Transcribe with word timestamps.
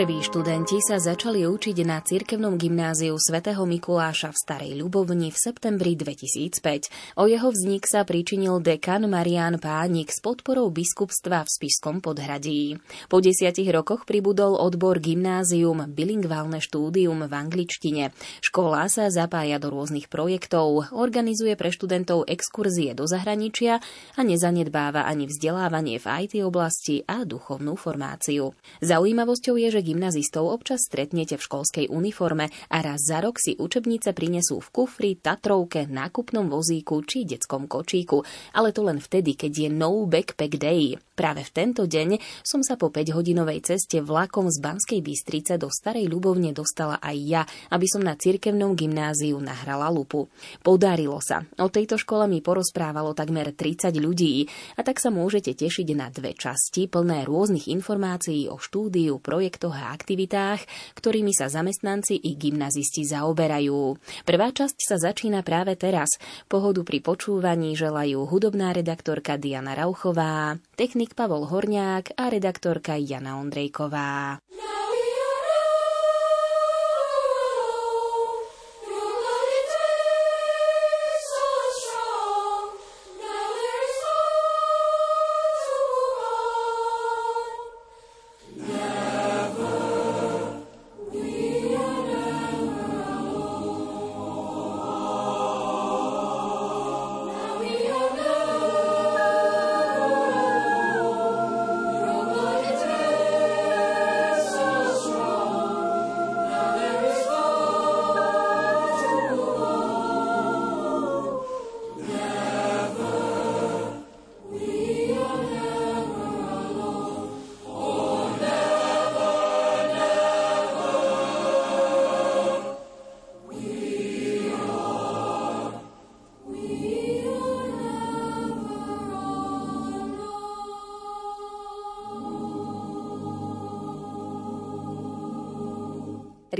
Prví 0.00 0.24
študenti 0.24 0.80
sa 0.80 0.96
začali 0.96 1.44
učiť 1.44 1.84
na 1.84 2.00
cirkevnom 2.00 2.56
gymnáziu 2.56 3.12
svätého 3.20 3.60
Mikuláša 3.68 4.32
v 4.32 4.40
Starej 4.40 4.72
Ľubovni 4.80 5.28
v 5.28 5.36
septembri 5.36 5.92
2005. 5.92 7.20
O 7.20 7.28
jeho 7.28 7.52
vznik 7.52 7.84
sa 7.84 8.08
pričinil 8.08 8.64
dekan 8.64 9.04
Marian 9.04 9.60
Pánik 9.60 10.08
s 10.08 10.24
podporou 10.24 10.72
biskupstva 10.72 11.44
v 11.44 11.52
Spiskom 11.52 12.00
podhradí. 12.00 12.80
Po 13.12 13.20
desiatich 13.20 13.68
rokoch 13.68 14.08
pribudol 14.08 14.56
odbor 14.56 15.04
gymnázium 15.04 15.84
bilingválne 15.92 16.64
štúdium 16.64 17.20
v 17.28 17.32
angličtine. 17.36 18.16
Škola 18.40 18.88
sa 18.88 19.12
zapája 19.12 19.60
do 19.60 19.68
rôznych 19.68 20.08
projektov, 20.08 20.96
organizuje 20.96 21.60
pre 21.60 21.68
študentov 21.68 22.24
exkurzie 22.24 22.96
do 22.96 23.04
zahraničia 23.04 23.84
a 24.16 24.20
nezanedbáva 24.24 25.04
ani 25.04 25.28
vzdelávanie 25.28 26.00
v 26.00 26.08
IT 26.24 26.40
oblasti 26.40 27.04
a 27.04 27.28
duchovnú 27.28 27.76
formáciu. 27.76 28.56
Zaujímavosťou 28.80 29.60
je, 29.60 29.68
že 29.76 29.89
gymnazistov 29.90 30.46
občas 30.46 30.86
stretnete 30.86 31.34
v 31.34 31.42
školskej 31.42 31.86
uniforme 31.90 32.46
a 32.70 32.76
raz 32.78 33.02
za 33.02 33.18
rok 33.18 33.42
si 33.42 33.58
učebnice 33.58 34.14
prinesú 34.14 34.62
v 34.62 34.68
kufri, 34.70 35.12
tatrovke, 35.18 35.90
nákupnom 35.90 36.46
vozíku 36.46 37.02
či 37.02 37.26
detskom 37.26 37.66
kočíku, 37.66 38.22
ale 38.54 38.70
to 38.70 38.86
len 38.86 39.02
vtedy, 39.02 39.34
keď 39.34 39.66
je 39.66 39.68
no 39.74 40.06
backpack 40.06 40.54
day. 40.54 40.94
Práve 41.20 41.44
v 41.44 41.52
tento 41.52 41.84
deň 41.84 42.16
som 42.40 42.64
sa 42.64 42.80
po 42.80 42.88
5-hodinovej 42.88 43.60
ceste 43.60 44.00
vlakom 44.00 44.48
z 44.48 44.56
Banskej 44.56 45.04
Bystrice 45.04 45.60
do 45.60 45.68
Starej 45.68 46.08
Ľubovne 46.08 46.56
dostala 46.56 46.96
aj 46.96 47.16
ja, 47.20 47.42
aby 47.68 47.84
som 47.84 48.00
na 48.00 48.16
cirkevnom 48.16 48.72
gymnáziu 48.72 49.36
nahrala 49.36 49.92
lupu. 49.92 50.32
Podarilo 50.64 51.20
sa. 51.20 51.44
O 51.60 51.68
tejto 51.68 52.00
škole 52.00 52.24
mi 52.24 52.40
porozprávalo 52.40 53.12
takmer 53.12 53.52
30 53.52 53.92
ľudí 54.00 54.48
a 54.76 54.80
tak 54.80 54.96
sa 54.96 55.12
môžete 55.12 55.52
tešiť 55.52 55.92
na 55.92 56.08
dve 56.08 56.32
časti 56.32 56.88
plné 56.88 57.28
rôznych 57.28 57.68
informácií 57.68 58.48
o 58.48 58.56
štúdiu, 58.56 59.20
projektoch 59.20 59.76
a 59.80 59.96
aktivitách, 59.96 60.60
ktorými 61.00 61.32
sa 61.32 61.48
zamestnanci 61.48 62.20
i 62.20 62.36
gymnazisti 62.36 63.08
zaoberajú. 63.08 63.96
Prvá 64.28 64.52
časť 64.52 64.76
sa 64.76 64.96
začína 65.00 65.40
práve 65.40 65.80
teraz. 65.80 66.20
Pohodu 66.44 66.84
pri 66.84 67.00
počúvaní 67.00 67.72
želajú 67.72 68.28
hudobná 68.28 68.76
redaktorka 68.76 69.40
Diana 69.40 69.72
Rauchová, 69.72 70.60
technik 70.76 71.16
Pavol 71.16 71.48
Horniák 71.48 72.20
a 72.20 72.28
redaktorka 72.28 73.00
Jana 73.00 73.40
Ondrejková. 73.40 74.44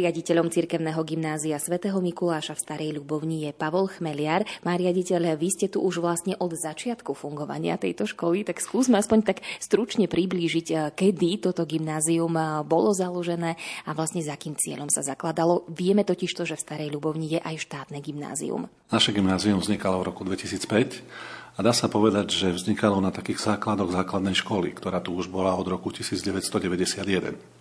Riaditeľom 0.01 0.49
cirkevného 0.49 1.05
gymnázia 1.05 1.61
svätého 1.61 2.01
Mikuláša 2.01 2.57
v 2.57 2.65
Starej 2.65 2.91
Ľubovni 2.97 3.45
je 3.45 3.53
Pavol 3.53 3.85
Chmeliar. 3.85 4.49
Má 4.65 4.73
riaditeľ, 4.73 5.37
vy 5.37 5.49
ste 5.53 5.69
tu 5.69 5.85
už 5.85 6.01
vlastne 6.01 6.41
od 6.41 6.57
začiatku 6.57 7.13
fungovania 7.13 7.77
tejto 7.77 8.09
školy, 8.09 8.49
tak 8.49 8.65
skúsme 8.65 8.97
aspoň 8.97 9.29
tak 9.29 9.45
stručne 9.61 10.09
priblížiť, 10.09 10.67
eh, 10.73 10.79
kedy 10.97 11.45
toto 11.45 11.69
gymnázium 11.69 12.33
eh, 12.33 12.65
bolo 12.65 12.97
založené 12.97 13.61
a 13.85 13.91
vlastne 13.93 14.25
za 14.25 14.41
akým 14.41 14.57
cieľom 14.57 14.89
sa 14.89 15.05
zakladalo. 15.05 15.69
Vieme 15.69 16.01
totiž 16.01 16.33
to, 16.33 16.49
že 16.49 16.57
v 16.57 16.65
Starej 16.65 16.89
Ľubovni 16.97 17.37
je 17.37 17.41
aj 17.45 17.61
štátne 17.61 18.01
gymnázium. 18.01 18.73
Naše 18.89 19.13
gymnázium 19.13 19.61
vznikalo 19.61 20.01
v 20.01 20.17
roku 20.17 20.25
2005 20.25 21.05
a 21.53 21.61
dá 21.61 21.77
sa 21.77 21.93
povedať, 21.93 22.33
že 22.33 22.57
vznikalo 22.57 23.05
na 23.05 23.13
takých 23.13 23.53
základoch 23.53 23.93
základnej 23.93 24.33
školy, 24.33 24.73
ktorá 24.73 25.05
tu 25.05 25.13
už 25.13 25.29
bola 25.29 25.53
od 25.61 25.69
roku 25.69 25.93
1991. 25.93 27.60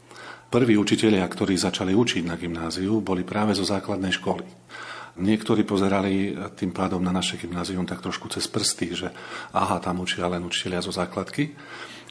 Prví 0.50 0.82
učitelia, 0.82 1.22
ktorí 1.30 1.54
začali 1.62 1.94
učiť 1.94 2.26
na 2.26 2.34
gymnáziu, 2.34 3.06
boli 3.06 3.22
práve 3.22 3.54
zo 3.54 3.62
základnej 3.62 4.10
školy. 4.18 4.42
Niektorí 5.22 5.62
pozerali 5.62 6.34
tým 6.58 6.74
pádom 6.74 7.06
na 7.06 7.14
naše 7.14 7.38
gymnázium 7.38 7.86
tak 7.86 8.02
trošku 8.02 8.34
cez 8.34 8.50
prsty, 8.50 8.88
že 8.98 9.14
aha, 9.54 9.78
tam 9.78 10.02
učia 10.02 10.26
len 10.26 10.42
učiteľia 10.42 10.82
zo 10.82 10.90
základky. 10.90 11.54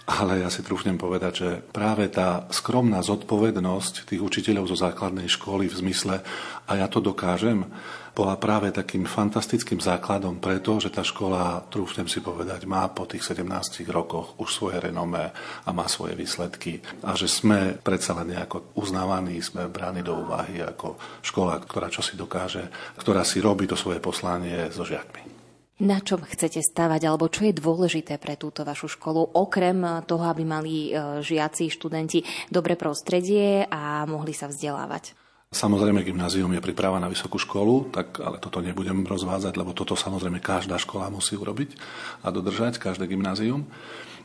Ale 0.08 0.40
ja 0.40 0.48
si 0.48 0.64
trúfnem 0.64 0.96
povedať, 0.96 1.32
že 1.36 1.50
práve 1.60 2.08
tá 2.08 2.48
skromná 2.48 3.04
zodpovednosť 3.04 4.08
tých 4.08 4.24
učiteľov 4.24 4.72
zo 4.72 4.76
základnej 4.80 5.28
školy 5.28 5.68
v 5.68 5.78
zmysle 5.84 6.24
a 6.64 6.72
ja 6.80 6.88
to 6.88 7.04
dokážem, 7.04 7.68
bola 8.16 8.40
práve 8.40 8.72
takým 8.74 9.04
fantastickým 9.04 9.78
základom 9.78 10.40
preto, 10.40 10.80
že 10.80 10.90
tá 10.90 11.04
škola, 11.04 11.62
trúfnem 11.68 12.08
si 12.10 12.18
povedať, 12.24 12.64
má 12.64 12.88
po 12.90 13.04
tých 13.04 13.30
17 13.36 13.84
rokoch 13.92 14.34
už 14.40 14.48
svoje 14.48 14.80
renomé 14.80 15.30
a 15.62 15.70
má 15.70 15.84
svoje 15.86 16.16
výsledky 16.16 16.82
a 17.04 17.12
že 17.12 17.28
sme 17.28 17.78
predsa 17.78 18.16
len 18.18 18.34
nejako 18.34 18.74
uznávaní, 18.80 19.38
sme 19.44 19.70
bráni 19.70 20.02
do 20.02 20.18
úvahy 20.18 20.64
ako 20.64 20.98
škola, 21.22 21.60
ktorá 21.62 21.92
čo 21.92 22.00
si 22.00 22.18
dokáže, 22.18 22.66
ktorá 22.98 23.22
si 23.22 23.38
robí 23.38 23.68
to 23.70 23.76
svoje 23.76 24.02
poslanie 24.02 24.72
so 24.72 24.82
žiakmi. 24.82 25.37
Na 25.78 26.02
čom 26.02 26.18
chcete 26.26 26.58
stavať, 26.58 27.06
alebo 27.06 27.30
čo 27.30 27.46
je 27.46 27.54
dôležité 27.54 28.18
pre 28.18 28.34
túto 28.34 28.66
vašu 28.66 28.90
školu, 28.98 29.38
okrem 29.38 30.02
toho, 30.10 30.26
aby 30.26 30.42
mali 30.42 30.90
e, 30.90 31.22
žiaci, 31.22 31.70
študenti 31.70 32.26
dobre 32.50 32.74
prostredie 32.74 33.62
a 33.70 34.02
mohli 34.02 34.34
sa 34.34 34.50
vzdelávať? 34.50 35.14
Samozrejme, 35.54 36.02
gymnázium 36.02 36.50
je 36.50 36.60
príprava 36.60 36.98
na 36.98 37.06
vysokú 37.06 37.38
školu, 37.38 37.94
tak, 37.94 38.18
ale 38.18 38.42
toto 38.42 38.58
nebudem 38.58 39.06
rozvádzať, 39.06 39.54
lebo 39.54 39.70
toto 39.70 39.94
samozrejme 39.94 40.42
každá 40.42 40.82
škola 40.82 41.14
musí 41.14 41.38
urobiť 41.38 41.78
a 42.20 42.34
dodržať, 42.34 42.82
každé 42.82 43.06
gymnázium. 43.06 43.62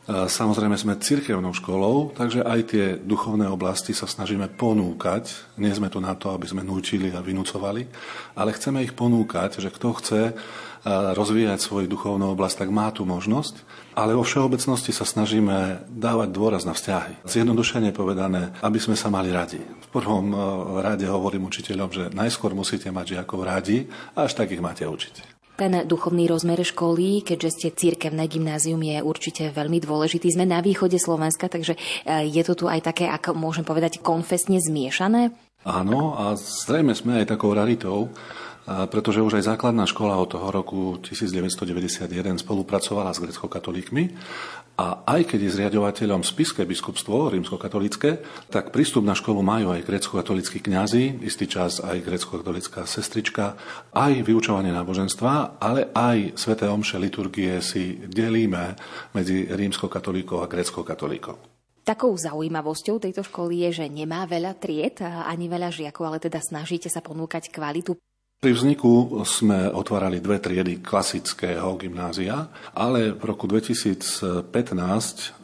Samozrejme 0.04 0.76
sme 0.76 1.00
cirkevnou 1.00 1.56
školou, 1.56 2.12
takže 2.12 2.44
aj 2.44 2.60
tie 2.68 2.86
duchovné 3.00 3.48
oblasti 3.48 3.96
sa 3.96 4.04
snažíme 4.04 4.52
ponúkať. 4.52 5.56
Nie 5.56 5.72
sme 5.72 5.88
tu 5.88 6.04
na 6.04 6.12
to, 6.12 6.36
aby 6.36 6.44
sme 6.44 6.60
núčili 6.60 7.08
a 7.16 7.24
vynúcovali, 7.24 7.88
ale 8.36 8.52
chceme 8.52 8.84
ich 8.84 8.92
ponúkať, 8.92 9.64
že 9.64 9.72
kto 9.72 9.88
chce 9.96 10.22
rozvíjať 10.86 11.60
svoju 11.64 11.88
duchovnú 11.88 12.36
oblasť, 12.36 12.68
tak 12.68 12.70
má 12.70 12.92
tu 12.92 13.08
možnosť. 13.08 13.64
Ale 13.96 14.18
vo 14.18 14.26
všeobecnosti 14.26 14.92
sa 14.92 15.08
snažíme 15.08 15.88
dávať 15.88 16.30
dôraz 16.34 16.68
na 16.68 16.76
vzťahy. 16.76 17.24
Zjednodušene 17.24 17.96
povedané, 17.96 18.52
aby 18.60 18.80
sme 18.82 19.00
sa 19.00 19.08
mali 19.08 19.32
radi. 19.32 19.62
V 19.62 19.88
prvom 19.94 20.34
rade 20.82 21.06
hovorím 21.08 21.48
učiteľom, 21.48 21.90
že 21.94 22.04
najskôr 22.12 22.52
musíte 22.58 22.90
mať 22.92 23.18
žiakov 23.18 23.46
radi, 23.46 23.88
až 24.18 24.34
tak 24.34 24.52
ich 24.52 24.64
máte 24.64 24.84
učiť. 24.84 25.34
Ten 25.54 25.86
duchovný 25.86 26.26
rozmer 26.26 26.58
školy, 26.66 27.22
keďže 27.22 27.50
ste 27.54 27.68
církevné 27.78 28.26
gymnázium, 28.26 28.82
je 28.82 28.98
určite 29.06 29.54
veľmi 29.54 29.78
dôležitý. 29.86 30.34
Sme 30.34 30.50
na 30.50 30.66
východe 30.66 30.98
Slovenska, 30.98 31.46
takže 31.46 31.78
e, 31.78 32.26
je 32.26 32.42
to 32.42 32.58
tu 32.58 32.66
aj 32.66 32.82
také, 32.82 33.06
ako 33.06 33.38
môžem 33.38 33.62
povedať, 33.62 34.02
konfesne 34.02 34.58
zmiešané? 34.58 35.30
Áno, 35.62 36.18
a 36.18 36.34
zrejme 36.36 36.98
sme 36.98 37.22
aj 37.22 37.38
takou 37.38 37.54
raritou, 37.54 38.10
pretože 38.64 39.20
už 39.20 39.44
aj 39.44 39.56
základná 39.56 39.84
škola 39.84 40.16
od 40.16 40.32
toho 40.32 40.48
roku 40.48 40.96
1991 41.04 42.08
spolupracovala 42.40 43.12
s 43.12 43.20
grecko-katolíkmi 43.20 44.16
a 44.80 45.06
aj 45.06 45.30
keď 45.30 45.40
je 45.46 45.56
zriadovateľom 45.60 46.26
spiské 46.26 46.64
biskupstvo 46.66 47.30
rímsko-katolické, 47.30 48.24
tak 48.50 48.72
prístup 48.72 49.04
na 49.06 49.14
školu 49.14 49.44
majú 49.44 49.76
aj 49.76 49.86
grecko-katolíckí 49.86 50.64
kňazi, 50.64 51.22
istý 51.28 51.46
čas 51.46 51.84
aj 51.84 52.02
grecko-katolická 52.02 52.88
sestrička, 52.88 53.60
aj 53.92 54.24
vyučovanie 54.24 54.72
náboženstva, 54.72 55.60
ale 55.60 55.92
aj 55.94 56.40
sveté 56.40 56.66
omše 56.72 56.98
liturgie 56.98 57.60
si 57.60 58.00
delíme 58.08 58.80
medzi 59.12 59.46
rímsko-katolíkov 59.52 60.42
a 60.42 60.50
grecko-katolíkov. 60.50 61.36
Takou 61.84 62.16
zaujímavosťou 62.16 62.96
tejto 62.96 63.28
školy 63.28 63.68
je, 63.68 63.84
že 63.84 63.86
nemá 63.92 64.24
veľa 64.24 64.56
tried 64.56 65.04
ani 65.04 65.52
veľa 65.52 65.68
žiakov, 65.68 66.08
ale 66.08 66.24
teda 66.24 66.40
snažíte 66.40 66.88
sa 66.88 67.04
ponúkať 67.04 67.52
kvalitu 67.52 68.00
Pri 68.44 68.52
vzniku 68.52 69.24
sme 69.24 69.72
otvárali 69.72 70.20
dve 70.20 70.36
triedy 70.36 70.84
klasického 70.84 71.80
gymnázia, 71.80 72.52
ale 72.76 73.16
v 73.16 73.24
roku 73.24 73.48
2015 73.48 74.52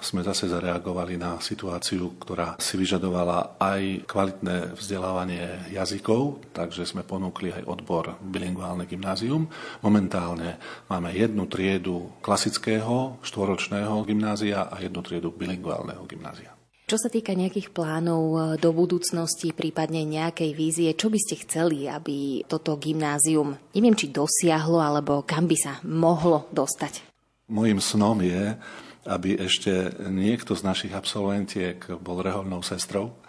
sme 0.03 0.19
zase 0.19 0.51
zareagovali 0.51 1.15
na 1.15 1.39
situáciu, 1.39 2.19
ktorá 2.19 2.59
si 2.59 2.75
vyžadovala 2.75 3.55
aj 3.55 4.03
kvalitné 4.03 4.75
vzdelávanie 4.75 5.71
jazykov, 5.71 6.43
takže 6.51 6.83
sme 6.83 7.07
ponúkli 7.07 7.55
aj 7.55 7.71
odbor 7.71 8.19
bilingválne 8.19 8.83
gymnázium. 8.83 9.47
Momentálne 9.79 10.59
máme 10.91 11.15
jednu 11.15 11.47
triedu 11.47 12.19
klasického 12.19 13.23
štvoročného 13.23 13.95
gymnázia 14.03 14.67
a 14.67 14.75
jednu 14.83 14.99
triedu 15.07 15.31
bilingválneho 15.31 16.03
gymnázia. 16.03 16.58
Čo 16.89 16.97
sa 16.97 17.13
týka 17.13 17.37
nejakých 17.37 17.69
plánov 17.69 18.23
e, 18.33 18.37
do 18.57 18.73
budúcnosti, 18.73 19.53
prípadne 19.53 20.09
nejakej 20.09 20.57
vízie, 20.57 20.89
čo 20.97 21.13
by 21.13 21.21
ste 21.21 21.37
chceli, 21.45 21.85
aby 21.85 22.41
toto 22.49 22.81
gymnázium, 22.81 23.53
neviem, 23.77 23.93
či 23.93 24.09
dosiahlo, 24.09 24.81
alebo 24.81 25.21
kam 25.21 25.45
by 25.45 25.53
sa 25.53 25.77
mohlo 25.85 26.49
dostať? 26.49 27.05
Mojím 27.53 27.77
snom 27.77 28.25
je, 28.25 28.57
aby 29.05 29.37
ešte 29.37 30.01
niekto 30.09 30.57
z 30.57 30.65
našich 30.65 30.93
absolventiek 30.97 31.77
bol 32.01 32.25
reholnou 32.25 32.65
sestrou. 32.65 33.21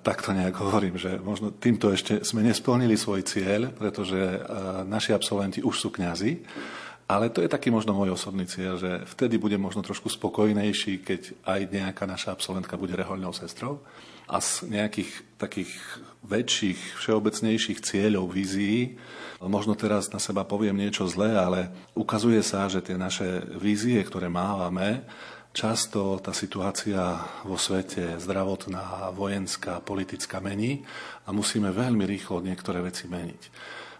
Tak 0.00 0.24
to 0.24 0.32
nejak 0.32 0.56
hovorím, 0.56 0.96
že 0.96 1.20
možno 1.20 1.52
týmto 1.52 1.92
ešte 1.92 2.24
sme 2.24 2.40
nesplnili 2.40 2.96
svoj 2.96 3.20
cieľ, 3.20 3.68
pretože 3.68 4.16
e, 4.16 4.38
naši 4.88 5.12
absolventi 5.12 5.60
už 5.60 5.76
sú 5.76 5.92
kňazi 5.92 6.40
ale 7.04 7.28
to 7.28 7.44
je 7.44 7.52
taký 7.52 7.68
možno 7.68 7.92
môj 7.92 8.16
osobný 8.16 8.48
cieľ, 8.48 8.80
že 8.80 9.04
vtedy 9.04 9.36
budem 9.36 9.60
možno 9.60 9.84
trošku 9.84 10.08
spokojnejší, 10.08 11.04
keď 11.04 11.20
aj 11.44 11.60
nejaká 11.68 12.04
naša 12.08 12.32
absolventka 12.32 12.80
bude 12.80 12.96
rehoľnou 12.96 13.36
sestrou. 13.36 13.84
A 14.24 14.40
z 14.40 14.72
nejakých 14.72 15.36
takých 15.36 15.68
väčších, 16.24 16.96
všeobecnejších 16.96 17.84
cieľov, 17.84 18.32
vízií, 18.32 18.96
možno 19.44 19.76
teraz 19.76 20.08
na 20.08 20.16
seba 20.16 20.48
poviem 20.48 20.80
niečo 20.80 21.04
zlé, 21.04 21.36
ale 21.36 21.68
ukazuje 21.92 22.40
sa, 22.40 22.64
že 22.72 22.80
tie 22.80 22.96
naše 22.96 23.44
vízie, 23.60 24.00
ktoré 24.00 24.32
mávame, 24.32 25.04
Často 25.54 26.18
tá 26.18 26.34
situácia 26.34 27.14
vo 27.46 27.54
svete 27.54 28.18
zdravotná, 28.18 29.14
vojenská, 29.14 29.78
politická 29.86 30.42
mení 30.42 30.82
a 31.22 31.30
musíme 31.30 31.70
veľmi 31.70 32.02
rýchlo 32.02 32.42
niektoré 32.42 32.82
veci 32.82 33.06
meniť. 33.06 33.42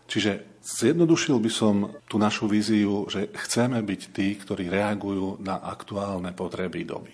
Čiže 0.04 0.60
zjednodušil 0.60 1.36
by 1.40 1.50
som 1.52 1.74
tú 2.08 2.20
našu 2.20 2.48
víziu, 2.48 3.08
že 3.08 3.32
chceme 3.32 3.80
byť 3.80 4.00
tí, 4.12 4.36
ktorí 4.36 4.68
reagujú 4.68 5.40
na 5.40 5.60
aktuálne 5.64 6.32
potreby 6.36 6.84
doby. 6.84 7.12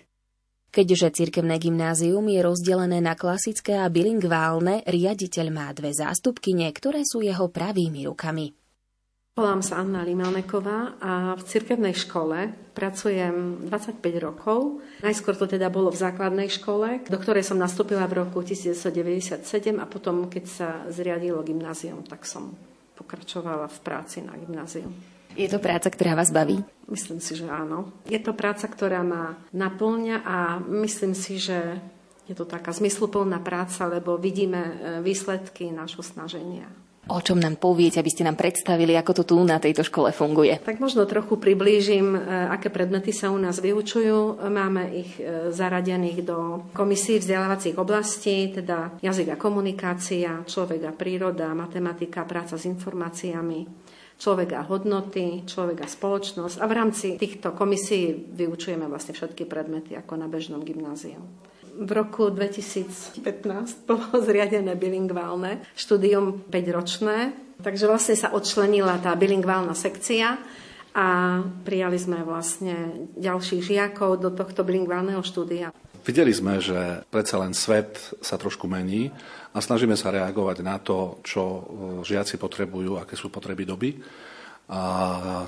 Keďže 0.70 1.26
cirkevné 1.26 1.58
gymnázium 1.58 2.22
je 2.30 2.46
rozdelené 2.46 3.02
na 3.02 3.18
klasické 3.18 3.74
a 3.74 3.90
bilingválne, 3.90 4.86
riaditeľ 4.86 5.46
má 5.50 5.66
dve 5.74 5.90
zástupkyne, 5.90 6.70
ktoré 6.70 7.02
sú 7.02 7.26
jeho 7.26 7.50
pravými 7.50 8.06
rukami. 8.06 8.54
Volám 9.34 9.66
sa 9.66 9.82
Anna 9.82 10.06
Limaneková 10.06 11.00
a 11.02 11.34
v 11.34 11.42
cirkevnej 11.42 11.94
škole 11.94 12.54
pracujem 12.74 13.66
25 13.66 13.98
rokov. 14.22 14.82
Najskôr 15.02 15.34
to 15.34 15.50
teda 15.50 15.70
bolo 15.70 15.90
v 15.90 15.98
základnej 16.02 16.46
škole, 16.50 17.02
do 17.06 17.18
ktorej 17.18 17.42
som 17.42 17.58
nastúpila 17.58 18.06
v 18.06 18.26
roku 18.26 18.42
1997 18.42 19.42
a 19.74 19.86
potom, 19.90 20.30
keď 20.30 20.44
sa 20.46 20.68
zriadilo 20.90 21.42
gymnázium, 21.42 22.06
tak 22.06 22.26
som 22.26 22.54
pokračovala 23.00 23.66
v 23.72 23.78
práci 23.80 24.20
na 24.20 24.36
gymnáziu. 24.36 24.92
Je 25.38 25.48
to 25.48 25.62
práca, 25.62 25.88
ktorá 25.88 26.18
vás 26.18 26.34
baví? 26.34 26.60
Myslím 26.90 27.22
si, 27.22 27.38
že 27.38 27.46
áno. 27.46 27.94
Je 28.10 28.18
to 28.18 28.34
práca, 28.34 28.66
ktorá 28.66 29.00
ma 29.06 29.38
naplňa 29.54 30.16
a 30.26 30.36
myslím 30.84 31.14
si, 31.14 31.38
že 31.38 31.78
je 32.26 32.34
to 32.34 32.46
taká 32.46 32.70
zmysluplná 32.70 33.42
práca, 33.42 33.86
lebo 33.90 34.18
vidíme 34.18 34.58
e, 34.58 34.72
výsledky 35.02 35.70
nášho 35.70 36.02
snaženia. 36.02 36.66
O 37.10 37.18
čom 37.18 37.42
nám 37.42 37.58
poviete, 37.58 37.98
aby 37.98 38.06
ste 38.06 38.22
nám 38.22 38.38
predstavili, 38.38 38.94
ako 38.94 39.12
to 39.18 39.22
tu 39.26 39.36
na 39.42 39.58
tejto 39.58 39.82
škole 39.82 40.14
funguje? 40.14 40.62
Tak 40.62 40.78
možno 40.78 41.10
trochu 41.10 41.34
priblížim, 41.42 42.14
e, 42.14 42.18
aké 42.54 42.70
predmety 42.70 43.10
sa 43.10 43.34
u 43.34 43.38
nás 43.42 43.58
vyučujú. 43.58 44.38
Máme 44.46 44.94
ich 44.94 45.18
e, 45.18 45.50
zaradených 45.50 46.22
do 46.22 46.70
komisí 46.70 47.18
vzdelávacích 47.18 47.74
oblastí, 47.82 48.54
teda 48.54 49.02
jazyk 49.02 49.34
a 49.34 49.40
komunikácia, 49.42 50.46
človek 50.46 50.86
a 50.86 50.92
príroda, 50.94 51.50
matematika, 51.50 52.22
práca 52.22 52.54
s 52.54 52.70
informáciami, 52.70 53.66
človek 54.14 54.54
a 54.54 54.62
hodnoty, 54.70 55.42
človek 55.50 55.82
a 55.82 55.90
spoločnosť. 55.90 56.62
A 56.62 56.64
v 56.70 56.76
rámci 56.78 57.06
týchto 57.18 57.58
komisí 57.58 58.14
vyučujeme 58.14 58.86
vlastne 58.86 59.18
všetky 59.18 59.50
predmety 59.50 59.98
ako 59.98 60.14
na 60.14 60.30
bežnom 60.30 60.62
gymnáziu 60.62 61.18
v 61.80 61.90
roku 61.96 62.28
2015 62.28 63.88
bolo 63.88 64.04
zriadené 64.28 64.76
bilingválne 64.76 65.64
štúdium 65.72 66.44
5-ročné, 66.52 67.32
takže 67.64 67.88
vlastne 67.88 68.16
sa 68.20 68.28
odčlenila 68.36 69.00
tá 69.00 69.16
bilingválna 69.16 69.72
sekcia 69.72 70.36
a 70.92 71.06
prijali 71.64 71.96
sme 71.96 72.20
vlastne 72.26 73.08
ďalších 73.16 73.62
žiakov 73.64 74.20
do 74.20 74.28
tohto 74.34 74.60
bilingválneho 74.66 75.22
štúdia. 75.24 75.72
Videli 76.00 76.32
sme, 76.32 76.58
že 76.58 77.04
predsa 77.12 77.36
len 77.38 77.52
svet 77.52 78.16
sa 78.24 78.40
trošku 78.40 78.64
mení 78.64 79.12
a 79.52 79.60
snažíme 79.60 79.94
sa 79.94 80.08
reagovať 80.08 80.56
na 80.64 80.80
to, 80.80 81.20
čo 81.20 81.42
e, 81.44 81.62
žiaci 82.00 82.40
potrebujú, 82.40 82.96
aké 82.96 83.20
sú 83.20 83.28
potreby 83.28 83.68
doby. 83.68 84.00
A 84.70 84.80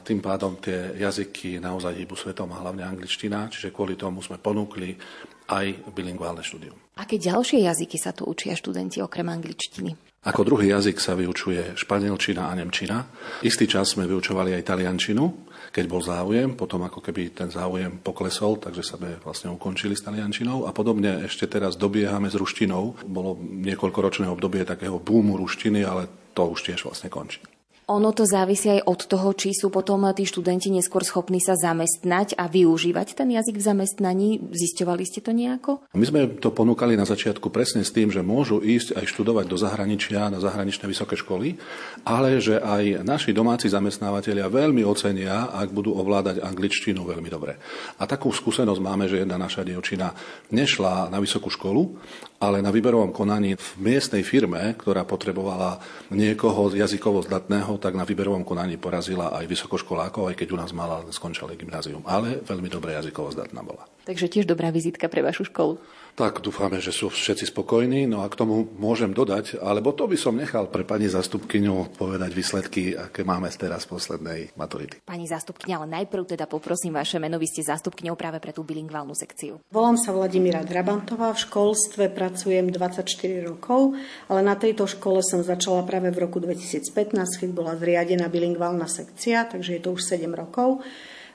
tým 0.02 0.18
pádom 0.18 0.58
tie 0.58 0.98
jazyky 0.98 1.62
naozaj 1.62 1.94
hýbu 1.94 2.18
svetom 2.18 2.50
a 2.52 2.60
hlavne 2.60 2.82
angličtina, 2.84 3.48
čiže 3.48 3.70
kvôli 3.70 3.94
tomu 3.94 4.18
sme 4.18 4.36
ponúkli 4.36 4.98
aj 5.48 5.90
bilingválne 5.94 6.44
štúdium. 6.44 6.76
Aké 6.98 7.16
ďalšie 7.16 7.64
jazyky 7.64 7.96
sa 7.96 8.12
tu 8.12 8.28
učia 8.28 8.52
študenti 8.52 9.00
okrem 9.00 9.26
angličtiny? 9.32 10.12
Ako 10.22 10.46
druhý 10.46 10.70
jazyk 10.70 11.02
sa 11.02 11.18
vyučuje 11.18 11.74
španielčina 11.74 12.46
a 12.46 12.54
nemčina. 12.54 13.10
Istý 13.42 13.66
čas 13.66 13.98
sme 13.98 14.06
vyučovali 14.06 14.54
aj 14.54 14.70
taliančinu, 14.70 15.50
keď 15.74 15.84
bol 15.90 15.98
záujem, 15.98 16.54
potom 16.54 16.86
ako 16.86 17.02
keby 17.02 17.34
ten 17.34 17.50
záujem 17.50 17.98
poklesol, 17.98 18.62
takže 18.62 18.86
sa 18.86 18.94
sme 19.00 19.18
vlastne 19.18 19.50
ukončili 19.50 19.98
s 19.98 20.06
taliančinou 20.06 20.68
a 20.68 20.70
podobne 20.70 21.26
ešte 21.26 21.50
teraz 21.50 21.74
dobiehame 21.74 22.30
s 22.30 22.38
ruštinou. 22.38 23.02
Bolo 23.02 23.34
niekoľkoročné 23.40 24.30
obdobie 24.30 24.62
takého 24.62 25.02
búmu 25.02 25.34
ruštiny, 25.42 25.82
ale 25.82 26.06
to 26.38 26.54
už 26.54 26.70
tiež 26.70 26.86
vlastne 26.86 27.10
končí. 27.10 27.42
Ono 27.90 28.14
to 28.14 28.22
závisí 28.22 28.70
aj 28.70 28.86
od 28.86 29.00
toho, 29.10 29.34
či 29.34 29.50
sú 29.50 29.66
potom 29.66 30.06
tí 30.14 30.22
študenti 30.22 30.70
neskôr 30.70 31.02
schopní 31.02 31.42
sa 31.42 31.58
zamestnať 31.58 32.38
a 32.38 32.46
využívať 32.46 33.18
ten 33.18 33.34
jazyk 33.34 33.58
v 33.58 33.66
zamestnaní. 33.74 34.28
Zisťovali 34.54 35.02
ste 35.02 35.18
to 35.18 35.34
nejako? 35.34 35.82
My 35.98 36.06
sme 36.06 36.20
to 36.38 36.54
ponúkali 36.54 36.94
na 36.94 37.02
začiatku 37.02 37.50
presne 37.50 37.82
s 37.82 37.90
tým, 37.90 38.14
že 38.14 38.22
môžu 38.22 38.62
ísť 38.62 38.94
aj 38.94 39.04
študovať 39.10 39.50
do 39.50 39.58
zahraničia, 39.58 40.30
na 40.30 40.38
zahraničné 40.38 40.86
vysoké 40.86 41.18
školy, 41.18 41.58
ale 42.06 42.38
že 42.38 42.62
aj 42.62 43.02
naši 43.02 43.34
domáci 43.34 43.66
zamestnávateľia 43.66 44.46
veľmi 44.46 44.86
ocenia, 44.86 45.50
ak 45.50 45.74
budú 45.74 45.98
ovládať 45.98 46.38
angličtinu 46.38 47.02
veľmi 47.02 47.28
dobre. 47.28 47.58
A 47.98 48.06
takú 48.06 48.30
skúsenosť 48.30 48.78
máme, 48.78 49.10
že 49.10 49.26
jedna 49.26 49.34
naša 49.42 49.66
dievčina 49.66 50.14
nešla 50.54 51.10
na 51.10 51.18
vysokú 51.18 51.50
školu, 51.50 51.98
ale 52.42 52.58
na 52.58 52.74
výberovom 52.74 53.14
konaní 53.14 53.54
v 53.54 53.68
miestnej 53.78 54.26
firme, 54.26 54.74
ktorá 54.74 55.06
potrebovala 55.06 55.78
niekoho 56.10 56.74
jazykovo 56.74 57.22
zdatného, 57.22 57.78
tak 57.78 57.94
na 57.94 58.02
výberovom 58.02 58.42
konaní 58.42 58.74
porazila 58.82 59.30
aj 59.38 59.46
vysokoškolákov, 59.46 60.34
aj 60.34 60.36
keď 60.42 60.48
u 60.50 60.58
nás 60.58 60.74
mala 60.74 61.06
skončili 61.14 61.54
gymnázium. 61.54 62.02
Ale 62.02 62.42
veľmi 62.42 62.66
dobre 62.66 62.98
jazykovo 62.98 63.30
zdatná 63.30 63.62
bola. 63.62 63.86
Takže 64.02 64.26
tiež 64.26 64.50
dobrá 64.50 64.74
vizitka 64.74 65.06
pre 65.06 65.22
vašu 65.22 65.46
školu. 65.46 65.78
Tak 66.12 66.44
dúfame, 66.44 66.76
že 66.76 66.92
sú 66.92 67.08
všetci 67.08 67.48
spokojní. 67.48 68.04
No 68.04 68.20
a 68.20 68.28
k 68.28 68.36
tomu 68.36 68.68
môžem 68.76 69.16
dodať, 69.16 69.56
alebo 69.56 69.96
to 69.96 70.04
by 70.04 70.16
som 70.20 70.36
nechal 70.36 70.68
pre 70.68 70.84
pani 70.84 71.08
zastupkyňu 71.08 71.96
povedať 71.96 72.30
výsledky, 72.36 72.92
aké 72.92 73.24
máme 73.24 73.48
teraz 73.48 73.88
poslednej 73.88 74.52
maturity. 74.52 75.00
Pani 75.08 75.24
zastupkyňa, 75.24 75.74
ale 75.80 75.88
najprv 75.88 76.36
teda 76.36 76.44
poprosím 76.44 77.00
vaše 77.00 77.16
meno, 77.16 77.40
vy 77.40 77.48
ste 77.48 77.64
zastupkyňou 77.64 78.12
práve 78.12 78.44
pre 78.44 78.52
tú 78.52 78.60
bilingválnu 78.60 79.16
sekciu. 79.16 79.64
Volám 79.72 79.96
sa 79.96 80.12
Vladimíra 80.12 80.60
Drabantová, 80.60 81.32
v 81.32 81.48
školstve 81.48 82.12
pracujem 82.12 82.68
24 82.68 83.48
rokov, 83.48 83.96
ale 84.28 84.40
na 84.44 84.52
tejto 84.52 84.84
škole 84.84 85.24
som 85.24 85.40
začala 85.40 85.80
práve 85.88 86.12
v 86.12 86.28
roku 86.28 86.44
2015, 86.44 87.40
keď 87.40 87.48
bola 87.56 87.72
zriadená 87.80 88.28
bilingválna 88.28 88.84
sekcia, 88.84 89.48
takže 89.48 89.80
je 89.80 89.80
to 89.80 89.96
už 89.96 90.04
7 90.04 90.28
rokov. 90.28 90.84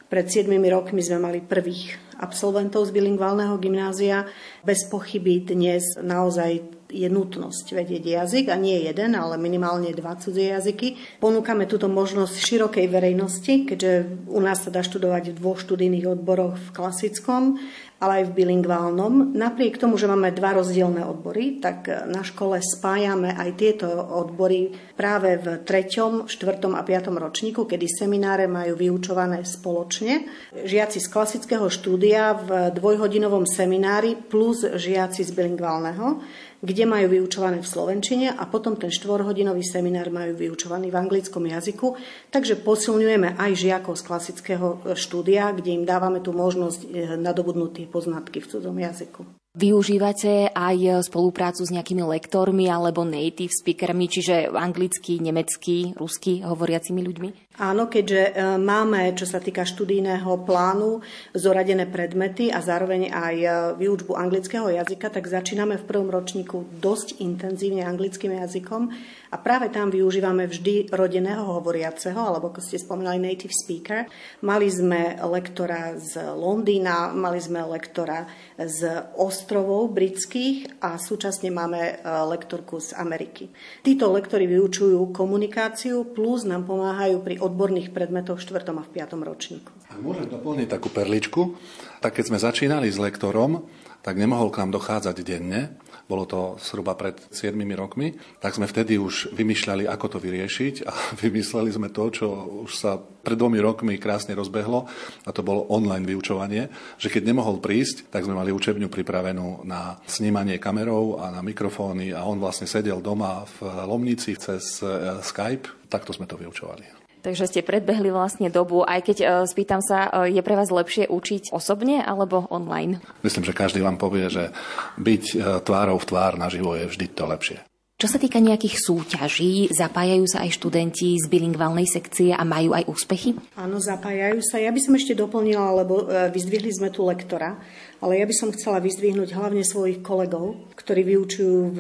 Pred 0.08 0.32
7 0.32 0.48
rokmi 0.72 1.04
sme 1.04 1.20
mali 1.20 1.44
prvých 1.44 2.16
absolventov 2.24 2.88
z 2.88 2.96
bilingválneho 2.96 3.60
gymnázia. 3.60 4.24
Bez 4.64 4.88
pochyby 4.88 5.44
dnes 5.44 6.00
naozaj 6.00 6.64
je 6.88 7.12
nutnosť 7.12 7.76
vedieť 7.76 8.24
jazyk 8.24 8.46
a 8.48 8.56
nie 8.56 8.88
jeden, 8.88 9.20
ale 9.20 9.36
minimálne 9.36 9.92
dva 9.92 10.16
cudzie 10.16 10.56
jazyky. 10.56 11.20
Ponúkame 11.20 11.68
túto 11.68 11.92
možnosť 11.92 12.40
širokej 12.40 12.88
verejnosti, 12.88 13.68
keďže 13.68 14.24
u 14.32 14.40
nás 14.40 14.64
sa 14.64 14.72
dá 14.72 14.80
študovať 14.80 15.36
v 15.36 15.38
dvoch 15.44 15.60
študijných 15.60 16.08
odboroch 16.08 16.56
v 16.56 16.70
klasickom 16.72 17.60
ale 17.98 18.22
aj 18.22 18.24
v 18.30 18.36
bilingválnom. 18.44 19.34
Napriek 19.34 19.82
tomu, 19.82 19.98
že 19.98 20.06
máme 20.06 20.30
dva 20.30 20.54
rozdielne 20.54 21.01
odbory, 21.01 21.58
tak 21.58 21.89
na 22.06 22.22
škole 22.22 22.62
spájame 22.62 23.34
aj 23.34 23.50
tieto 23.58 23.89
odbory 23.89 24.70
práve 24.94 25.42
v 25.42 25.66
treťom, 25.66 26.30
štvrtom 26.30 26.77
a 26.77 26.86
piatom 26.86 27.18
ročníku, 27.18 27.66
kedy 27.66 27.89
semináre 27.89 28.46
majú 28.46 28.77
vyučované 28.77 29.42
spoločne. 29.42 30.30
Žiaci 30.54 30.98
z 31.01 31.08
klasického 31.10 31.66
štúdia 31.74 32.38
v 32.38 32.50
dvojhodinovom 32.77 33.50
seminári 33.50 34.13
plus 34.13 34.62
žiaci 34.62 35.25
z 35.25 35.32
bilingválneho 35.34 36.22
kde 36.62 36.84
majú 36.90 37.08
vyučované 37.14 37.62
v 37.62 37.70
slovenčine 37.70 38.28
a 38.34 38.44
potom 38.50 38.74
ten 38.74 38.90
štvorhodinový 38.90 39.62
seminár 39.62 40.10
majú 40.10 40.34
vyučovaný 40.34 40.90
v 40.90 41.00
anglickom 41.00 41.46
jazyku. 41.46 41.94
Takže 42.34 42.58
posilňujeme 42.66 43.38
aj 43.38 43.52
žiakov 43.54 43.96
z 43.98 44.04
klasického 44.06 44.68
štúdia, 44.98 45.54
kde 45.54 45.78
im 45.78 45.84
dávame 45.86 46.20
tú 46.20 46.34
možnosť 46.34 46.80
eh, 46.88 47.16
nadobudnúť 47.18 47.72
tie 47.84 47.86
poznatky 47.86 48.42
v 48.42 48.50
cudzom 48.50 48.78
jazyku. 48.78 49.47
Využívate 49.58 50.54
aj 50.54 51.10
spoluprácu 51.10 51.66
s 51.66 51.74
nejakými 51.74 52.06
lektormi 52.06 52.70
alebo 52.70 53.02
native 53.02 53.50
speakermi, 53.50 54.06
čiže 54.06 54.54
anglicky, 54.54 55.18
nemecky, 55.18 55.98
rusky 55.98 56.46
hovoriacimi 56.46 57.02
ľuďmi? 57.02 57.30
Áno, 57.58 57.90
keďže 57.90 58.22
e, 58.22 58.32
máme, 58.62 59.18
čo 59.18 59.26
sa 59.26 59.42
týka 59.42 59.66
študijného 59.66 60.46
plánu, 60.46 61.02
zoradené 61.34 61.90
predmety 61.90 62.54
a 62.54 62.62
zároveň 62.62 63.10
aj 63.10 63.36
e, 63.42 63.50
výučbu 63.82 64.14
anglického 64.14 64.70
jazyka, 64.70 65.10
tak 65.10 65.26
začíname 65.26 65.82
v 65.82 65.88
prvom 65.90 66.14
ročníku 66.14 66.78
dosť 66.78 67.18
intenzívne 67.18 67.82
anglickým 67.82 68.38
jazykom 68.38 68.94
a 69.31 69.36
práve 69.36 69.67
tam 69.67 69.91
využívame 69.91 70.48
vždy 70.48 70.91
rodeného 70.91 71.60
hovoriaceho, 71.60 72.15
alebo 72.15 72.50
ako 72.51 72.63
ste 72.63 72.79
spomínali 72.79 73.19
native 73.19 73.51
speaker. 73.51 74.07
Mali 74.43 74.72
sme 74.72 75.19
lektora 75.19 76.00
z 76.00 76.36
Londýna, 76.36 77.12
mali 77.12 77.43
sme 77.43 77.63
lektora 77.67 78.27
z 78.55 78.88
ostrovov 79.19 79.91
britských 79.91 80.79
a 80.79 80.96
súčasne 80.96 81.51
máme 81.51 81.81
e, 81.81 81.93
lektorku 82.31 82.79
z 82.79 82.96
Ameriky. 82.96 83.51
Títo 83.84 84.10
lektori 84.13 84.48
vyučujú 84.48 85.12
komunikáciu 85.12 86.07
plus 86.15 86.48
nám 86.48 86.63
pomáhajú 86.63 87.19
pri 87.22 87.36
odborných 87.43 87.91
predmetoch 87.91 88.39
v 88.39 88.63
4. 88.63 88.72
a 88.72 88.84
v 88.84 88.89
5. 88.96 89.27
ročníku. 89.27 89.72
Ak 89.91 90.00
môžem 90.00 90.27
doplniť 90.31 90.67
takú 90.72 90.88
perličku, 90.93 91.57
tak 92.00 92.19
keď 92.19 92.24
sme 92.31 92.39
začínali 92.39 92.88
s 92.88 93.00
lektorom, 93.01 93.65
tak 94.05 94.15
nemohol 94.15 94.53
k 94.53 94.63
nám 94.63 94.72
dochádzať 94.72 95.17
denne, 95.25 95.75
bolo 96.08 96.24
to 96.24 96.56
zhruba 96.64 96.96
pred 96.96 97.20
7 97.30 97.54
rokmi, 97.76 98.16
tak 98.40 98.56
sme 98.56 98.66
vtedy 98.66 98.96
už 98.96 99.36
vymýšľali, 99.36 99.86
ako 99.86 100.18
to 100.18 100.18
vyriešiť 100.24 100.76
a 100.88 100.94
vymysleli 101.24 101.70
sme 101.70 101.92
to, 101.92 102.04
čo 102.10 102.28
už 102.66 102.72
sa 102.72 102.98
pred 102.98 103.36
dvomi 103.36 103.60
rokmi 103.60 104.00
krásne 104.00 104.32
rozbehlo 104.34 104.88
a 105.28 105.30
to 105.36 105.44
bolo 105.44 105.68
online 105.68 106.08
vyučovanie, 106.08 106.72
že 106.96 107.12
keď 107.12 107.28
nemohol 107.28 107.60
prísť, 107.60 108.08
tak 108.08 108.24
sme 108.24 108.40
mali 108.40 108.56
učebňu 108.56 108.88
pripravenú 108.88 109.68
na 109.68 110.00
snímanie 110.08 110.58
kamerou 110.58 111.20
a 111.20 111.30
na 111.30 111.44
mikrofóny 111.44 112.16
a 112.16 112.24
on 112.24 112.40
vlastne 112.40 112.66
sedel 112.66 113.04
doma 113.04 113.44
v 113.60 113.68
Lomnici 113.86 114.40
cez 114.40 114.80
eh, 114.80 115.20
Skype, 115.20 115.92
takto 115.92 116.16
sme 116.16 116.26
to 116.26 116.40
vyučovali. 116.40 116.97
Takže 117.27 117.43
ste 117.43 117.60
predbehli 117.60 118.07
vlastne 118.07 118.48
dobu, 118.48 118.88
aj 118.88 119.03
keď 119.03 119.17
uh, 119.19 119.27
spýtam 119.43 119.84
sa, 119.84 120.07
uh, 120.07 120.31
je 120.31 120.39
pre 120.39 120.55
vás 120.55 120.72
lepšie 120.72 121.12
učiť 121.12 121.51
osobne 121.51 122.00
alebo 122.00 122.48
online? 122.48 123.03
Myslím, 123.19 123.43
že 123.43 123.51
každý 123.51 123.84
vám 123.84 124.00
povie, 124.00 124.31
že 124.31 124.55
byť 124.96 125.24
uh, 125.36 125.60
tvárou 125.60 126.00
v 126.00 126.07
tvár 126.07 126.39
naživo 126.39 126.79
je 126.79 126.88
vždy 126.88 127.12
to 127.12 127.27
lepšie. 127.27 127.60
Čo 128.00 128.07
sa 128.07 128.15
týka 128.15 128.39
nejakých 128.39 128.79
súťaží, 128.79 129.67
zapájajú 129.75 130.24
sa 130.24 130.48
aj 130.48 130.55
študenti 130.55 131.19
z 131.19 131.27
bilingválnej 131.27 131.84
sekcie 131.84 132.31
a 132.31 132.48
majú 132.48 132.72
aj 132.72 132.88
úspechy? 132.88 133.36
Áno, 133.60 133.84
zapájajú 133.84 134.39
sa. 134.39 134.63
Ja 134.63 134.72
by 134.72 134.79
som 134.79 134.96
ešte 134.96 135.17
doplnila, 135.17 135.84
lebo 135.84 136.05
vyzdvihli 136.07 136.72
sme 136.77 136.93
tu 136.93 137.03
lektora, 137.10 137.57
ale 137.98 138.22
ja 138.22 138.25
by 138.29 138.36
som 138.38 138.53
chcela 138.53 138.79
vyzdvihnúť 138.86 139.34
hlavne 139.34 139.65
svojich 139.65 140.05
kolegov, 140.05 140.77
ktorí 140.77 141.10
vyučujú 141.10 141.57
v 141.74 141.79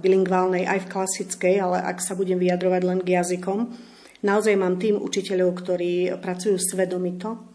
bilingválnej 0.00 0.64
aj 0.64 0.88
v 0.88 0.90
klasickej, 0.96 1.54
ale 1.60 1.78
ak 1.84 2.00
sa 2.00 2.16
budem 2.16 2.40
vyjadrovať 2.40 2.82
len 2.88 2.98
k 3.04 3.20
jazykom, 3.20 3.89
Naozaj 4.20 4.54
mám 4.60 4.76
tým 4.76 5.00
učiteľov, 5.00 5.56
ktorí 5.64 6.12
pracujú 6.20 6.60
svedomito 6.60 7.50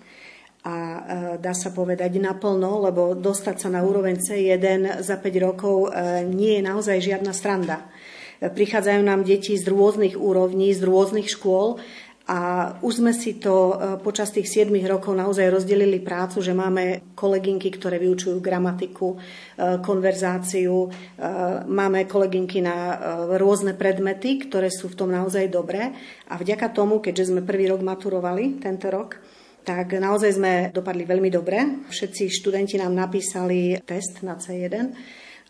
a 0.66 0.74
e, 0.74 1.00
dá 1.38 1.54
sa 1.54 1.70
povedať 1.70 2.18
naplno, 2.18 2.90
lebo 2.90 3.14
dostať 3.14 3.56
sa 3.62 3.70
na 3.70 3.86
úroveň 3.86 4.18
C1 4.18 5.06
za 5.06 5.22
5 5.22 5.46
rokov 5.46 5.94
e, 5.94 6.26
nie 6.26 6.58
je 6.58 6.66
naozaj 6.66 6.98
žiadna 7.06 7.38
stranda. 7.38 7.86
E, 8.42 8.50
prichádzajú 8.50 9.02
nám 9.06 9.22
deti 9.22 9.54
z 9.54 9.70
rôznych 9.70 10.18
úrovní, 10.18 10.74
z 10.74 10.82
rôznych 10.82 11.30
škôl 11.30 11.78
a 12.26 12.74
už 12.82 13.06
sme 13.06 13.14
si 13.14 13.38
to 13.38 13.54
e, 13.54 13.74
počas 14.02 14.34
tých 14.34 14.50
7 14.50 14.74
rokov 14.90 15.14
naozaj 15.14 15.46
rozdelili 15.46 16.02
prácu, 16.02 16.42
že 16.42 16.58
máme 16.58 17.14
kolegynky, 17.14 17.70
ktoré 17.70 18.02
vyučujú 18.02 18.42
gramatiku, 18.42 19.14
e, 19.14 19.18
konverzáciu, 19.86 20.90
e, 20.90 20.90
máme 21.70 22.10
kolegynky 22.10 22.66
na 22.66 22.98
rôzne 23.38 23.78
predmety, 23.78 24.42
ktoré 24.50 24.74
sú 24.74 24.90
v 24.90 24.98
tom 25.06 25.14
naozaj 25.14 25.54
dobré. 25.54 25.94
A 26.26 26.42
vďaka 26.42 26.74
tomu, 26.74 26.98
keďže 26.98 27.30
sme 27.30 27.46
prvý 27.46 27.70
rok 27.70 27.86
maturovali 27.86 28.58
tento 28.58 28.90
rok, 28.90 29.22
tak 29.62 29.94
naozaj 29.94 30.32
sme 30.34 30.54
dopadli 30.74 31.06
veľmi 31.06 31.30
dobre. 31.30 31.86
Všetci 31.94 32.42
študenti 32.42 32.82
nám 32.82 32.98
napísali 32.98 33.78
test 33.86 34.26
na 34.26 34.34
C1 34.34 34.74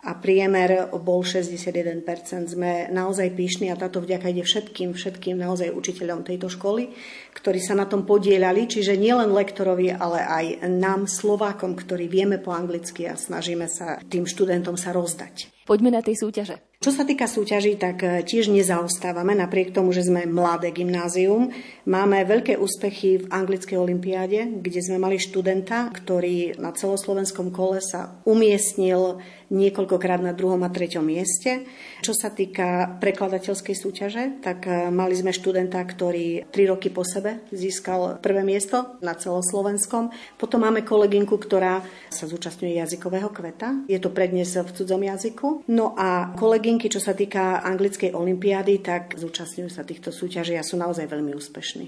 a 0.05 0.13
priemer 0.13 0.93
bol 1.01 1.25
61%. 1.25 2.53
Sme 2.53 2.85
naozaj 2.93 3.33
píšni 3.33 3.73
a 3.73 3.79
táto 3.79 4.05
vďaka 4.05 4.29
ide 4.29 4.45
všetkým, 4.45 4.93
všetkým 4.93 5.41
naozaj 5.41 5.73
učiteľom 5.73 6.21
tejto 6.21 6.45
školy, 6.53 6.93
ktorí 7.33 7.57
sa 7.57 7.73
na 7.73 7.89
tom 7.89 8.05
podielali, 8.05 8.69
čiže 8.69 9.01
nielen 9.01 9.33
lektorovi, 9.33 9.89
ale 9.89 10.21
aj 10.21 10.45
nám, 10.69 11.09
Slovákom, 11.09 11.73
ktorí 11.73 12.05
vieme 12.05 12.37
po 12.37 12.53
anglicky 12.53 13.09
a 13.09 13.17
snažíme 13.17 13.65
sa 13.65 13.97
tým 14.05 14.29
študentom 14.29 14.77
sa 14.77 14.93
rozdať. 14.93 15.54
Poďme 15.65 15.89
na 15.89 16.05
tej 16.05 16.21
súťaže. 16.21 16.61
Čo 16.85 16.93
sa 16.93 17.01
týka 17.01 17.25
súťaží, 17.25 17.81
tak 17.81 18.05
e, 18.05 18.21
tiež 18.21 18.53
nezaostávame, 18.53 19.33
napriek 19.33 19.73
tomu, 19.73 19.89
že 19.89 20.05
sme 20.05 20.29
mladé 20.29 20.69
gymnázium. 20.69 21.49
Máme 21.89 22.21
veľké 22.21 22.61
úspechy 22.61 23.25
v 23.25 23.29
anglickej 23.33 23.73
olimpiáde, 23.73 24.61
kde 24.61 24.79
sme 24.85 25.01
mali 25.01 25.17
študenta, 25.17 25.89
ktorý 25.89 26.61
na 26.61 26.69
celoslovenskom 26.69 27.49
kole 27.49 27.81
sa 27.81 28.21
umiestnil 28.29 29.17
niekoľkokrát 29.49 30.21
na 30.21 30.37
druhom 30.37 30.61
a 30.61 30.69
treťom 30.69 31.05
mieste. 31.05 31.65
Čo 32.05 32.13
sa 32.13 32.29
týka 32.29 33.01
prekladateľskej 33.01 33.73
súťaže, 33.73 34.23
tak 34.45 34.69
e, 34.69 34.93
mali 34.93 35.17
sme 35.17 35.33
študenta, 35.33 35.81
ktorý 35.81 36.45
tri 36.53 36.69
roky 36.69 36.93
po 36.93 37.01
sebe 37.01 37.49
získal 37.49 38.21
prvé 38.21 38.45
miesto 38.45 39.01
na 39.01 39.17
celoslovenskom. 39.17 40.13
Potom 40.37 40.61
máme 40.61 40.85
kolegynku, 40.85 41.39
ktorá 41.39 41.81
sa 42.13 42.29
zúčastňuje 42.29 42.77
jazykového 42.77 43.31
kveta. 43.31 43.89
Je 43.89 43.97
to 43.97 44.13
prednes 44.13 44.53
v 44.53 44.69
cudzom 44.69 45.01
jazyku. 45.01 45.54
No 45.67 45.95
a 45.97 46.35
kolegynky, 46.35 46.87
čo 46.91 46.99
sa 47.01 47.17
týka 47.17 47.63
anglickej 47.63 48.13
olimpiády, 48.13 48.83
tak 48.83 49.15
zúčastňujú 49.17 49.69
sa 49.71 49.87
týchto 49.87 50.11
súťaží 50.13 50.55
a 50.59 50.63
sú 50.63 50.75
naozaj 50.77 51.07
veľmi 51.09 51.33
úspešní. 51.35 51.87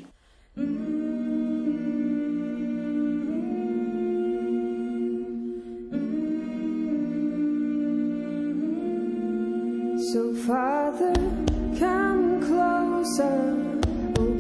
So, 10.08 10.32
Father, 10.48 11.14
come 11.76 12.40
closer. 12.40 13.68
Oh. 14.20 14.38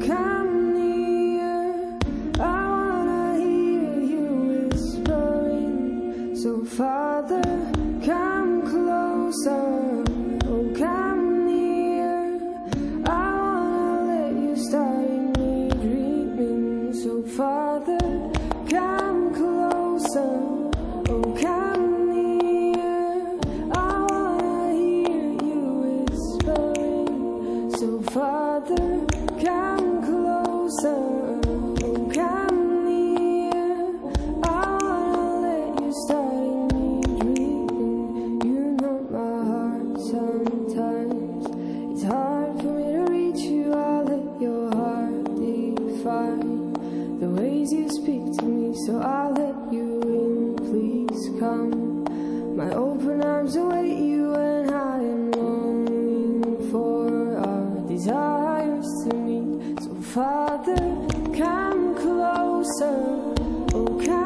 So, 6.37 6.63
Father, 6.63 7.06
closer. 9.43 9.66
Father, 60.17 60.73
come 61.37 61.93
closer. 61.93 63.35
Oh, 63.75 64.01
come 64.03 64.16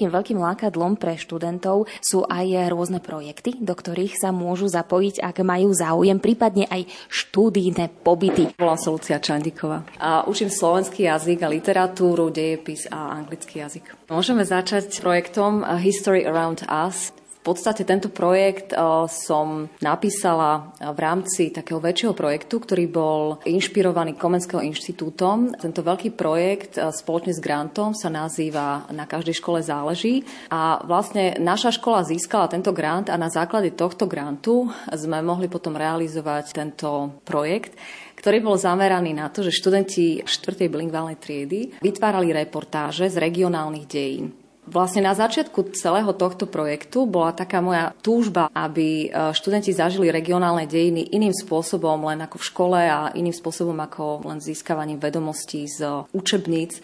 Takým 0.00 0.16
veľkým 0.16 0.40
lákadlom 0.40 0.96
pre 0.96 1.20
študentov 1.20 1.84
sú 2.00 2.24
aj 2.24 2.72
rôzne 2.72 3.04
projekty, 3.04 3.60
do 3.60 3.76
ktorých 3.76 4.16
sa 4.16 4.32
môžu 4.32 4.64
zapojiť, 4.64 5.20
ak 5.20 5.44
majú 5.44 5.76
záujem, 5.76 6.16
prípadne 6.16 6.64
aj 6.72 6.88
štúdijné 7.12 8.00
pobyty. 8.00 8.48
Volám 8.56 8.80
sa 8.80 8.96
Lucia 8.96 9.20
Čandíková 9.20 9.84
a 10.00 10.24
učím 10.24 10.48
slovenský 10.48 11.04
jazyk 11.04 11.44
a 11.44 11.52
literatúru, 11.52 12.32
dejepis 12.32 12.88
a 12.88 13.12
anglický 13.12 13.60
jazyk. 13.60 14.08
Môžeme 14.08 14.40
začať 14.40 14.88
projektom 15.04 15.68
History 15.68 16.24
Around 16.24 16.64
Us. 16.64 17.12
V 17.40 17.56
podstate 17.56 17.88
tento 17.88 18.12
projekt 18.12 18.76
uh, 18.76 19.08
som 19.08 19.64
napísala 19.80 20.76
uh, 20.76 20.92
v 20.92 20.98
rámci 21.00 21.48
takého 21.48 21.80
väčšieho 21.80 22.12
projektu, 22.12 22.60
ktorý 22.60 22.84
bol 22.84 23.40
inšpirovaný 23.48 24.20
Komenského 24.20 24.60
inštitútom. 24.60 25.56
Tento 25.56 25.80
veľký 25.80 26.12
projekt 26.12 26.76
uh, 26.76 26.92
spoločne 26.92 27.32
s 27.32 27.40
grantom 27.40 27.96
sa 27.96 28.12
nazýva 28.12 28.84
Na 28.92 29.08
každej 29.08 29.40
škole 29.40 29.64
záleží. 29.64 30.20
A 30.52 30.84
vlastne 30.84 31.40
naša 31.40 31.72
škola 31.72 32.04
získala 32.04 32.44
tento 32.44 32.76
grant 32.76 33.08
a 33.08 33.16
na 33.16 33.32
základe 33.32 33.72
tohto 33.72 34.04
grantu 34.04 34.68
sme 34.92 35.24
mohli 35.24 35.48
potom 35.48 35.72
realizovať 35.80 36.52
tento 36.52 37.24
projekt 37.24 37.72
ktorý 38.20 38.44
bol 38.44 38.60
zameraný 38.60 39.16
na 39.16 39.32
to, 39.32 39.40
že 39.40 39.48
študenti 39.48 40.28
4. 40.28 40.68
bilingválnej 40.68 41.16
triedy 41.16 41.80
vytvárali 41.80 42.36
reportáže 42.36 43.08
z 43.08 43.16
regionálnych 43.16 43.88
dejín. 43.88 44.39
Vlastne 44.70 45.02
na 45.02 45.18
začiatku 45.18 45.74
celého 45.74 46.14
tohto 46.14 46.46
projektu 46.46 47.02
bola 47.02 47.34
taká 47.34 47.58
moja 47.58 47.90
túžba, 48.06 48.46
aby 48.54 49.10
e, 49.10 49.34
študenti 49.34 49.74
zažili 49.74 50.14
regionálne 50.14 50.62
dejiny 50.70 51.10
iným 51.10 51.34
spôsobom, 51.34 52.06
len 52.06 52.22
ako 52.22 52.38
v 52.38 52.48
škole 52.54 52.78
a 52.78 53.10
iným 53.18 53.34
spôsobom 53.34 53.74
ako 53.74 54.22
len 54.30 54.38
získavaním 54.38 55.02
vedomostí 55.02 55.66
z 55.66 56.06
učebníc. 56.14 56.78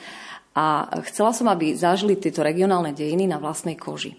A 0.59 0.90
chcela 1.07 1.31
som, 1.31 1.46
aby 1.46 1.79
zažili 1.79 2.18
tieto 2.18 2.42
regionálne 2.42 2.90
dejiny 2.90 3.31
na 3.31 3.38
vlastnej 3.38 3.79
koži. 3.79 4.18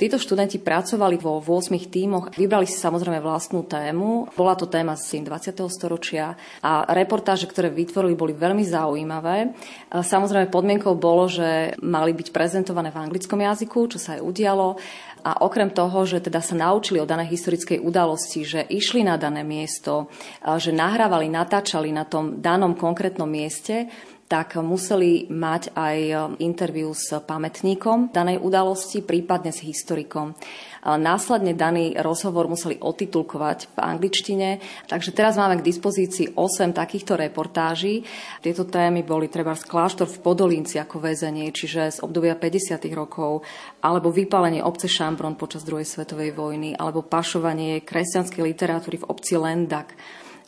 Títo 0.00 0.16
študenti 0.16 0.56
pracovali 0.56 1.20
vo 1.20 1.44
8 1.44 1.76
tímoch, 1.76 2.32
vybrali 2.32 2.64
si 2.64 2.80
samozrejme 2.80 3.20
vlastnú 3.20 3.68
tému. 3.68 4.32
Bola 4.32 4.56
to 4.56 4.64
téma 4.64 4.96
z 4.96 5.20
20. 5.28 5.60
storočia 5.68 6.40
a 6.64 6.88
reportáže, 6.96 7.44
ktoré 7.44 7.68
vytvorili, 7.68 8.16
boli 8.16 8.32
veľmi 8.32 8.64
zaujímavé. 8.64 9.52
Samozrejme 9.92 10.48
podmienkou 10.48 10.96
bolo, 10.96 11.28
že 11.28 11.76
mali 11.84 12.16
byť 12.16 12.32
prezentované 12.32 12.88
v 12.88 12.96
anglickom 12.96 13.44
jazyku, 13.44 13.92
čo 13.92 14.00
sa 14.00 14.16
aj 14.16 14.24
udialo. 14.24 14.80
A 15.20 15.44
okrem 15.44 15.68
toho, 15.68 16.08
že 16.08 16.24
teda 16.24 16.40
sa 16.40 16.56
naučili 16.56 16.96
o 16.96 17.04
danej 17.04 17.36
historickej 17.36 17.84
udalosti, 17.84 18.40
že 18.40 18.64
išli 18.72 19.04
na 19.04 19.20
dané 19.20 19.44
miesto, 19.44 20.08
že 20.40 20.72
nahrávali, 20.72 21.28
natáčali 21.28 21.92
na 21.92 22.08
tom 22.08 22.40
danom 22.40 22.72
konkrétnom 22.72 23.28
mieste, 23.28 23.84
tak 24.30 24.54
museli 24.62 25.26
mať 25.26 25.74
aj 25.74 25.96
interviu 26.38 26.94
s 26.94 27.10
pamätníkom 27.10 28.14
danej 28.14 28.38
udalosti, 28.38 29.02
prípadne 29.02 29.50
s 29.50 29.66
historikom. 29.66 30.38
Následne 30.86 31.52
daný 31.52 31.98
rozhovor 31.98 32.46
museli 32.46 32.78
otitulkovať 32.78 33.74
v 33.74 33.78
angličtine, 33.82 34.48
takže 34.86 35.10
teraz 35.10 35.34
máme 35.34 35.58
k 35.58 35.66
dispozícii 35.66 36.38
8 36.38 36.72
takýchto 36.72 37.18
reportáží. 37.18 38.06
Tieto 38.38 38.64
témy 38.64 39.02
boli 39.02 39.26
treba 39.26 39.58
z 39.58 39.66
kláštor 39.66 40.06
v 40.06 40.22
Podolínci 40.22 40.78
ako 40.78 41.02
väzenie, 41.02 41.50
čiže 41.50 41.98
z 41.98 41.98
obdobia 42.00 42.38
50. 42.38 42.80
rokov, 42.94 43.42
alebo 43.82 44.14
vypálenie 44.14 44.62
obce 44.62 44.86
Šambron 44.86 45.34
počas 45.34 45.66
druhej 45.66 45.84
svetovej 45.84 46.32
vojny, 46.38 46.78
alebo 46.78 47.02
pašovanie 47.02 47.82
kresťanskej 47.82 48.46
literatúry 48.46 49.02
v 49.02 49.08
obci 49.10 49.34
Lendak 49.36 49.98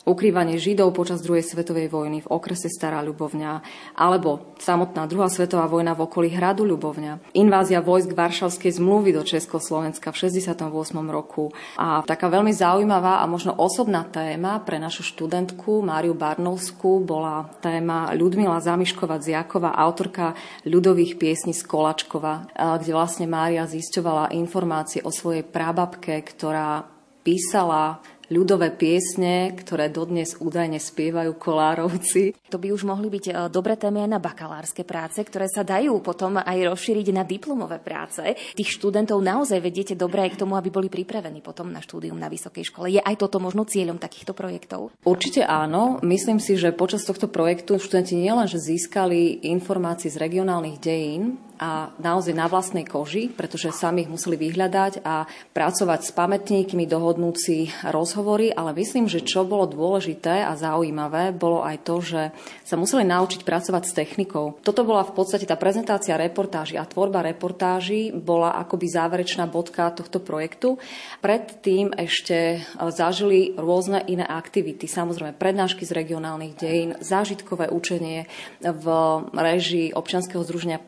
ukrývanie 0.03 0.59
Židov 0.59 0.91
počas 0.91 1.23
druhej 1.23 1.43
svetovej 1.43 1.87
vojny 1.87 2.23
v 2.23 2.31
okrese 2.31 2.67
Stará 2.67 2.99
Ľubovňa, 3.03 3.51
alebo 3.95 4.55
samotná 4.59 5.07
druhá 5.07 5.31
svetová 5.31 5.67
vojna 5.71 5.95
v 5.95 6.03
okolí 6.03 6.29
hradu 6.35 6.67
Ľubovňa, 6.67 7.35
invázia 7.39 7.79
vojsk 7.79 8.11
Varšavskej 8.11 8.79
zmluvy 8.79 9.15
do 9.15 9.23
Československa 9.23 10.11
v 10.11 10.27
68. 10.27 10.59
roku 11.07 11.55
a 11.79 12.03
taká 12.03 12.27
veľmi 12.27 12.51
zaujímavá 12.51 13.23
a 13.23 13.25
možno 13.27 13.55
osobná 13.55 14.03
téma 14.03 14.59
pre 14.61 14.75
našu 14.79 15.07
študentku 15.07 15.79
Máriu 15.83 16.15
Barnovskú 16.15 16.99
bola 16.99 17.47
téma 17.63 18.11
Ľudmila 18.11 18.59
Zamiškova 18.59 19.23
Ziakova, 19.23 19.75
autorka 19.75 20.35
ľudových 20.67 21.15
piesní 21.15 21.55
z 21.55 21.63
Kolačkova, 21.63 22.51
kde 22.79 22.91
vlastne 22.91 23.25
Mária 23.25 23.63
zisťovala 23.63 24.35
informácie 24.35 24.99
o 25.03 25.11
svojej 25.11 25.47
prababke, 25.47 26.19
ktorá 26.27 26.91
písala 27.23 28.03
ľudové 28.31 28.71
piesne, 28.71 29.51
ktoré 29.57 29.91
dodnes 29.91 30.37
údajne 30.39 30.79
spievajú 30.79 31.35
kolárovci. 31.35 32.37
To 32.53 32.61
by 32.61 32.71
už 32.71 32.87
mohli 32.87 33.09
byť 33.09 33.25
e, 33.27 33.31
dobré 33.49 33.75
témy 33.75 34.05
aj 34.05 34.09
na 34.13 34.19
bakalárske 34.21 34.85
práce, 34.87 35.19
ktoré 35.19 35.49
sa 35.49 35.65
dajú 35.65 35.99
potom 35.99 36.39
aj 36.39 36.57
rozšíriť 36.69 37.07
na 37.11 37.23
diplomové 37.25 37.81
práce. 37.83 38.21
Tých 38.53 38.69
študentov 38.79 39.19
naozaj 39.19 39.59
vediete 39.59 39.93
dobre 39.97 40.23
aj 40.27 40.37
k 40.37 40.41
tomu, 40.45 40.55
aby 40.55 40.69
boli 40.69 40.87
pripravení 40.87 41.43
potom 41.43 41.73
na 41.73 41.81
štúdium 41.81 42.15
na 42.15 42.29
vysokej 42.31 42.69
škole. 42.69 42.87
Je 42.93 43.01
aj 43.01 43.19
toto 43.19 43.41
možno 43.41 43.67
cieľom 43.67 43.97
takýchto 43.99 44.31
projektov? 44.37 44.93
Určite 45.03 45.43
áno. 45.43 45.99
Myslím 46.05 46.37
si, 46.37 46.55
že 46.55 46.75
počas 46.75 47.03
tohto 47.03 47.27
projektu 47.27 47.81
študenti 47.81 48.15
nielenže 48.15 48.61
získali 48.61 49.49
informácie 49.49 50.13
z 50.13 50.21
regionálnych 50.21 50.77
dejín, 50.79 51.39
a 51.59 51.93
naozaj 52.01 52.33
na 52.33 52.49
vlastnej 52.49 52.85
koži, 52.85 53.29
pretože 53.29 53.73
sami 53.73 54.05
ich 54.05 54.11
museli 54.11 54.37
vyhľadať 54.37 55.05
a 55.05 55.25
pracovať 55.51 55.99
s 56.05 56.11
pamätníkmi, 56.13 56.85
dohodnúť 56.85 57.35
si 57.35 57.57
rozhovory, 57.85 58.53
ale 58.53 58.77
myslím, 58.77 59.09
že 59.09 59.25
čo 59.25 59.45
bolo 59.45 59.69
dôležité 59.69 60.45
a 60.45 60.57
zaujímavé, 60.57 61.33
bolo 61.33 61.65
aj 61.65 61.77
to, 61.85 61.95
že 62.03 62.21
sa 62.63 62.75
museli 62.77 63.05
naučiť 63.05 63.45
pracovať 63.45 63.83
s 63.85 63.95
technikou. 63.95 64.59
Toto 64.63 64.85
bola 64.87 65.05
v 65.05 65.13
podstate 65.13 65.45
tá 65.45 65.57
prezentácia 65.59 66.17
reportáží 66.19 66.77
a 66.77 66.87
tvorba 66.87 67.25
reportáží 67.25 68.13
bola 68.13 68.55
akoby 68.59 68.87
záverečná 68.89 69.45
bodka 69.49 69.89
tohto 69.93 70.21
projektu. 70.21 70.77
Predtým 71.23 71.95
ešte 71.95 72.63
zažili 72.91 73.55
rôzne 73.55 74.03
iné 74.05 74.25
aktivity, 74.25 74.89
samozrejme 74.89 75.35
prednášky 75.37 75.85
z 75.87 75.95
regionálnych 75.95 76.53
dejín, 76.59 76.91
zážitkové 76.99 77.71
učenie 77.71 78.27
v 78.61 78.85
režii 79.33 79.95
občianskeho 79.95 80.43
združenia 80.43 80.79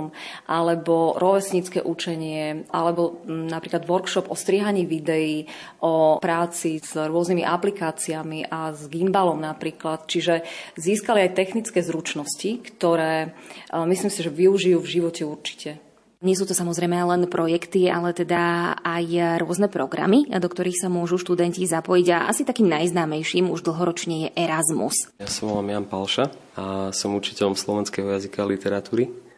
Postbellum, 0.00 0.12
alebo 0.48 1.14
rovesnícke 1.20 1.84
učenie, 1.84 2.64
alebo 2.72 3.20
mm, 3.24 3.46
napríklad 3.52 3.84
workshop 3.84 4.32
o 4.32 4.36
strihaní 4.36 4.88
videí, 4.88 5.46
o 5.84 6.18
práci 6.18 6.80
s 6.80 6.96
rôznymi 6.96 7.44
aplikáciami 7.44 8.48
a 8.48 8.72
s 8.72 8.88
gimbalom 8.88 9.40
napríklad. 9.40 10.08
Čiže 10.08 10.46
získali 10.80 11.28
aj 11.28 11.36
technické 11.36 11.84
zručnosti, 11.84 12.64
ktoré 12.72 13.36
myslím 13.72 14.10
si, 14.10 14.20
že 14.24 14.32
využijú 14.32 14.78
v 14.80 14.90
živote 14.90 15.22
určite. 15.26 15.70
Nie 16.20 16.36
sú 16.36 16.44
to 16.44 16.52
samozrejme 16.52 17.00
len 17.00 17.24
projekty, 17.32 17.88
ale 17.88 18.12
teda 18.12 18.76
aj 18.84 19.40
rôzne 19.40 19.72
programy, 19.72 20.28
do 20.28 20.48
ktorých 20.52 20.76
sa 20.76 20.92
môžu 20.92 21.16
študenti 21.16 21.64
zapojiť 21.64 22.06
a 22.12 22.28
asi 22.28 22.44
takým 22.44 22.68
najznámejším 22.68 23.48
už 23.48 23.64
dlhoročne 23.64 24.28
je 24.28 24.36
Erasmus. 24.36 25.16
Ja 25.16 25.24
som 25.24 25.48
volám 25.48 25.80
Jan 25.80 25.86
Palša 25.88 26.24
a 26.60 26.92
som 26.92 27.16
učiteľom 27.16 27.56
slovenského 27.56 28.04
jazyka 28.12 28.44
a 28.44 28.50
literatúry 28.52 29.29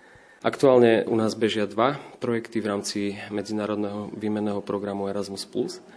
Aktuálne 0.42 1.06
u 1.06 1.14
nás 1.14 1.38
bežia 1.38 1.70
dva 1.70 2.02
projekty 2.18 2.58
v 2.58 2.66
rámci 2.66 3.14
medzinárodného 3.30 4.10
výmenného 4.10 4.58
programu 4.58 5.06
Erasmus+. 5.06 5.46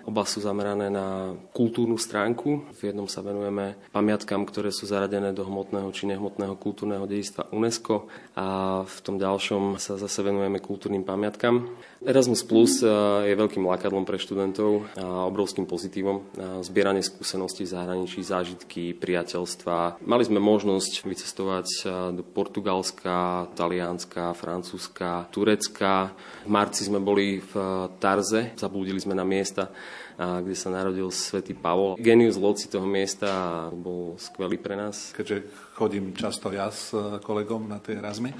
Oba 0.05 0.21
sú 0.21 0.37
zamerané 0.37 0.93
na 0.93 1.33
kultúrnu 1.49 1.97
stránku. 1.97 2.61
V 2.77 2.93
jednom 2.93 3.09
sa 3.09 3.25
venujeme 3.25 3.73
pamiatkám, 3.89 4.45
ktoré 4.45 4.69
sú 4.69 4.85
zaradené 4.85 5.33
do 5.33 5.49
hmotného 5.49 5.89
či 5.89 6.05
nehmotného 6.05 6.61
kultúrneho 6.61 7.09
dedistva 7.09 7.49
UNESCO 7.49 8.05
a 8.37 8.81
v 8.85 8.97
tom 9.01 9.17
ďalšom 9.17 9.81
sa 9.81 9.97
zase 9.97 10.21
venujeme 10.21 10.61
kultúrnym 10.61 11.01
pamiatkám. 11.01 11.65
Erasmus 12.05 12.45
Plus 12.45 12.85
je 13.25 13.33
veľkým 13.33 13.65
lákadlom 13.65 14.05
pre 14.05 14.21
študentov 14.21 14.85
a 14.93 15.25
obrovským 15.25 15.65
pozitívom. 15.65 16.21
Zbieranie 16.61 17.01
skúseností 17.01 17.65
v 17.65 17.73
zahraničí, 17.73 18.21
zážitky, 18.21 18.93
priateľstva. 18.93 20.05
Mali 20.05 20.23
sme 20.23 20.37
možnosť 20.37 21.01
vycestovať 21.01 21.67
do 22.13 22.21
Portugalska, 22.21 23.49
Talianska, 23.57 24.37
Francúzska, 24.37 25.25
Turecka. 25.33 26.13
V 26.45 26.51
marci 26.53 26.85
sme 26.85 27.01
boli 27.01 27.41
v 27.41 27.53
Tarze, 27.97 28.53
zablúdili 28.53 29.01
sme 29.01 29.17
na 29.17 29.25
miesta, 29.25 29.73
kde 30.15 30.55
sa 30.55 30.71
narodil 30.71 31.11
svätý 31.11 31.51
Pavol. 31.51 31.99
Genius 31.99 32.39
loci 32.39 32.71
toho 32.71 32.87
miesta 32.87 33.67
bol 33.71 34.15
skvelý 34.15 34.55
pre 34.55 34.79
nás. 34.79 35.11
Keďže 35.11 35.69
chodím 35.75 36.15
často 36.15 36.49
ja 36.55 36.71
s 36.71 36.95
kolegom 37.19 37.67
na 37.67 37.83
tie 37.83 37.99
Erasmy, 37.99 38.31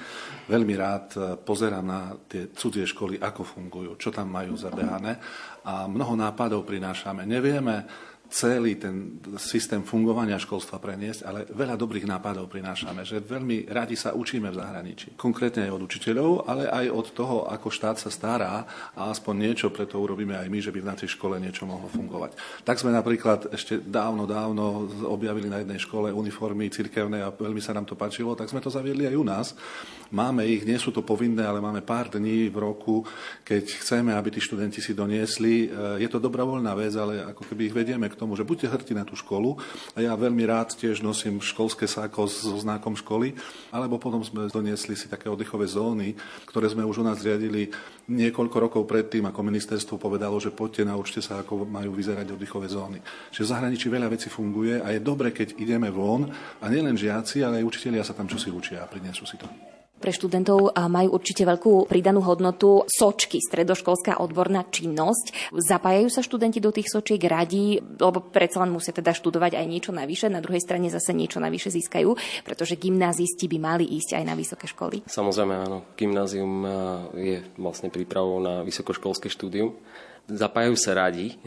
veľmi 0.48 0.74
rád 0.80 1.38
pozerám 1.44 1.86
na 1.86 2.16
tie 2.32 2.50
cudzie 2.56 2.88
školy, 2.88 3.20
ako 3.20 3.44
fungujú, 3.44 3.92
čo 4.00 4.10
tam 4.10 4.32
majú 4.32 4.56
zabehané 4.56 5.20
a 5.68 5.90
mnoho 5.90 6.16
nápadov 6.16 6.64
prinášame. 6.64 7.28
Nevieme, 7.28 7.84
celý 8.30 8.76
ten 8.76 9.22
systém 9.38 9.86
fungovania 9.86 10.36
školstva 10.42 10.82
preniesť, 10.82 11.22
ale 11.24 11.40
veľa 11.50 11.78
dobrých 11.78 12.10
nápadov 12.10 12.50
prinášame, 12.50 13.06
že 13.06 13.22
veľmi 13.22 13.70
radi 13.70 13.94
sa 13.94 14.12
učíme 14.18 14.50
v 14.52 14.60
zahraničí. 14.60 15.14
Konkrétne 15.16 15.70
aj 15.70 15.76
od 15.78 15.86
učiteľov, 15.86 16.32
ale 16.50 16.68
aj 16.68 16.86
od 16.92 17.08
toho, 17.14 17.38
ako 17.48 17.68
štát 17.70 17.98
sa 18.02 18.10
stará 18.10 18.66
a 18.98 19.14
aspoň 19.14 19.34
niečo 19.50 19.68
pre 19.70 19.86
to 19.86 20.02
urobíme 20.02 20.36
aj 20.36 20.48
my, 20.50 20.60
že 20.60 20.74
by 20.74 20.80
v 20.82 20.90
našej 20.92 21.10
škole 21.16 21.40
niečo 21.40 21.64
mohlo 21.70 21.88
fungovať. 21.88 22.36
Tak 22.66 22.82
sme 22.82 22.92
napríklad 22.92 23.54
ešte 23.54 23.80
dávno, 23.80 24.26
dávno 24.26 24.90
objavili 25.06 25.48
na 25.48 25.62
jednej 25.62 25.80
škole 25.80 26.12
uniformy 26.12 26.68
cirkevné 26.74 27.22
a 27.22 27.32
veľmi 27.32 27.62
sa 27.62 27.78
nám 27.78 27.86
to 27.86 27.96
páčilo, 27.96 28.36
tak 28.36 28.50
sme 28.50 28.60
to 28.60 28.74
zaviedli 28.74 29.08
aj 29.08 29.16
u 29.16 29.26
nás. 29.26 29.48
Máme 30.14 30.46
ich, 30.46 30.64
nie 30.64 30.78
sú 30.78 30.94
to 30.94 31.02
povinné, 31.02 31.44
ale 31.44 31.62
máme 31.62 31.82
pár 31.82 32.14
dní 32.14 32.48
v 32.48 32.58
roku, 32.62 33.02
keď 33.42 33.82
chceme, 33.82 34.14
aby 34.14 34.30
tí 34.30 34.40
študenti 34.40 34.78
si 34.78 34.94
doniesli. 34.94 35.68
Je 35.98 36.08
to 36.08 36.22
dobrovoľná 36.22 36.78
vec, 36.78 36.94
ale 36.94 37.26
ako 37.26 37.42
keby 37.50 37.62
ich 37.68 37.76
vedieme 37.76 38.06
tomu, 38.16 38.34
že 38.40 38.48
buďte 38.48 38.72
hrdí 38.72 38.94
na 38.96 39.04
tú 39.04 39.14
školu. 39.14 39.60
A 39.94 40.02
ja 40.02 40.16
veľmi 40.16 40.44
rád 40.48 40.74
tiež 40.74 41.04
nosím 41.04 41.44
školské 41.44 41.86
sáko 41.86 42.26
so 42.26 42.56
znakom 42.58 42.96
školy, 42.96 43.36
alebo 43.70 44.00
potom 44.00 44.24
sme 44.24 44.48
doniesli 44.48 44.96
si 44.96 45.12
také 45.12 45.28
oddychové 45.28 45.68
zóny, 45.68 46.16
ktoré 46.48 46.72
sme 46.72 46.88
už 46.88 47.04
u 47.04 47.06
nás 47.06 47.20
zriadili 47.20 47.70
niekoľko 48.08 48.58
rokov 48.58 48.82
predtým, 48.88 49.28
ako 49.28 49.40
ministerstvo 49.44 49.96
povedalo, 50.00 50.40
že 50.40 50.56
poďte, 50.56 50.88
naučte 50.88 51.20
sa, 51.20 51.44
ako 51.44 51.68
majú 51.68 51.92
vyzerať 51.94 52.32
oddychové 52.34 52.72
zóny. 52.72 53.04
Čiže 53.34 53.46
v 53.46 53.52
zahraničí 53.52 53.88
veľa 53.92 54.08
vecí 54.08 54.32
funguje 54.32 54.80
a 54.80 54.94
je 54.96 55.04
dobre, 55.04 55.36
keď 55.36 55.58
ideme 55.60 55.92
von 55.92 56.30
a 56.62 56.66
nielen 56.72 56.96
žiaci, 56.96 57.44
ale 57.44 57.60
aj 57.62 57.68
učitelia 57.68 58.06
sa 58.06 58.16
tam 58.16 58.30
čosi 58.30 58.54
učia 58.54 58.86
a 58.86 58.90
prinesú 58.90 59.28
si 59.28 59.36
to. 59.36 59.75
Pre 60.06 60.14
študentov 60.14 60.78
majú 60.86 61.18
určite 61.18 61.50
veľkú 61.50 61.90
pridanú 61.90 62.22
hodnotu 62.22 62.86
sočky, 62.86 63.42
stredoškolská 63.42 64.22
odborná 64.22 64.62
činnosť. 64.70 65.50
Zapájajú 65.50 66.14
sa 66.14 66.22
študenti 66.22 66.62
do 66.62 66.70
tých 66.70 66.94
sočiek 66.94 67.18
radi, 67.26 67.82
lebo 67.82 68.22
predsa 68.22 68.62
len 68.62 68.70
musia 68.70 68.94
teda 68.94 69.18
študovať 69.18 69.58
aj 69.58 69.66
niečo 69.66 69.90
navyše, 69.90 70.30
na 70.30 70.46
druhej 70.46 70.62
strane 70.62 70.94
zase 70.94 71.10
niečo 71.10 71.42
navyše 71.42 71.74
získajú, 71.74 72.14
pretože 72.46 72.78
gymnázisti 72.78 73.50
by 73.50 73.58
mali 73.58 73.98
ísť 73.98 74.22
aj 74.22 74.24
na 74.30 74.38
vysoké 74.38 74.70
školy. 74.70 75.10
Samozrejme 75.10 75.54
áno, 75.58 75.90
gymnázium 75.98 76.54
je 77.18 77.42
vlastne 77.58 77.90
prípravou 77.90 78.38
na 78.38 78.62
vysokoškolské 78.62 79.34
štúdium 79.34 79.74
zapájajú 80.26 80.74
sa 80.74 80.98
radi, 80.98 81.38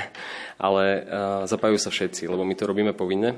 ale 0.68 1.04
zapájajú 1.44 1.78
sa 1.80 1.92
všetci, 1.92 2.28
lebo 2.28 2.44
my 2.48 2.54
to 2.56 2.64
robíme 2.64 2.92
povinne. 2.96 3.36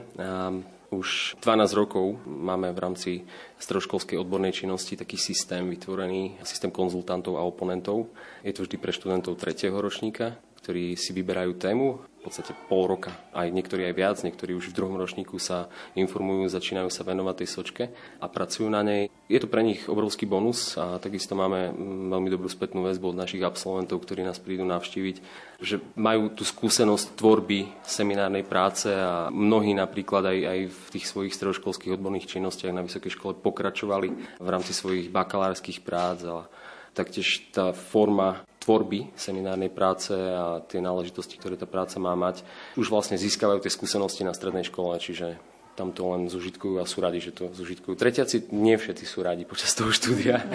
Už 0.95 1.35
12 1.43 1.75
rokov 1.75 2.23
máme 2.23 2.71
v 2.71 2.79
rámci 2.79 3.11
stredoškolskej 3.59 4.15
odbornej 4.15 4.55
činnosti 4.55 4.95
taký 4.95 5.19
systém 5.19 5.67
vytvorený, 5.67 6.39
systém 6.47 6.71
konzultantov 6.71 7.35
a 7.35 7.43
oponentov. 7.43 8.15
Je 8.47 8.55
to 8.55 8.63
vždy 8.63 8.79
pre 8.79 8.95
študentov 8.95 9.35
tretieho 9.35 9.75
ročníka, 9.75 10.39
ktorí 10.65 10.97
si 10.97 11.13
vyberajú 11.13 11.61
tému, 11.61 12.01
v 12.25 12.33
podstate 12.33 12.57
pol 12.73 12.89
roka, 12.89 13.13
aj 13.37 13.53
niektorí 13.53 13.85
aj 13.85 13.95
viac, 14.01 14.17
niektorí 14.25 14.57
už 14.57 14.73
v 14.73 14.77
druhom 14.81 14.97
ročníku 14.97 15.37
sa 15.37 15.69
informujú, 15.93 16.49
začínajú 16.49 16.89
sa 16.89 17.05
venovať 17.05 17.45
tej 17.45 17.49
sočke 17.53 17.85
a 18.17 18.25
pracujú 18.33 18.65
na 18.73 18.81
nej. 18.81 19.13
Je 19.29 19.37
to 19.37 19.45
pre 19.45 19.61
nich 19.61 19.85
obrovský 19.85 20.25
bonus 20.25 20.81
a 20.81 20.97
takisto 20.97 21.37
máme 21.37 21.77
veľmi 22.09 22.33
dobrú 22.33 22.49
spätnú 22.49 22.81
väzbu 22.89 23.13
od 23.13 23.21
našich 23.21 23.45
absolventov, 23.45 24.01
ktorí 24.01 24.25
nás 24.25 24.41
prídu 24.41 24.65
navštíviť, 24.65 25.17
že 25.61 25.85
majú 26.01 26.33
tú 26.33 26.49
skúsenosť 26.49 27.13
tvorby 27.13 27.85
seminárnej 27.85 28.49
práce 28.49 28.89
a 28.89 29.29
mnohí 29.29 29.77
napríklad 29.77 30.25
aj, 30.25 30.39
aj 30.49 30.61
v 30.73 30.85
tých 30.97 31.05
svojich 31.05 31.37
stredoškolských 31.37 31.93
odborných 31.93 32.25
činnostiach 32.25 32.73
na 32.73 32.89
vysokej 32.89 33.21
škole 33.21 33.37
pokračovali 33.37 34.41
v 34.41 34.49
rámci 34.49 34.73
svojich 34.73 35.13
bakalárskych 35.13 35.85
prác 35.85 36.25
a 36.25 36.49
taktiež 36.95 37.51
tá 37.51 37.75
forma 37.75 38.47
tvorby 38.65 39.13
seminárnej 39.13 39.69
práce 39.69 40.15
a 40.15 40.65
tie 40.65 40.81
náležitosti, 40.81 41.37
ktoré 41.37 41.61
tá 41.61 41.69
práca 41.69 42.01
má 42.01 42.17
mať, 42.17 42.41
už 42.81 42.89
vlastne 42.89 43.21
získavajú 43.21 43.61
tie 43.61 43.75
skúsenosti 43.75 44.25
na 44.25 44.33
strednej 44.33 44.65
škole, 44.65 44.97
čiže 44.97 45.37
tam 45.75 45.91
to 45.91 46.07
len 46.15 46.31
zužitkujú 46.31 46.81
a 46.81 46.89
sú 46.89 47.03
radi, 47.03 47.21
že 47.21 47.35
to 47.35 47.51
zužitkujú. 47.51 47.99
Tretiaci 47.99 48.55
nie 48.55 48.79
všetci 48.79 49.05
sú 49.05 49.27
radi 49.27 49.43
počas 49.45 49.75
toho 49.75 49.91
štúdia. 49.91 50.41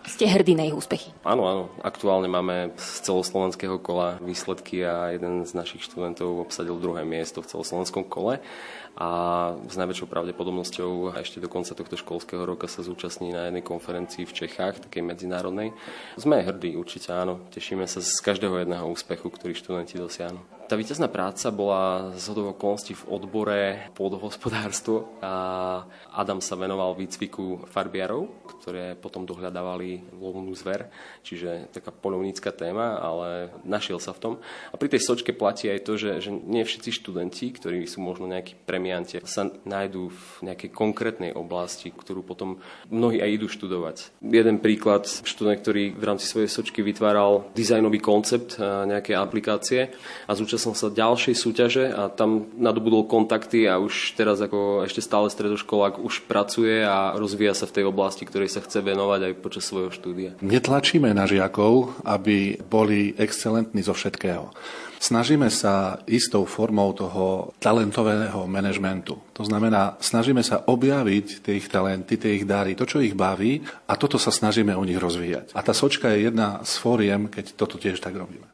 Ste 0.00 0.26
hrdí 0.26 0.56
na 0.56 0.64
ich 0.64 0.74
úspechy. 0.74 1.12
Áno, 1.22 1.44
áno. 1.44 1.64
Aktuálne 1.84 2.24
máme 2.24 2.72
z 2.80 3.04
celoslovenského 3.04 3.76
kola 3.78 4.16
výsledky 4.24 4.80
a 4.80 5.12
jeden 5.12 5.44
z 5.44 5.52
našich 5.52 5.84
študentov 5.84 6.48
obsadil 6.48 6.80
druhé 6.80 7.04
miesto 7.04 7.44
v 7.44 7.50
celoslovenskom 7.52 8.08
kole 8.08 8.40
a 8.98 9.08
s 9.66 9.74
najväčšou 9.78 10.10
pravdepodobnosťou 10.10 11.16
ešte 11.18 11.40
do 11.40 11.48
konca 11.48 11.72
tohto 11.72 11.96
školského 11.96 12.42
roka 12.42 12.68
sa 12.68 12.84
zúčastní 12.84 13.32
na 13.32 13.48
jednej 13.48 13.64
konferencii 13.64 14.28
v 14.28 14.36
Čechách, 14.44 14.84
takej 14.86 15.02
medzinárodnej. 15.06 15.72
Sme 16.20 16.42
hrdí, 16.44 16.76
určite 16.76 17.14
áno. 17.14 17.40
Tešíme 17.54 17.86
sa 17.88 18.04
z 18.04 18.12
každého 18.20 18.60
jedného 18.60 18.84
úspechu, 18.90 19.30
ktorý 19.32 19.56
študenti 19.56 19.96
dosiahnu. 19.96 20.59
Tá 20.70 20.78
víťazná 20.78 21.10
práca 21.10 21.50
bola 21.50 22.14
z 22.14 22.30
okolností 22.30 22.94
v 22.94 23.06
odbore 23.10 23.90
pôdohospodárstvo 23.98 25.18
a 25.18 25.82
Adam 26.14 26.38
sa 26.38 26.54
venoval 26.54 26.94
výcviku 26.94 27.66
farbiarov, 27.66 28.30
ktoré 28.62 28.94
potom 28.94 29.26
dohľadávali 29.26 30.14
lovnú 30.14 30.54
zver, 30.54 30.86
čiže 31.26 31.74
taká 31.74 31.90
polovnícka 31.90 32.54
téma, 32.54 33.02
ale 33.02 33.50
našiel 33.66 33.98
sa 33.98 34.14
v 34.14 34.22
tom. 34.22 34.32
A 34.70 34.78
pri 34.78 34.94
tej 34.94 35.02
sočke 35.02 35.34
platí 35.34 35.66
aj 35.66 35.90
to, 35.90 35.98
že, 35.98 36.22
že 36.22 36.30
nie 36.30 36.62
všetci 36.62 37.02
študenti, 37.02 37.50
ktorí 37.50 37.90
sú 37.90 37.98
možno 37.98 38.30
nejakí 38.30 38.54
premianti, 38.62 39.18
sa 39.26 39.50
nájdú 39.66 40.14
v 40.14 40.54
nejakej 40.54 40.70
konkrétnej 40.70 41.34
oblasti, 41.34 41.90
ktorú 41.90 42.22
potom 42.22 42.62
mnohí 42.86 43.18
aj 43.18 43.42
idú 43.42 43.50
študovať. 43.50 44.22
Jeden 44.22 44.62
príklad, 44.62 45.10
študent, 45.10 45.66
ktorý 45.66 45.98
v 45.98 46.04
rámci 46.06 46.30
svojej 46.30 46.46
sočky 46.46 46.86
vytváral 46.86 47.50
dizajnový 47.58 47.98
koncept 47.98 48.54
nejakej 48.62 49.18
aplikácie 49.18 49.90
a 50.30 50.32
zúčastnil 50.38 50.59
som 50.60 50.76
sa 50.76 50.92
ďalšej 50.92 51.34
súťaže 51.34 51.84
a 51.88 52.12
tam 52.12 52.52
nadobudol 52.60 53.08
kontakty 53.08 53.64
a 53.64 53.80
už 53.80 54.12
teraz 54.12 54.44
ako 54.44 54.84
ešte 54.84 55.00
stále 55.00 55.32
stredoškolák 55.32 55.96
už 55.96 56.28
pracuje 56.28 56.84
a 56.84 57.16
rozvíja 57.16 57.56
sa 57.56 57.64
v 57.64 57.80
tej 57.80 57.84
oblasti, 57.88 58.28
ktorej 58.28 58.52
sa 58.52 58.60
chce 58.60 58.84
venovať 58.84 59.32
aj 59.32 59.40
počas 59.40 59.64
svojho 59.64 59.88
štúdia. 59.88 60.36
Netlačíme 60.44 61.08
na 61.16 61.24
žiakov, 61.24 61.96
aby 62.04 62.60
boli 62.60 63.16
excelentní 63.16 63.80
zo 63.80 63.96
všetkého. 63.96 64.52
Snažíme 65.00 65.48
sa 65.48 66.04
istou 66.04 66.44
formou 66.44 66.92
toho 66.92 67.56
talentového 67.56 68.44
manažmentu. 68.44 69.16
To 69.32 69.42
znamená, 69.48 69.96
snažíme 69.96 70.44
sa 70.44 70.60
objaviť 70.60 71.40
tie 71.40 71.56
ich 71.56 71.72
talenty, 71.72 72.20
tie 72.20 72.36
ich 72.36 72.44
dary, 72.44 72.76
to, 72.76 72.84
čo 72.84 73.00
ich 73.00 73.16
baví 73.16 73.64
a 73.88 73.96
toto 73.96 74.20
sa 74.20 74.28
snažíme 74.28 74.76
u 74.76 74.84
nich 74.84 75.00
rozvíjať. 75.00 75.56
A 75.56 75.64
tá 75.64 75.72
sočka 75.72 76.12
je 76.12 76.28
jedna 76.28 76.60
z 76.68 76.76
fóriem, 76.76 77.32
keď 77.32 77.56
toto 77.56 77.80
tiež 77.80 77.96
tak 77.96 78.12
robíme. 78.12 78.44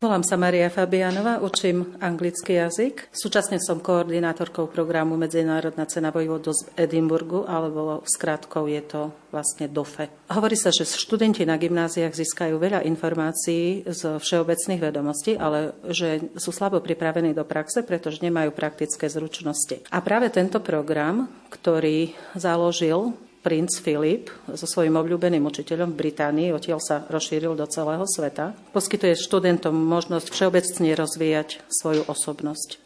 Volám 0.00 0.24
sa 0.24 0.40
Maria 0.40 0.72
Fabianova, 0.72 1.44
učím 1.44 1.92
anglický 2.00 2.56
jazyk. 2.56 3.12
Súčasne 3.12 3.60
som 3.60 3.84
koordinátorkou 3.84 4.64
programu 4.72 5.12
Medzinárodná 5.20 5.84
cena 5.84 6.08
vojvodu 6.08 6.56
z 6.56 6.72
Edimburgu, 6.72 7.44
alebo 7.44 8.00
skrátkou 8.08 8.64
je 8.64 8.80
to 8.80 9.12
vlastne 9.28 9.68
DOFE. 9.68 10.08
Hovorí 10.32 10.56
sa, 10.56 10.72
že 10.72 10.88
študenti 10.88 11.44
na 11.44 11.60
gymnáziách 11.60 12.16
získajú 12.16 12.56
veľa 12.56 12.80
informácií 12.88 13.84
z 13.84 14.16
všeobecných 14.16 14.80
vedomostí, 14.80 15.36
ale 15.36 15.76
že 15.92 16.32
sú 16.32 16.48
slabo 16.48 16.80
pripravení 16.80 17.36
do 17.36 17.44
praxe, 17.44 17.84
pretože 17.84 18.24
nemajú 18.24 18.56
praktické 18.56 19.04
zručnosti. 19.04 19.84
A 19.92 20.00
práve 20.00 20.32
tento 20.32 20.64
program, 20.64 21.28
ktorý 21.52 22.16
založil 22.32 23.12
princ 23.40 23.80
Filip 23.80 24.28
so 24.52 24.68
svojím 24.68 25.00
obľúbeným 25.00 25.44
učiteľom 25.44 25.96
v 25.96 26.00
Británii, 26.08 26.52
odtiaľ 26.52 26.80
sa 26.80 26.96
rozšíril 27.08 27.56
do 27.56 27.64
celého 27.64 28.04
sveta, 28.04 28.52
poskytuje 28.76 29.16
študentom 29.16 29.72
možnosť 29.72 30.28
všeobecne 30.28 30.92
rozvíjať 30.92 31.64
svoju 31.68 32.04
osobnosť. 32.04 32.80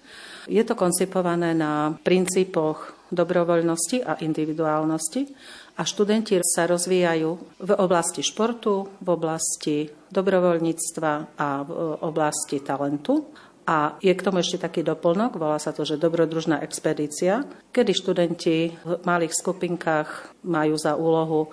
Je 0.47 0.61
to 0.61 0.77
koncipované 0.77 1.57
na 1.57 1.97
princípoch 2.05 2.93
dobrovoľnosti 3.09 4.05
a 4.05 4.21
individuálnosti 4.21 5.33
a 5.75 5.83
študenti 5.83 6.37
sa 6.45 6.69
rozvíjajú 6.69 7.31
v 7.65 7.71
oblasti 7.81 8.21
športu, 8.21 8.87
v 9.01 9.09
oblasti 9.09 9.77
dobrovoľníctva 10.13 11.13
a 11.39 11.49
v 11.65 11.71
oblasti 12.05 12.61
talentu. 12.61 13.27
A 13.65 13.97
je 14.05 14.13
k 14.13 14.25
tomu 14.25 14.45
ešte 14.45 14.61
taký 14.61 14.85
doplnok, 14.85 15.41
volá 15.41 15.57
sa 15.57 15.73
to, 15.73 15.89
že 15.89 15.97
dobrodružná 15.97 16.61
expedícia, 16.61 17.49
kedy 17.73 17.97
študenti 17.97 18.77
v 18.77 18.91
malých 19.09 19.33
skupinkách 19.33 20.37
majú 20.45 20.77
za 20.77 21.01
úlohu 21.01 21.49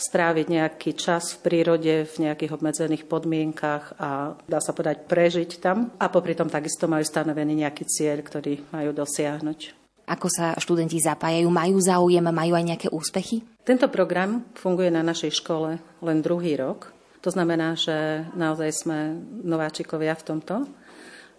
stráviť 0.00 0.46
nejaký 0.48 0.96
čas 0.96 1.36
v 1.36 1.44
prírode 1.44 2.08
v 2.08 2.14
nejakých 2.24 2.56
obmedzených 2.56 3.04
podmienkach 3.04 4.00
a 4.00 4.32
dá 4.48 4.58
sa 4.64 4.72
povedať 4.72 5.04
prežiť 5.04 5.60
tam. 5.60 5.92
A 6.00 6.08
popri 6.08 6.32
tom 6.32 6.48
takisto 6.48 6.88
majú 6.88 7.04
stanovený 7.04 7.60
nejaký 7.60 7.84
cieľ, 7.84 8.24
ktorý 8.24 8.64
majú 8.72 8.96
dosiahnuť. 8.96 9.76
Ako 10.10 10.26
sa 10.26 10.56
študenti 10.58 10.98
zapájajú? 10.98 11.46
Majú 11.46 11.76
záujem? 11.78 12.24
Majú 12.24 12.52
aj 12.56 12.64
nejaké 12.66 12.88
úspechy? 12.90 13.46
Tento 13.62 13.86
program 13.92 14.48
funguje 14.58 14.90
na 14.90 15.06
našej 15.06 15.38
škole 15.38 15.78
len 15.78 16.18
druhý 16.24 16.58
rok. 16.58 16.90
To 17.20 17.28
znamená, 17.28 17.76
že 17.76 18.24
naozaj 18.32 18.70
sme 18.72 18.98
nováčikovia 19.44 20.16
v 20.16 20.24
tomto. 20.24 20.64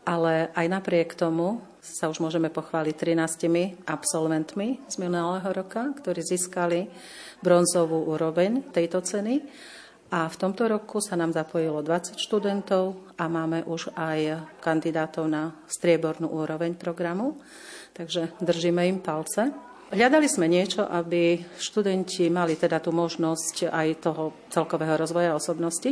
Ale 0.01 0.49
aj 0.57 0.65
napriek 0.65 1.13
tomu 1.13 1.61
sa 1.81 2.09
už 2.09 2.21
môžeme 2.21 2.53
pochváliť 2.53 3.17
13 3.17 3.89
absolventmi 3.89 4.81
z 4.85 4.95
minulého 5.01 5.49
roka, 5.49 5.89
ktorí 5.97 6.21
získali 6.21 6.89
bronzovú 7.41 8.05
úroveň 8.09 8.69
tejto 8.69 9.01
ceny. 9.01 9.41
A 10.11 10.27
v 10.27 10.35
tomto 10.35 10.67
roku 10.67 10.99
sa 10.99 11.15
nám 11.15 11.31
zapojilo 11.31 11.79
20 11.79 12.19
študentov 12.19 13.15
a 13.15 13.31
máme 13.31 13.63
už 13.63 13.95
aj 13.95 14.43
kandidátov 14.59 15.25
na 15.25 15.55
striebornú 15.71 16.27
úroveň 16.27 16.75
programu, 16.75 17.39
takže 17.95 18.35
držíme 18.43 18.83
im 18.91 18.99
palce. 18.99 19.70
Hľadali 19.91 20.23
sme 20.31 20.47
niečo, 20.47 20.87
aby 20.87 21.43
študenti 21.59 22.31
mali 22.31 22.55
teda 22.55 22.79
tú 22.79 22.95
možnosť 22.95 23.67
aj 23.67 23.87
toho 23.99 24.31
celkového 24.47 24.95
rozvoja 24.95 25.35
osobnosti 25.35 25.91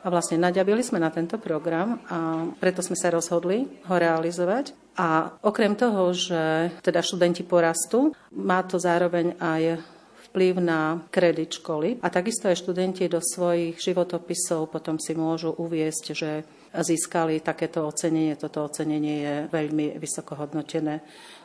a 0.00 0.06
vlastne 0.06 0.38
naďabili 0.38 0.86
sme 0.86 1.02
na 1.02 1.10
tento 1.10 1.34
program 1.34 1.98
a 2.06 2.46
preto 2.62 2.78
sme 2.78 2.94
sa 2.94 3.10
rozhodli 3.10 3.66
ho 3.90 3.94
realizovať. 3.98 4.70
A 4.94 5.34
okrem 5.42 5.74
toho, 5.74 6.14
že 6.14 6.70
teda 6.78 7.02
študenti 7.02 7.42
porastú, 7.42 8.14
má 8.30 8.62
to 8.62 8.78
zároveň 8.78 9.34
aj 9.42 9.82
vplyv 10.30 10.62
na 10.62 11.02
kredit 11.10 11.58
školy 11.58 11.98
a 11.98 12.06
takisto 12.06 12.46
aj 12.46 12.62
študenti 12.62 13.10
do 13.10 13.18
svojich 13.18 13.82
životopisov 13.82 14.70
potom 14.70 15.02
si 15.02 15.18
môžu 15.18 15.50
uviesť, 15.58 16.04
že 16.14 16.46
získali 16.70 17.42
takéto 17.42 17.82
ocenenie. 17.82 18.38
Toto 18.38 18.62
ocenenie 18.62 19.16
je 19.26 19.34
veľmi 19.50 19.98
vysoko 19.98 20.38
hodnotené 20.38 21.02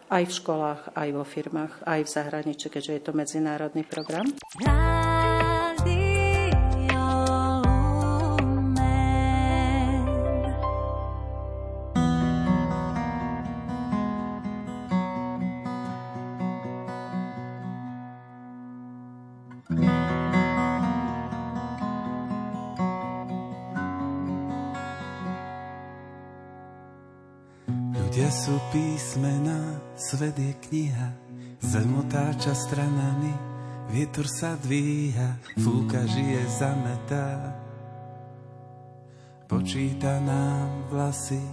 aj 0.09 0.23
v 0.29 0.35
školách, 0.37 0.81
aj 0.93 1.09
vo 1.13 1.23
firmách, 1.25 1.73
aj 1.85 2.01
v 2.05 2.09
zahraničí, 2.09 2.67
keďže 2.69 2.91
je 2.93 3.01
to 3.01 3.11
medzinárodný 3.15 3.83
program. 3.87 4.25
Ľudia 4.61 5.14
svet 30.15 30.39
je 30.39 30.53
kniha, 30.69 31.07
zem 31.59 31.91
otáča 31.99 32.55
stranami, 32.55 33.35
vietor 33.91 34.23
sa 34.31 34.55
dvíha, 34.55 35.35
fúka 35.59 36.07
žije 36.07 36.39
zametá. 36.55 37.51
Počíta 39.51 40.23
nám 40.23 40.87
vlasy. 40.87 41.43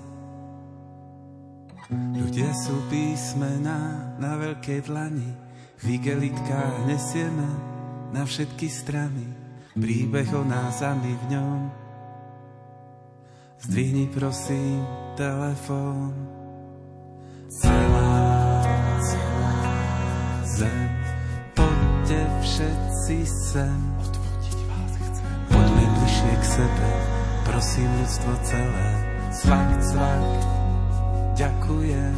Ľudia 1.91 2.55
sú 2.55 2.79
písmena 2.87 4.15
na 4.23 4.39
veľkej 4.39 4.87
dlani, 4.87 5.31
v 5.83 5.99
igelitkách 5.99 6.87
nesieme 6.87 7.51
na 8.15 8.23
všetky 8.23 8.71
strany, 8.71 9.27
príbeh 9.75 10.31
o 10.39 10.47
nás 10.47 10.79
a 10.87 10.95
my 10.95 11.13
v 11.19 11.25
ňom. 11.35 11.61
Zdvihni 13.67 14.07
prosím 14.15 14.87
telefón. 15.19 16.15
Celá 17.53 18.32
zem, 20.63 20.89
poďte 21.59 22.21
všetci 22.43 23.17
sem. 23.27 23.79
Odvodiť 23.99 24.59
vás 24.71 24.93
chcem. 24.95 25.31
Poďme 25.51 25.85
bližšie 25.99 26.33
k 26.39 26.45
sebe, 26.47 26.91
prosím 27.43 27.89
ľudstvo 27.99 28.33
celé. 28.47 28.89
Cvak, 29.33 29.71
cvak, 29.81 30.27
ďakujem. 31.35 32.17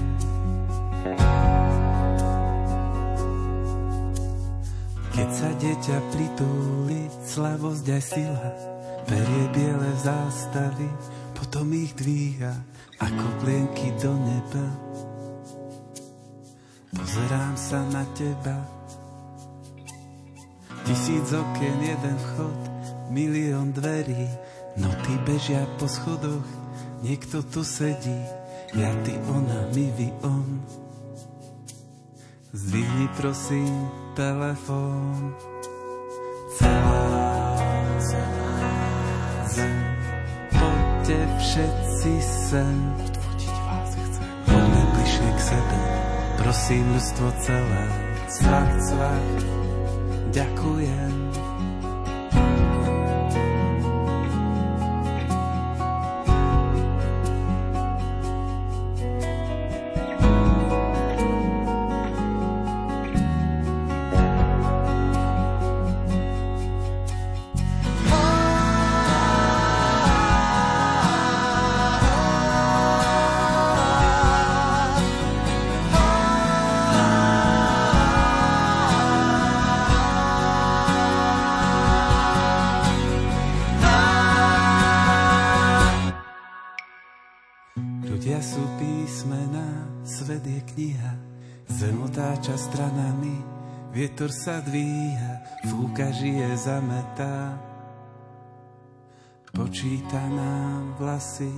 Keď 5.14 5.28
sa 5.30 5.50
dieťa 5.62 5.98
pritúli, 6.10 7.00
slavosť 7.22 7.86
aj 7.86 8.02
sila, 8.02 8.50
berie 9.06 9.44
biele 9.54 9.90
zástavy, 10.02 10.90
potom 11.38 11.70
ich 11.70 11.94
dvíha 11.94 12.50
ako 12.98 13.26
plienky 13.40 13.94
do 14.02 14.10
neba. 14.10 14.83
Pozerám 16.94 17.54
sa 17.58 17.82
na 17.90 18.06
teba, 18.14 18.56
tisíc 20.86 21.28
okien, 21.34 21.78
jeden 21.82 22.16
vchod, 22.16 22.60
milión 23.10 23.74
dverí, 23.74 24.30
noty 24.78 25.14
bežia 25.26 25.66
po 25.76 25.90
schodoch, 25.90 26.46
niekto 27.02 27.42
tu 27.42 27.66
sedí, 27.66 28.20
ja, 28.74 28.90
ty, 29.06 29.14
ona, 29.30 29.70
my, 29.74 29.86
vy, 29.94 30.08
on. 30.22 30.62
Zdvihni 32.54 33.06
prosím 33.18 33.90
telefón. 34.14 35.34
Celá, 36.54 37.18
celá 37.98 38.70
zem, 39.50 39.78
poďte 40.54 41.18
všetci 41.42 42.12
sem. 42.22 42.76
Odvodiť 43.02 43.56
vás 43.66 43.90
chcem. 43.90 44.30
Poďme 44.46 44.82
bližšie 44.94 45.30
k 45.34 45.40
sebe, 45.42 45.78
prosím 46.44 46.84
ľudstvo 46.92 47.32
celé. 47.40 47.84
Cvak, 48.28 48.70
cvak, 48.84 49.36
ďakujem. 50.36 51.13
Vietor 94.24 94.40
sa 94.40 94.56
dvíha, 94.64 95.60
fúka 95.68 96.08
žije 96.08 96.56
zametá. 96.56 97.60
Počíta 99.52 100.16
nám 100.32 100.96
vlasy. 100.96 101.52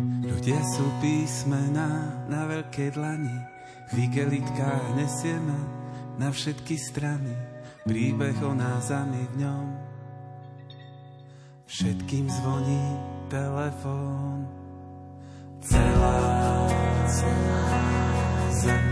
Ľudia 0.00 0.64
sú 0.64 0.88
písmená 1.04 2.24
na 2.24 2.48
veľkej 2.48 2.88
dlani, 2.96 3.38
v 3.92 4.08
igelitkách 4.08 4.96
nesieme 4.96 5.60
na 6.16 6.32
všetky 6.32 6.80
strany, 6.80 7.36
príbeh 7.84 8.40
o 8.40 8.56
nás 8.56 8.88
a 8.88 9.04
my 9.04 9.28
v 9.28 9.34
ňom. 9.44 9.66
Všetkým 11.68 12.32
zvoní 12.32 12.86
telefón. 13.28 14.48
Celá, 15.60 16.16
celá 17.12 17.68
zem, 18.48 18.91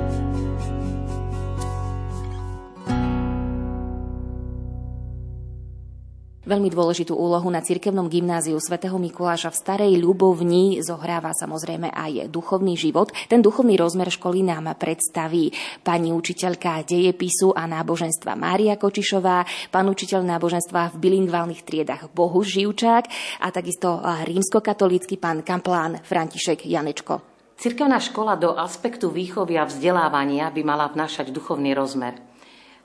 Veľmi 6.51 6.67
dôležitú 6.67 7.15
úlohu 7.15 7.47
na 7.47 7.63
cirkevnom 7.63 8.11
gymnáziu 8.11 8.59
svätého 8.59 8.99
Mikuláša 8.99 9.55
v 9.55 9.59
Starej 9.63 9.93
Ľubovni 10.03 10.83
zohráva 10.83 11.31
samozrejme 11.31 11.87
aj 11.87 12.27
duchovný 12.27 12.75
život. 12.75 13.07
Ten 13.31 13.39
duchovný 13.39 13.79
rozmer 13.79 14.11
školy 14.11 14.43
nám 14.43 14.67
predstaví 14.75 15.55
pani 15.79 16.11
učiteľka 16.11 16.83
dejepisu 16.83 17.55
a 17.55 17.63
náboženstva 17.71 18.35
Mária 18.35 18.75
Kočišová, 18.75 19.71
pán 19.71 19.87
učiteľ 19.87 20.27
náboženstva 20.27 20.91
v 20.91 20.99
bilingválnych 20.99 21.63
triedach 21.63 22.11
Bohuž 22.11 22.51
Živčák 22.59 23.07
a 23.39 23.47
takisto 23.47 24.03
rímskokatolícky 24.03 25.15
pán 25.23 25.47
kamplán 25.47 26.03
František 26.03 26.67
Janečko. 26.67 27.23
Cirkevná 27.55 28.03
škola 28.03 28.35
do 28.35 28.59
aspektu 28.59 29.07
výchovy 29.07 29.55
a 29.55 29.63
vzdelávania 29.63 30.51
by 30.51 30.67
mala 30.67 30.91
vnášať 30.91 31.31
duchovný 31.31 31.71
rozmer. 31.71 32.19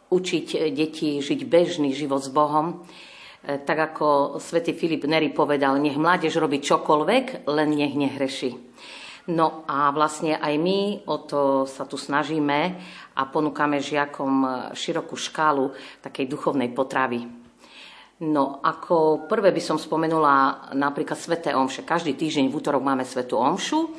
Učiť 0.07 0.71
deti 0.71 1.19
žiť 1.19 1.41
bežný 1.51 1.91
život 1.91 2.23
s 2.23 2.31
Bohom, 2.31 2.87
tak 3.47 3.79
ako 3.95 4.37
svätý 4.43 4.75
Filip 4.75 5.07
Neri 5.07 5.31
povedal, 5.31 5.79
nech 5.79 5.95
mládež 5.95 6.43
robí 6.43 6.59
čokoľvek, 6.59 7.47
len 7.47 7.69
nech 7.73 7.95
nehreší. 7.95 8.59
No 9.27 9.67
a 9.67 9.91
vlastne 9.91 10.39
aj 10.39 10.55
my 10.55 11.03
o 11.11 11.19
to 11.27 11.67
sa 11.67 11.83
tu 11.83 11.99
snažíme 11.99 12.59
a 13.19 13.23
ponúkame 13.27 13.83
žiakom 13.83 14.47
širokú 14.71 15.19
škálu 15.19 15.75
takej 15.99 16.31
duchovnej 16.31 16.71
potravy. 16.71 17.27
No 18.23 18.65
ako 18.65 19.27
prvé 19.27 19.53
by 19.53 19.63
som 19.63 19.83
spomenula 19.83 20.71
napríklad 20.79 21.19
Sveté 21.19 21.53
Omše. 21.53 21.83
Každý 21.83 22.15
týždeň 22.15 22.49
v 22.49 22.55
útorok 22.55 22.81
máme 22.87 23.03
Svetú 23.03 23.37
Omšu, 23.37 23.93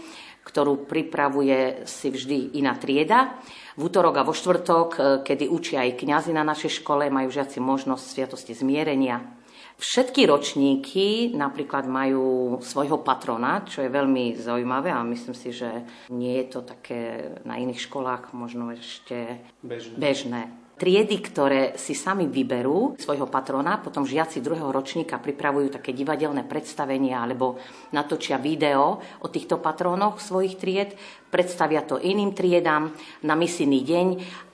ktorú 0.47 0.88
pripravuje 0.88 1.83
si 1.83 2.07
vždy 2.07 2.57
iná 2.57 2.79
trieda. 2.79 3.36
V 3.77 3.91
útorok 3.91 4.17
a 4.17 4.25
vo 4.25 4.33
štvrtok, 4.33 5.21
kedy 5.27 5.51
učia 5.51 5.86
aj 5.86 6.01
kňazi 6.01 6.31
na 6.33 6.41
našej 6.41 6.81
škole, 6.81 7.12
majú 7.13 7.29
žiaci 7.29 7.62
možnosť 7.62 8.03
sviatosti 8.10 8.57
zmierenia. 8.57 9.37
Všetky 9.78 10.26
ročníky 10.26 11.38
napríklad 11.38 11.86
majú 11.86 12.58
svojho 12.66 12.98
patrona, 13.06 13.62
čo 13.62 13.86
je 13.86 13.94
veľmi 13.94 14.34
zaujímavé 14.34 14.90
a 14.90 15.06
myslím 15.06 15.38
si, 15.38 15.54
že 15.54 15.86
nie 16.10 16.42
je 16.42 16.46
to 16.50 16.66
také 16.66 17.30
na 17.46 17.62
iných 17.62 17.86
školách 17.86 18.34
možno 18.34 18.74
ešte 18.74 19.38
bežné. 19.62 19.94
bežné. 19.94 20.42
Triedy, 20.78 21.18
ktoré 21.26 21.62
si 21.78 21.98
sami 21.98 22.30
vyberú 22.30 22.98
svojho 23.02 23.26
patrona, 23.30 23.82
potom 23.82 24.06
žiaci 24.06 24.46
druhého 24.46 24.70
ročníka 24.70 25.18
pripravujú 25.18 25.74
také 25.74 25.94
divadelné 25.94 26.46
predstavenia 26.46 27.22
alebo 27.22 27.58
natočia 27.94 28.38
video 28.38 29.02
o 29.02 29.28
týchto 29.30 29.58
patrónoch 29.58 30.22
svojich 30.22 30.58
tried, 30.58 30.94
predstavia 31.34 31.82
to 31.82 31.98
iným 31.98 32.34
triedám 32.34 32.94
na 33.26 33.34
misijný 33.34 33.82
deň 33.82 34.08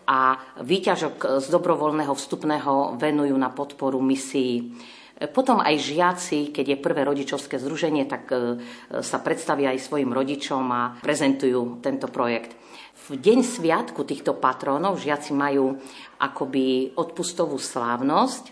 a 0.08 0.36
výťažok 0.64 1.44
z 1.44 1.48
dobrovoľného 1.48 2.12
vstupného 2.12 3.00
venujú 3.00 3.36
na 3.36 3.52
podporu 3.52 4.04
misií. 4.04 4.76
Potom 5.13 5.62
aj 5.62 5.78
žiaci, 5.78 6.49
keď 6.49 6.65
je 6.73 6.84
prvé 6.84 7.06
rodičovské 7.06 7.62
združenie, 7.62 8.10
tak 8.10 8.34
e, 8.34 8.58
sa 9.06 9.21
predstavia 9.21 9.69
aj 9.69 9.86
svojim 9.86 10.10
rodičom 10.10 10.65
a 10.73 10.97
prezentujú 11.06 11.86
tento 11.86 12.10
projekt. 12.10 12.58
V 13.06 13.21
deň 13.21 13.45
sviatku 13.45 14.10
týchto 14.10 14.34
patrónov 14.41 14.97
žiaci 14.97 15.38
majú 15.38 15.78
akoby 16.17 16.97
odpustovú 16.97 17.62
slávnosť. 17.62 18.43
E, 18.49 18.52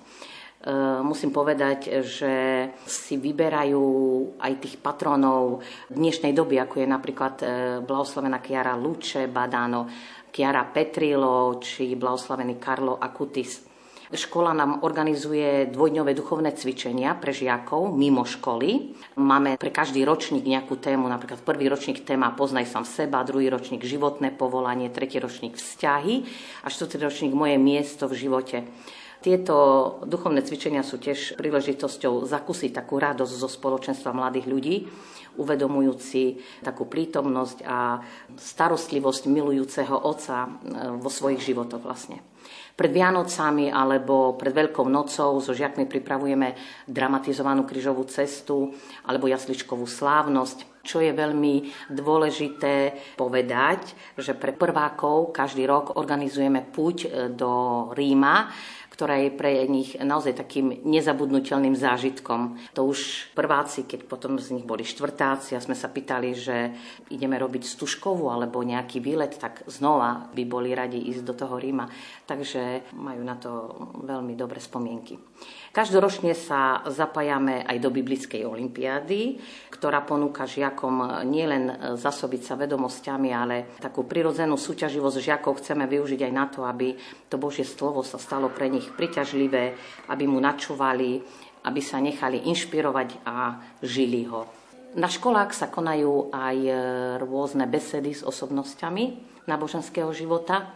musím 1.02 1.34
povedať, 1.34 2.06
že 2.06 2.34
si 2.86 3.18
vyberajú 3.18 3.88
aj 4.38 4.54
tých 4.62 4.78
patrónov 4.78 5.66
dnešnej 5.90 6.38
doby, 6.38 6.62
ako 6.62 6.76
je 6.78 6.88
napríklad 6.88 7.36
e, 7.42 7.46
blahoslavená 7.82 8.38
Chiara 8.38 8.78
Luce 8.78 9.26
Badano, 9.26 9.90
Chiara 10.30 10.62
Petrilo 10.70 11.58
či 11.58 11.98
blahoslavený 11.98 12.62
Carlo 12.62 13.02
Acutis. 13.02 13.71
Škola 14.12 14.52
nám 14.52 14.84
organizuje 14.84 15.72
dvojdňové 15.72 16.12
duchovné 16.12 16.52
cvičenia 16.52 17.16
pre 17.16 17.32
žiakov 17.32 17.96
mimo 17.96 18.28
školy. 18.28 18.92
Máme 19.16 19.56
pre 19.56 19.72
každý 19.72 20.04
ročník 20.04 20.44
nejakú 20.44 20.76
tému, 20.76 21.08
napríklad 21.08 21.40
prvý 21.40 21.72
ročník 21.72 22.04
téma 22.04 22.36
Poznaj 22.36 22.68
sám 22.68 22.84
seba, 22.84 23.24
druhý 23.24 23.48
ročník 23.48 23.88
životné 23.88 24.36
povolanie, 24.36 24.92
tretí 24.92 25.16
ročník 25.16 25.56
vzťahy 25.56 26.28
a 26.60 26.68
štvrtý 26.68 27.08
ročník 27.08 27.32
moje 27.32 27.56
miesto 27.56 28.12
v 28.12 28.20
živote. 28.20 28.68
Tieto 29.24 29.56
duchovné 30.04 30.44
cvičenia 30.44 30.84
sú 30.84 31.00
tiež 31.00 31.40
príležitosťou 31.40 32.28
zakúsiť 32.28 32.84
takú 32.84 33.00
radosť 33.00 33.32
zo 33.32 33.48
spoločenstva 33.48 34.12
mladých 34.12 34.50
ľudí, 34.52 34.76
uvedomujúci 35.40 36.42
takú 36.68 36.84
prítomnosť 36.84 37.64
a 37.64 38.04
starostlivosť 38.36 39.32
milujúceho 39.32 39.96
otca 39.96 40.52
vo 41.00 41.08
svojich 41.08 41.40
životoch 41.40 41.80
vlastne. 41.80 42.20
Pred 42.76 42.92
Vianocami 42.92 43.70
alebo 43.70 44.34
pred 44.40 44.56
Veľkou 44.56 44.88
nocou. 44.88 45.38
So 45.40 45.52
žiakmi 45.54 45.86
pripravujeme 45.86 46.56
dramatizovanú 46.88 47.68
krížovú 47.68 48.08
cestu 48.10 48.74
alebo 49.06 49.30
jasličkovú 49.30 49.86
slávnosť, 49.86 50.82
čo 50.82 50.98
je 50.98 51.14
veľmi 51.14 51.70
dôležité 51.94 52.98
povedať, 53.14 53.94
že 54.18 54.34
pre 54.34 54.50
prvákov 54.50 55.30
každý 55.30 55.70
rok 55.70 55.94
organizujeme 55.94 56.66
púť 56.66 57.30
do 57.38 57.52
Ríma, 57.94 58.50
ktorá 59.02 59.18
je 59.18 59.34
pre 59.34 59.66
nich 59.66 59.98
naozaj 59.98 60.38
takým 60.38 60.86
nezabudnutelným 60.86 61.74
zážitkom. 61.74 62.62
To 62.78 62.86
už 62.86 63.34
prváci, 63.34 63.90
keď 63.90 64.06
potom 64.06 64.38
z 64.38 64.54
nich 64.54 64.62
boli 64.62 64.86
štvrtáci 64.86 65.58
a 65.58 65.64
sme 65.66 65.74
sa 65.74 65.90
pýtali, 65.90 66.38
že 66.38 66.70
ideme 67.10 67.34
robiť 67.42 67.66
stužkovú 67.66 68.30
alebo 68.30 68.62
nejaký 68.62 69.02
výlet, 69.02 69.34
tak 69.42 69.66
znova 69.66 70.30
by 70.38 70.44
boli 70.46 70.78
radi 70.78 71.02
ísť 71.10 71.26
do 71.26 71.34
toho 71.34 71.58
Ríma. 71.58 71.90
Takže 72.30 72.94
majú 72.94 73.26
na 73.26 73.42
to 73.42 73.74
veľmi 74.06 74.38
dobré 74.38 74.62
spomienky. 74.62 75.18
Každoročne 75.72 76.36
sa 76.36 76.84
zapájame 76.92 77.64
aj 77.64 77.80
do 77.80 77.88
Biblickej 77.96 78.44
olimpiády, 78.44 79.40
ktorá 79.72 80.04
ponúka 80.04 80.44
žiakom 80.44 81.24
nielen 81.24 81.96
zasobiť 81.96 82.42
sa 82.44 82.60
vedomosťami, 82.60 83.30
ale 83.32 83.80
takú 83.80 84.04
prirodzenú 84.04 84.60
súťaživosť 84.60 85.18
žiakov 85.24 85.64
chceme 85.64 85.88
využiť 85.88 86.28
aj 86.28 86.34
na 86.36 86.46
to, 86.52 86.68
aby 86.68 87.00
to 87.32 87.40
Božie 87.40 87.64
slovo 87.64 88.04
sa 88.04 88.20
stalo 88.20 88.52
pre 88.52 88.68
nich 88.68 88.84
priťažlivé, 88.84 89.64
aby 90.12 90.24
mu 90.28 90.44
načúvali, 90.44 91.24
aby 91.64 91.80
sa 91.80 92.04
nechali 92.04 92.52
inšpirovať 92.52 93.24
a 93.24 93.64
žili 93.80 94.28
ho. 94.28 94.52
Na 95.00 95.08
školách 95.08 95.56
sa 95.56 95.72
konajú 95.72 96.36
aj 96.36 96.58
rôzne 97.24 97.64
besedy 97.64 98.12
s 98.12 98.28
osobnosťami 98.28 99.32
náboženského 99.48 100.12
života. 100.12 100.76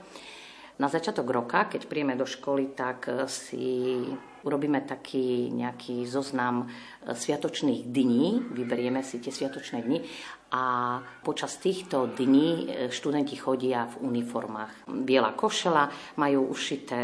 Na 0.79 0.87
začiatok 0.87 1.27
roka, 1.27 1.67
keď 1.67 1.83
príjeme 1.83 2.15
do 2.15 2.23
školy, 2.23 2.71
tak 2.71 3.11
si 3.27 4.07
urobíme 4.45 4.85
taký 4.85 5.49
nejaký 5.49 6.05
zoznam 6.05 6.63
e, 6.63 7.17
sviatočných 7.17 7.89
dní, 7.89 8.53
vyberieme 8.53 9.01
si 9.01 9.17
tie 9.17 9.33
sviatočné 9.33 9.81
dni. 9.81 10.05
A 10.53 10.63
počas 11.25 11.57
týchto 11.57 12.13
dní 12.13 12.49
e, 12.49 12.63
študenti 12.93 13.33
chodia 13.35 13.89
v 13.89 14.05
uniformách. 14.05 14.85
Biela 14.87 15.33
košela, 15.33 15.89
majú 16.21 16.53
ušité 16.53 17.01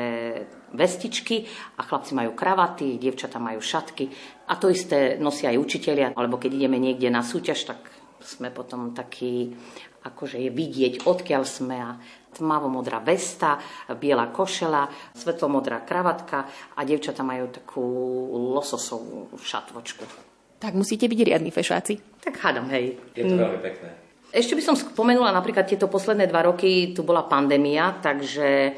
vestičky 0.72 1.44
a 1.76 1.84
chlapci 1.84 2.14
majú 2.16 2.38
kravaty, 2.38 3.02
dievčatá 3.02 3.42
majú 3.42 3.60
šatky. 3.60 4.08
A 4.48 4.56
to 4.56 4.70
isté 4.70 5.18
nosia 5.18 5.50
aj 5.52 5.58
učitelia, 5.58 6.08
alebo 6.14 6.38
keď 6.38 6.56
ideme 6.56 6.78
niekde 6.78 7.10
na 7.10 7.26
súťaž, 7.26 7.66
tak 7.66 7.82
sme 8.22 8.54
potom 8.54 8.94
takí, 8.94 9.50
akože 10.06 10.38
je 10.38 10.50
vidieť, 10.54 10.94
odkiaľ 11.10 11.44
sme 11.44 11.78
a 11.82 11.98
tmavo-modrá 12.32 13.04
vesta, 13.04 13.60
biela 14.00 14.32
košela, 14.32 14.88
svetlomodrá 15.16 15.84
kravatka 15.84 16.48
a 16.76 16.82
dievčata 16.88 17.22
majú 17.22 17.52
takú 17.52 17.84
lososovú 18.56 19.32
šatvočku. 19.38 20.04
Tak 20.62 20.78
musíte 20.78 21.10
byť 21.10 21.20
riadni 21.26 21.50
fešáci. 21.50 22.22
Tak 22.22 22.38
hádam, 22.38 22.70
hej. 22.70 22.96
Je 23.18 23.26
to 23.26 23.34
veľmi 23.34 23.60
pekné. 23.60 23.90
Ešte 24.32 24.56
by 24.56 24.64
som 24.64 24.80
spomenula 24.80 25.28
napríklad 25.36 25.68
tieto 25.68 25.92
posledné 25.92 26.24
dva 26.32 26.48
roky, 26.48 26.96
tu 26.96 27.04
bola 27.04 27.28
pandémia, 27.28 28.00
takže 28.00 28.48
e, 28.48 28.72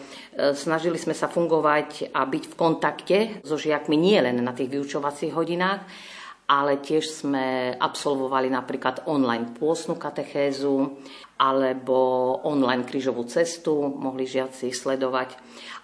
snažili 0.57 0.97
sme 0.97 1.13
sa 1.13 1.29
fungovať 1.29 2.09
a 2.09 2.25
byť 2.25 2.43
v 2.49 2.55
kontakte 2.57 3.17
so 3.45 3.53
žiakmi 3.53 3.93
nie 3.93 4.17
len 4.17 4.41
na 4.41 4.49
tých 4.49 4.73
vyučovacích 4.73 5.29
hodinách, 5.29 5.85
ale 6.47 6.79
tiež 6.83 7.23
sme 7.23 7.71
absolvovali 7.79 8.51
napríklad 8.51 9.07
online 9.07 9.55
pôsnu 9.55 9.95
katechézu 9.95 10.99
alebo 11.39 11.97
online 12.45 12.85
krížovú 12.87 13.25
cestu, 13.27 13.73
mohli 13.75 14.23
žiaci 14.23 14.71
sledovať, 14.71 15.35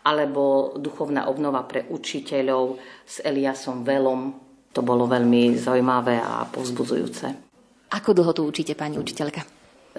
alebo 0.07 0.75
duchovná 0.77 1.27
obnova 1.27 1.65
pre 1.67 1.83
učiteľov 1.89 2.79
s 3.03 3.19
Eliasom 3.19 3.83
Velom. 3.83 4.35
To 4.71 4.81
bolo 4.85 5.09
veľmi 5.09 5.57
zaujímavé 5.57 6.21
a 6.21 6.45
povzbudzujúce. 6.47 7.49
Ako 7.89 8.13
dlho 8.13 8.31
tu 8.37 8.45
učíte, 8.45 8.77
pani 8.77 9.01
učiteľka? 9.01 9.41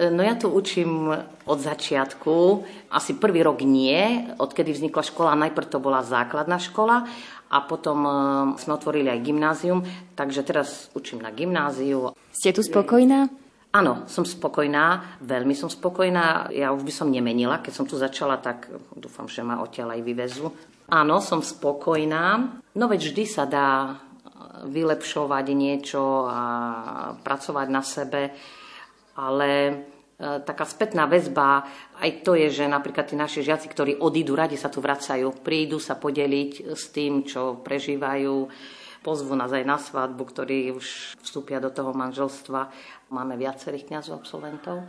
No 0.01 0.23
ja 0.23 0.39
tu 0.39 0.47
učím 0.47 1.11
od 1.45 1.59
začiatku, 1.59 2.63
asi 2.95 3.19
prvý 3.19 3.43
rok 3.43 3.59
nie, 3.67 4.31
odkedy 4.39 4.71
vznikla 4.71 5.03
škola, 5.03 5.35
najprv 5.35 5.67
to 5.67 5.83
bola 5.83 5.99
základná 5.99 6.57
škola 6.57 7.05
a 7.51 7.57
potom 7.67 7.99
e, 8.07 8.11
sme 8.55 8.71
otvorili 8.79 9.11
aj 9.11 9.19
gymnázium, 9.19 9.83
takže 10.15 10.47
teraz 10.47 10.87
učím 10.95 11.19
na 11.19 11.35
gymnáziu. 11.35 12.15
Ste 12.31 12.55
tu 12.55 12.63
spokojná? 12.63 13.27
Áno, 13.71 14.07
som 14.07 14.27
spokojná, 14.27 15.19
veľmi 15.23 15.55
som 15.55 15.71
spokojná. 15.71 16.51
Ja 16.51 16.75
už 16.75 16.83
by 16.83 16.91
som 16.91 17.07
nemenila, 17.07 17.63
keď 17.63 17.73
som 17.75 17.85
tu 17.87 17.95
začala, 17.95 18.39
tak 18.39 18.67
dúfam, 18.95 19.31
že 19.31 19.43
ma 19.43 19.63
odtiaľ 19.63 19.95
aj 19.95 20.01
vyvezú. 20.03 20.51
Áno, 20.91 21.23
som 21.23 21.39
spokojná. 21.39 22.51
No 22.75 22.85
veď 22.91 23.11
vždy 23.11 23.23
sa 23.27 23.47
dá 23.47 23.95
vylepšovať 24.67 25.45
niečo 25.55 26.27
a 26.27 26.41
pracovať 27.23 27.67
na 27.71 27.81
sebe 27.83 28.21
ale 29.15 29.49
e, 29.67 29.73
taká 30.21 30.69
spätná 30.69 31.09
väzba, 31.09 31.65
aj 31.97 32.21
to 32.21 32.37
je, 32.37 32.61
že 32.61 32.69
napríklad 32.69 33.09
tí 33.09 33.17
naši 33.17 33.41
žiaci, 33.41 33.65
ktorí 33.65 33.91
odídu, 33.97 34.37
radi 34.37 34.53
sa 34.53 34.69
tu 34.69 34.77
vracajú, 34.77 35.41
prídu 35.41 35.81
sa 35.81 35.97
podeliť 35.97 36.77
s 36.77 36.93
tým, 36.93 37.25
čo 37.25 37.57
prežívajú, 37.65 38.45
pozvu 39.01 39.33
nás 39.33 39.49
aj 39.49 39.65
na 39.65 39.81
svadbu, 39.81 40.23
ktorí 40.29 40.69
už 40.77 41.17
vstúpia 41.25 41.57
do 41.57 41.73
toho 41.73 41.89
manželstva. 41.91 42.69
Máme 43.09 43.33
viacerých 43.33 43.89
kňazov 43.89 44.21
absolventov. 44.21 44.85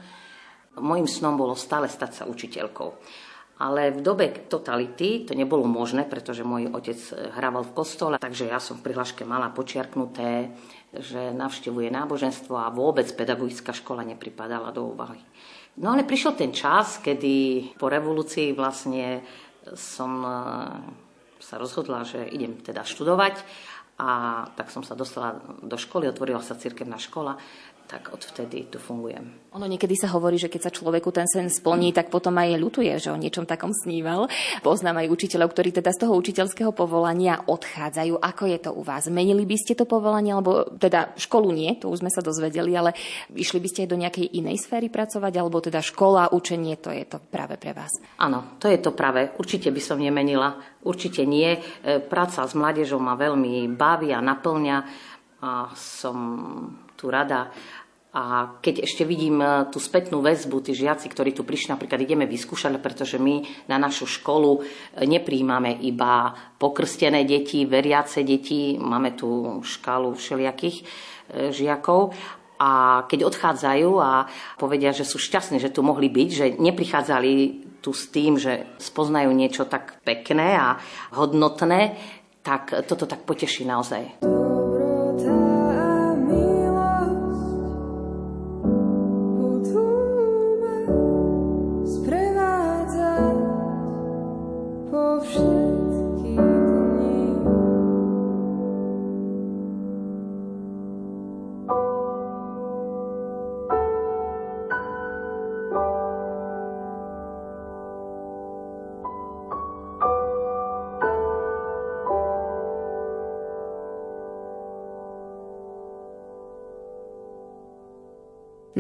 Mojím 0.77 1.09
snom 1.09 1.41
bolo 1.41 1.57
stále 1.57 1.89
stať 1.89 2.23
sa 2.23 2.25
učiteľkou. 2.29 2.93
Ale 3.63 3.95
v 3.95 4.01
dobe 4.03 4.27
totality 4.49 5.23
to 5.23 5.39
nebolo 5.39 5.65
možné, 5.69 6.05
pretože 6.09 6.43
môj 6.43 6.73
otec 6.75 6.99
hrával 7.37 7.63
v 7.63 7.77
kostole, 7.77 8.17
takže 8.19 8.51
ja 8.51 8.59
som 8.59 8.81
v 8.81 8.91
prihláške 8.91 9.23
mala 9.23 9.55
počiarknuté 9.55 10.51
že 10.93 11.33
navštevuje 11.33 11.89
náboženstvo 11.89 12.53
a 12.53 12.69
vôbec 12.69 13.09
pedagogická 13.17 13.73
škola 13.73 14.05
nepripadala 14.05 14.69
do 14.77 14.93
úvahy. 14.93 15.21
No 15.81 15.97
ale 15.97 16.05
prišiel 16.05 16.37
ten 16.37 16.53
čas, 16.53 17.01
kedy 17.01 17.65
po 17.81 17.89
revolúcii 17.89 18.53
vlastne 18.53 19.25
som 19.73 20.21
e, 20.21 20.33
sa 21.41 21.57
rozhodla, 21.57 22.05
že 22.05 22.29
idem 22.29 22.61
teda 22.61 22.85
študovať 22.85 23.41
a 23.97 24.11
tak 24.53 24.69
som 24.69 24.85
sa 24.85 24.93
dostala 24.93 25.41
do 25.65 25.81
školy, 25.81 26.13
otvorila 26.13 26.45
sa 26.45 26.61
cirkevná 26.61 27.01
škola 27.01 27.41
tak 27.93 28.09
odvtedy 28.09 28.73
tu 28.73 28.81
fungujem. 28.81 29.53
Ono 29.53 29.69
niekedy 29.69 29.93
sa 30.01 30.09
hovorí, 30.17 30.41
že 30.41 30.49
keď 30.49 30.61
sa 30.65 30.73
človeku 30.73 31.13
ten 31.13 31.29
sen 31.29 31.53
splní, 31.53 31.93
tak 31.93 32.09
potom 32.09 32.33
aj 32.41 32.57
ľutuje, 32.57 32.89
že 32.97 33.13
o 33.13 33.21
niečom 33.21 33.45
takom 33.45 33.69
sníval. 33.69 34.33
Poznám 34.65 35.05
aj 35.05 35.13
učiteľov, 35.13 35.53
ktorí 35.53 35.77
teda 35.77 35.93
z 35.93 36.09
toho 36.09 36.17
učiteľského 36.17 36.73
povolania 36.73 37.45
odchádzajú. 37.45 38.17
Ako 38.17 38.45
je 38.49 38.59
to 38.65 38.71
u 38.73 38.81
vás? 38.81 39.13
Menili 39.13 39.45
by 39.45 39.61
ste 39.61 39.77
to 39.77 39.85
povolanie, 39.85 40.33
alebo 40.33 40.73
teda 40.73 41.13
školu 41.21 41.53
nie, 41.53 41.77
to 41.77 41.93
už 41.93 42.01
sme 42.01 42.09
sa 42.09 42.25
dozvedeli, 42.25 42.73
ale 42.73 42.97
išli 43.37 43.61
by 43.61 43.69
ste 43.69 43.85
aj 43.85 43.91
do 43.93 44.01
nejakej 44.01 44.27
inej 44.41 44.65
sféry 44.65 44.89
pracovať, 44.89 45.37
alebo 45.37 45.61
teda 45.61 45.85
škola, 45.85 46.33
učenie, 46.33 46.81
to 46.81 46.89
je 46.89 47.05
to 47.05 47.21
práve 47.21 47.61
pre 47.61 47.77
vás? 47.77 47.93
Áno, 48.17 48.57
to 48.57 48.73
je 48.73 48.81
to 48.81 48.97
práve. 48.97 49.37
Určite 49.37 49.69
by 49.69 49.83
som 49.85 50.01
nemenila. 50.01 50.57
Určite 50.81 51.29
nie. 51.29 51.61
E, 51.61 52.01
práca 52.01 52.49
s 52.49 52.57
mládežou 52.57 52.97
ma 53.05 53.21
veľmi 53.21 53.69
baví 53.77 54.17
a 54.17 54.25
naplňa 54.25 54.77
a 55.43 55.75
som 55.75 56.17
tu 57.03 57.11
rada 57.11 57.51
a 58.13 58.57
keď 58.61 58.85
ešte 58.85 59.09
vidím 59.09 59.41
e, 59.41 59.73
tú 59.73 59.81
spätnú 59.81 60.21
väzbu, 60.21 60.61
tí 60.61 60.77
žiaci, 60.77 61.09
ktorí 61.09 61.33
tu 61.33 61.49
prišli, 61.49 61.73
napríklad 61.73 62.05
ideme 62.05 62.29
vyskúšať, 62.29 62.77
pretože 62.77 63.17
my 63.17 63.41
na 63.73 63.81
našu 63.81 64.05
školu 64.05 64.61
e, 64.61 65.09
nepríjmame 65.09 65.81
iba 65.81 66.37
pokrstené 66.61 67.25
deti, 67.25 67.65
veriace 67.65 68.21
deti, 68.21 68.77
máme 68.77 69.17
tu 69.17 69.65
škálu 69.65 70.13
všelijakých 70.13 70.77
e, 70.77 70.85
žiakov 71.57 72.13
a 72.61 73.03
keď 73.09 73.33
odchádzajú 73.33 73.91
a 73.97 74.29
povedia, 74.61 74.93
že 74.93 75.09
sú 75.09 75.17
šťastní, 75.17 75.57
že 75.57 75.73
tu 75.73 75.81
mohli 75.81 76.13
byť, 76.13 76.29
že 76.29 76.47
neprichádzali 76.61 77.33
tu 77.81 77.97
s 77.97 78.13
tým, 78.13 78.37
že 78.37 78.77
spoznajú 78.77 79.33
niečo 79.33 79.65
tak 79.67 80.05
pekné 80.05 80.55
a 80.55 80.77
hodnotné, 81.17 81.97
tak 82.45 82.85
toto 82.85 83.09
tak 83.09 83.25
poteší 83.25 83.65
naozaj. 83.65 84.42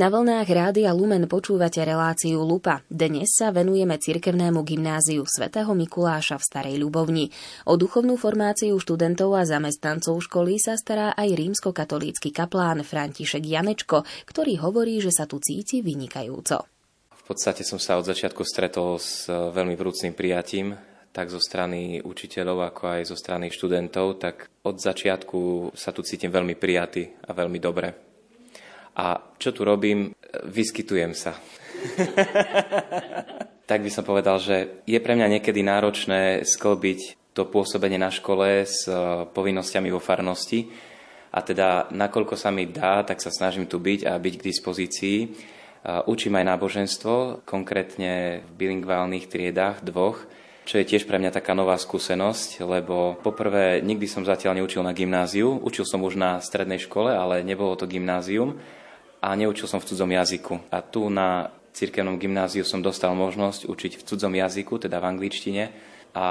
Na 0.02 0.10
vlnách 0.10 0.50
Rádia 0.50 0.90
Lumen 0.90 1.30
počúvate 1.30 1.78
reláciu 1.78 2.42
Lupa. 2.42 2.82
Dnes 2.90 3.38
sa 3.38 3.54
venujeme 3.54 3.94
cirkevnému 4.02 4.66
gymnáziu 4.66 5.22
svätého 5.22 5.70
Mikuláša 5.78 6.42
v 6.42 6.46
Starej 6.50 6.76
Ľubovni. 6.82 7.30
O 7.70 7.78
duchovnú 7.78 8.18
formáciu 8.18 8.74
študentov 8.82 9.30
a 9.38 9.46
zamestnancov 9.46 10.18
školy 10.26 10.58
sa 10.58 10.74
stará 10.74 11.14
aj 11.14 11.38
rímskokatolícky 11.38 12.34
kaplán 12.34 12.82
František 12.82 13.46
Janečko, 13.46 14.02
ktorý 14.26 14.58
hovorí, 14.58 14.98
že 14.98 15.14
sa 15.14 15.30
tu 15.30 15.38
cíti 15.38 15.86
vynikajúco. 15.86 16.66
V 17.14 17.22
podstate 17.22 17.62
som 17.62 17.78
sa 17.78 17.94
od 17.94 18.02
začiatku 18.02 18.42
stretol 18.42 18.98
s 18.98 19.30
veľmi 19.30 19.78
vrúcným 19.78 20.18
prijatím 20.18 20.74
tak 21.14 21.30
zo 21.30 21.38
strany 21.38 22.02
učiteľov, 22.02 22.74
ako 22.74 22.82
aj 22.90 23.02
zo 23.06 23.14
strany 23.14 23.54
študentov, 23.54 24.18
tak 24.18 24.50
od 24.66 24.82
začiatku 24.82 25.70
sa 25.78 25.94
tu 25.94 26.02
cítim 26.02 26.34
veľmi 26.34 26.58
prijatý 26.58 27.06
a 27.22 27.30
veľmi 27.30 27.62
dobre. 27.62 28.11
A 28.96 29.20
čo 29.40 29.50
tu 29.56 29.64
robím? 29.64 30.12
Vyskytujem 30.44 31.16
sa. 31.16 31.36
tak 33.72 33.80
by 33.80 33.90
som 33.90 34.04
povedal, 34.04 34.36
že 34.36 34.84
je 34.84 34.98
pre 35.00 35.16
mňa 35.16 35.38
niekedy 35.38 35.64
náročné 35.64 36.44
sklbiť 36.44 37.32
to 37.32 37.48
pôsobenie 37.48 37.96
na 37.96 38.12
škole 38.12 38.68
s 38.68 38.84
e, 38.84 38.92
povinnosťami 39.32 39.88
vo 39.88 39.96
farnosti. 39.96 40.68
A 41.32 41.40
teda, 41.40 41.88
nakoľko 41.88 42.36
sa 42.36 42.52
mi 42.52 42.68
dá, 42.68 43.00
tak 43.08 43.24
sa 43.24 43.32
snažím 43.32 43.64
tu 43.64 43.80
byť 43.80 44.04
a 44.04 44.20
byť 44.20 44.34
k 44.36 44.46
dispozícii. 44.52 45.18
E, 45.24 45.28
učím 46.04 46.36
aj 46.36 46.44
náboženstvo, 46.52 47.14
konkrétne 47.48 48.44
v 48.44 48.50
bilingválnych 48.60 49.32
triedách 49.32 49.80
dvoch, 49.80 50.20
čo 50.68 50.76
je 50.76 50.84
tiež 50.84 51.08
pre 51.08 51.16
mňa 51.16 51.32
taká 51.32 51.56
nová 51.56 51.80
skúsenosť, 51.80 52.60
lebo 52.68 53.16
poprvé 53.24 53.80
nikdy 53.80 54.04
som 54.04 54.28
zatiaľ 54.28 54.60
neučil 54.60 54.84
na 54.84 54.92
gymnáziu, 54.92 55.56
učil 55.64 55.88
som 55.88 56.04
už 56.04 56.20
na 56.20 56.44
strednej 56.44 56.78
škole, 56.78 57.16
ale 57.16 57.40
nebolo 57.40 57.72
to 57.74 57.88
gymnázium 57.88 58.60
a 59.22 59.28
neučil 59.38 59.70
som 59.70 59.78
v 59.78 59.86
cudzom 59.86 60.10
jazyku. 60.10 60.66
A 60.74 60.82
tu 60.82 61.06
na 61.06 61.54
cirkevnom 61.72 62.18
gymnáziu 62.18 62.66
som 62.66 62.82
dostal 62.82 63.14
možnosť 63.14 63.70
učiť 63.70 63.92
v 64.02 64.04
cudzom 64.04 64.34
jazyku, 64.34 64.82
teda 64.82 64.98
v 64.98 65.08
angličtine 65.14 65.64
a 66.12 66.26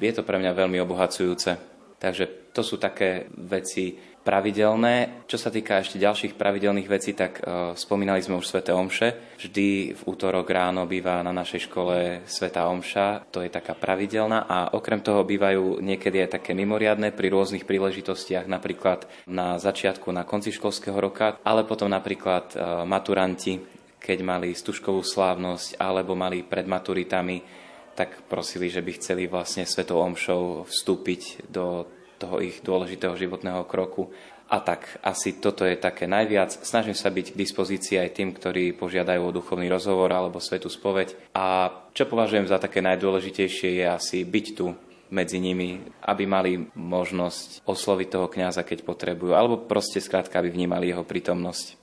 je 0.00 0.12
to 0.12 0.26
pre 0.26 0.40
mňa 0.40 0.56
veľmi 0.56 0.80
obohacujúce. 0.82 1.54
Takže 2.02 2.50
to 2.50 2.66
sú 2.66 2.82
také 2.82 3.30
veci 3.30 3.94
pravidelné. 4.22 5.26
Čo 5.26 5.36
sa 5.38 5.50
týka 5.50 5.82
ešte 5.82 5.98
ďalších 5.98 6.38
pravidelných 6.38 6.88
vecí, 6.88 7.12
tak 7.12 7.42
uh, 7.42 7.74
spomínali 7.74 8.22
sme 8.22 8.38
už 8.38 8.46
Svete 8.46 8.70
Omše. 8.70 9.38
Vždy 9.42 9.98
v 9.98 10.02
útorok 10.06 10.46
ráno 10.48 10.86
býva 10.86 11.20
na 11.26 11.34
našej 11.34 11.66
škole 11.66 12.22
Sveta 12.24 12.70
Omša, 12.70 13.28
to 13.34 13.42
je 13.42 13.50
taká 13.50 13.74
pravidelná 13.74 14.46
a 14.46 14.70
okrem 14.72 15.02
toho 15.02 15.26
bývajú 15.26 15.82
niekedy 15.82 16.22
aj 16.22 16.38
také 16.38 16.54
mimoriadne 16.54 17.10
pri 17.10 17.34
rôznych 17.34 17.66
príležitostiach, 17.66 18.46
napríklad 18.46 19.10
na 19.26 19.58
začiatku, 19.58 20.14
na 20.14 20.22
konci 20.22 20.54
školského 20.54 20.96
roka, 20.96 21.42
ale 21.42 21.66
potom 21.66 21.90
napríklad 21.90 22.54
uh, 22.54 22.86
maturanti, 22.86 23.58
keď 23.98 24.18
mali 24.22 24.54
stužkovú 24.54 25.02
slávnosť 25.02 25.78
alebo 25.78 26.14
mali 26.14 26.42
pred 26.42 26.66
maturitami 26.66 27.62
tak 27.92 28.24
prosili, 28.24 28.72
že 28.72 28.80
by 28.80 28.92
chceli 28.96 29.28
vlastne 29.28 29.68
Svetou 29.68 30.00
Omšou 30.00 30.64
vstúpiť 30.64 31.52
do 31.52 31.84
toho 32.22 32.38
ich 32.38 32.62
dôležitého 32.62 33.18
životného 33.18 33.66
kroku. 33.66 34.14
A 34.52 34.60
tak 34.60 35.00
asi 35.00 35.40
toto 35.40 35.64
je 35.64 35.80
také 35.80 36.04
najviac. 36.06 36.52
Snažím 36.62 36.94
sa 36.94 37.08
byť 37.08 37.32
k 37.32 37.40
dispozícii 37.40 37.96
aj 37.98 38.10
tým, 38.14 38.30
ktorí 38.36 38.76
požiadajú 38.76 39.20
o 39.24 39.34
duchovný 39.34 39.66
rozhovor 39.66 40.12
alebo 40.12 40.38
svetú 40.38 40.68
spoveď. 40.68 41.34
A 41.34 41.72
čo 41.96 42.04
považujem 42.04 42.46
za 42.46 42.60
také 42.60 42.84
najdôležitejšie 42.84 43.80
je 43.80 43.86
asi 43.88 44.28
byť 44.28 44.46
tu 44.52 44.76
medzi 45.12 45.40
nimi, 45.40 45.80
aby 46.04 46.24
mali 46.24 46.52
možnosť 46.72 47.64
osloviť 47.68 48.08
toho 48.12 48.28
kňaza, 48.32 48.64
keď 48.64 48.84
potrebujú, 48.84 49.32
alebo 49.36 49.60
proste 49.60 50.00
skrátka, 50.00 50.40
aby 50.40 50.48
vnímali 50.48 50.88
jeho 50.88 51.04
prítomnosť. 51.04 51.80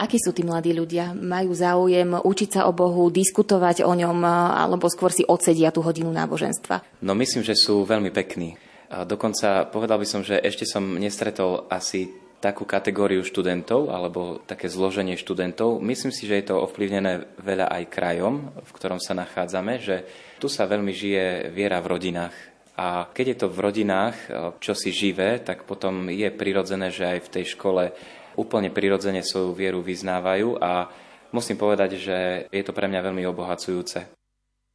Akí 0.00 0.16
sú 0.16 0.32
tí 0.32 0.40
mladí 0.46 0.72
ľudia? 0.72 1.12
Majú 1.12 1.50
záujem 1.52 2.08
učiť 2.24 2.48
sa 2.56 2.60
o 2.64 2.72
Bohu, 2.72 3.10
diskutovať 3.12 3.84
o 3.84 3.92
ňom, 3.92 4.22
alebo 4.24 4.88
skôr 4.88 5.12
si 5.12 5.26
odsedia 5.28 5.74
tú 5.74 5.84
hodinu 5.84 6.08
náboženstva? 6.08 7.04
No 7.04 7.12
myslím, 7.18 7.44
že 7.44 7.52
sú 7.52 7.84
veľmi 7.84 8.08
pekní. 8.08 8.56
A 8.90 9.06
dokonca 9.06 9.70
povedal 9.70 10.02
by 10.02 10.06
som, 10.06 10.26
že 10.26 10.42
ešte 10.42 10.66
som 10.66 10.98
nestretol 10.98 11.70
asi 11.70 12.10
takú 12.40 12.64
kategóriu 12.64 13.20
študentov 13.22 13.92
alebo 13.92 14.40
také 14.48 14.66
zloženie 14.66 15.14
študentov. 15.14 15.78
Myslím 15.78 16.10
si, 16.10 16.24
že 16.24 16.40
je 16.40 16.50
to 16.50 16.64
ovplyvnené 16.64 17.36
veľa 17.38 17.68
aj 17.68 17.84
krajom, 17.92 18.50
v 18.50 18.70
ktorom 18.74 18.98
sa 18.98 19.12
nachádzame, 19.12 19.78
že 19.78 20.08
tu 20.40 20.48
sa 20.48 20.64
veľmi 20.64 20.90
žije 20.90 21.52
viera 21.52 21.78
v 21.78 21.90
rodinách. 21.94 22.34
A 22.80 23.12
keď 23.12 23.36
je 23.36 23.38
to 23.44 23.48
v 23.52 23.58
rodinách, 23.60 24.16
čo 24.56 24.72
si 24.72 24.88
živé, 24.88 25.36
tak 25.44 25.68
potom 25.68 26.08
je 26.08 26.32
prirodzené, 26.32 26.88
že 26.88 27.04
aj 27.04 27.18
v 27.28 27.32
tej 27.38 27.44
škole 27.54 27.92
úplne 28.40 28.72
prirodzene 28.72 29.20
svoju 29.20 29.52
vieru 29.52 29.84
vyznávajú 29.84 30.56
a 30.56 30.88
musím 31.28 31.60
povedať, 31.60 32.00
že 32.00 32.16
je 32.48 32.62
to 32.64 32.72
pre 32.72 32.88
mňa 32.88 33.04
veľmi 33.04 33.22
obohacujúce. 33.28 34.19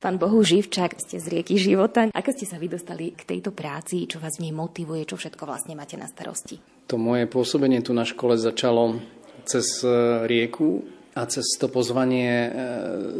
Pán 0.06 0.22
Bohu 0.22 0.45
Živčák, 0.45 1.01
ste 1.01 1.18
z 1.18 1.34
rieky 1.34 1.58
života. 1.58 2.14
Ako 2.14 2.30
ste 2.30 2.45
sa 2.45 2.62
vydostali 2.62 3.18
k 3.18 3.26
tejto 3.26 3.49
práci? 3.49 4.06
Čo 4.06 4.22
vás 4.22 4.38
v 4.38 4.45
nej 4.45 4.53
motivuje? 4.53 5.01
Čo 5.01 5.18
všetko 5.18 5.49
vlastne 5.49 5.74
máte 5.74 5.97
na 5.97 6.06
starosti? 6.06 6.62
To 6.93 7.01
moje 7.01 7.26
pôsobenie 7.26 7.82
tu 7.82 7.89
na 7.89 8.06
škole 8.06 8.38
začalo 8.38 9.01
cez 9.49 9.82
e, 9.82 9.89
rieku 10.30 10.86
a 11.18 11.26
cez 11.26 11.58
to 11.58 11.74
pozvanie 11.74 12.30
e, 12.30 12.49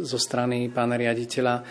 zo 0.06 0.14
strany 0.14 0.70
pána 0.70 0.94
riaditeľa 0.94 1.66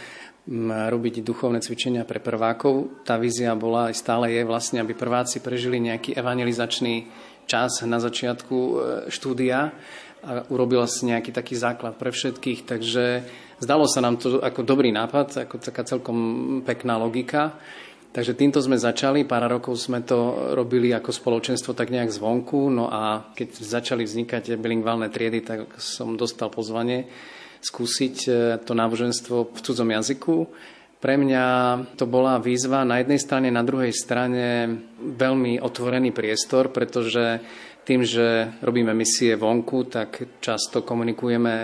robiť 0.91 1.23
duchovné 1.23 1.63
cvičenia 1.63 2.03
pre 2.03 2.19
prvákov. 2.19 3.07
Tá 3.07 3.15
vízia 3.15 3.55
bola 3.55 3.87
aj 3.87 3.95
stále 3.95 4.35
je 4.35 4.43
vlastne, 4.43 4.83
aby 4.83 4.91
prváci 4.99 5.39
prežili 5.39 5.79
nejaký 5.79 6.11
evangelizačný 6.11 7.07
čas 7.47 7.79
na 7.87 8.03
začiatku 8.03 8.57
e, 8.59 8.73
štúdia 9.07 9.71
a 10.27 10.43
urobila 10.51 10.91
si 10.91 11.07
nejaký 11.07 11.31
taký 11.31 11.55
základ 11.55 11.95
pre 11.95 12.11
všetkých, 12.11 12.67
takže 12.67 13.23
Zdalo 13.55 13.87
sa 13.87 14.03
nám 14.03 14.19
to 14.19 14.43
ako 14.43 14.67
dobrý 14.67 14.91
nápad, 14.91 15.47
ako 15.47 15.63
taká 15.63 15.87
celkom 15.87 16.17
pekná 16.67 16.99
logika. 16.99 17.55
Takže 18.11 18.35
týmto 18.35 18.63
sme 18.63 18.79
začali, 18.79 19.27
pár 19.27 19.47
rokov 19.51 19.75
sme 19.75 19.99
to 20.03 20.51
robili 20.55 20.91
ako 20.95 21.11
spoločenstvo 21.11 21.75
tak 21.75 21.91
nejak 21.91 22.15
zvonku, 22.15 22.71
no 22.71 22.87
a 22.87 23.31
keď 23.35 23.59
začali 23.59 24.07
vznikať 24.07 24.55
bilingválne 24.55 25.11
triedy, 25.11 25.43
tak 25.43 25.75
som 25.83 26.15
dostal 26.15 26.47
pozvanie 26.47 27.11
skúsiť 27.59 28.15
e, 28.23 28.29
to 28.63 28.71
náboženstvo 28.71 29.51
v 29.51 29.59
cudzom 29.59 29.91
jazyku. 29.91 30.35
Pre 31.03 31.15
mňa 31.19 31.43
to 31.99 32.07
bola 32.07 32.39
výzva 32.39 32.87
na 32.87 33.03
jednej 33.03 33.19
strane, 33.19 33.51
na 33.51 33.67
druhej 33.67 33.91
strane 33.91 34.63
veľmi 34.95 35.59
otvorený 35.59 36.15
priestor, 36.15 36.71
pretože 36.71 37.43
tým, 37.85 38.01
že 38.01 38.57
robíme 38.65 38.91
misie 38.97 39.37
vonku, 39.37 39.85
tak 39.85 40.41
často 40.41 40.81
komunikujeme 40.81 41.55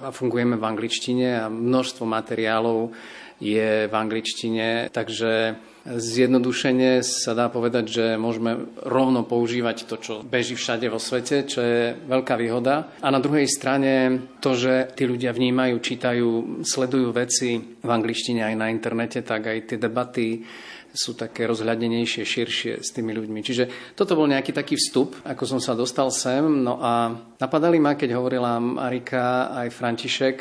a 0.00 0.08
fungujeme 0.14 0.54
v 0.54 0.64
angličtine 0.64 1.28
a 1.42 1.50
množstvo 1.50 2.06
materiálov 2.06 2.94
je 3.42 3.90
v 3.90 3.94
angličtine, 3.94 4.94
takže 4.94 5.58
zjednodušene 5.82 7.02
sa 7.02 7.34
dá 7.34 7.50
povedať, 7.50 7.84
že 7.90 8.06
môžeme 8.14 8.70
rovno 8.86 9.26
používať 9.26 9.90
to, 9.90 9.96
čo 9.98 10.14
beží 10.22 10.54
všade 10.54 10.86
vo 10.86 11.02
svete, 11.02 11.42
čo 11.50 11.58
je 11.58 11.98
veľká 12.06 12.38
výhoda. 12.38 12.94
A 13.02 13.10
na 13.10 13.18
druhej 13.18 13.50
strane 13.50 14.22
to, 14.38 14.54
že 14.54 14.94
tí 14.94 15.10
ľudia 15.10 15.34
vnímajú, 15.34 15.74
čítajú, 15.82 16.28
sledujú 16.62 17.10
veci 17.10 17.58
v 17.82 17.90
angličtine 17.90 18.46
aj 18.46 18.54
na 18.54 18.70
internete, 18.70 19.26
tak 19.26 19.50
aj 19.50 19.58
tie 19.74 19.78
debaty 19.82 20.46
sú 20.92 21.16
také 21.16 21.48
rozhľadenejšie, 21.48 22.22
širšie 22.22 22.72
s 22.84 22.92
tými 22.92 23.16
ľuďmi. 23.16 23.40
Čiže 23.40 23.96
toto 23.96 24.12
bol 24.12 24.28
nejaký 24.28 24.52
taký 24.52 24.76
vstup, 24.76 25.16
ako 25.24 25.44
som 25.48 25.60
sa 25.60 25.72
dostal 25.72 26.12
sem. 26.12 26.44
No 26.44 26.76
a 26.84 27.16
napadali 27.40 27.80
ma, 27.80 27.96
keď 27.96 28.12
hovorila 28.12 28.60
Marika 28.60 29.48
aj 29.56 29.72
František, 29.72 30.36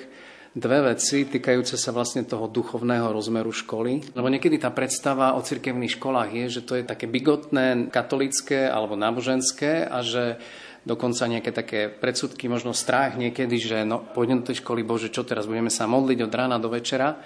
dve 0.52 0.91
veci 0.91 1.24
týkajúce 1.24 1.80
sa 1.80 1.95
vlastne 1.95 2.28
toho 2.28 2.52
duchovného 2.52 3.16
rozmeru 3.16 3.56
školy. 3.56 4.12
Lebo 4.12 4.28
niekedy 4.28 4.60
tá 4.60 4.68
predstava 4.76 5.39
o 5.39 5.41
cirkevných 5.41 5.95
školách 5.95 6.30
je, 6.36 6.45
že 6.60 6.62
to 6.68 6.76
je 6.76 6.84
také 6.84 7.08
bigotné, 7.08 7.88
katolické 7.88 8.68
alebo 8.68 8.99
náboženské 8.99 9.88
a 9.88 10.04
že 10.04 10.36
dokonca 10.84 11.30
nejaké 11.30 11.52
také 11.54 11.80
predsudky, 11.88 12.49
možno 12.49 12.74
strach 12.74 13.16
niekedy, 13.16 13.56
že 13.62 13.78
no, 13.86 14.02
pôjdem 14.02 14.41
do 14.41 14.49
tej 14.49 14.66
školy, 14.66 14.82
bože, 14.82 15.14
čo 15.14 15.22
teraz, 15.22 15.45
budeme 15.45 15.70
sa 15.70 15.86
modliť 15.86 16.20
od 16.26 16.34
rána 16.34 16.58
do 16.58 16.74
večera. 16.74 17.22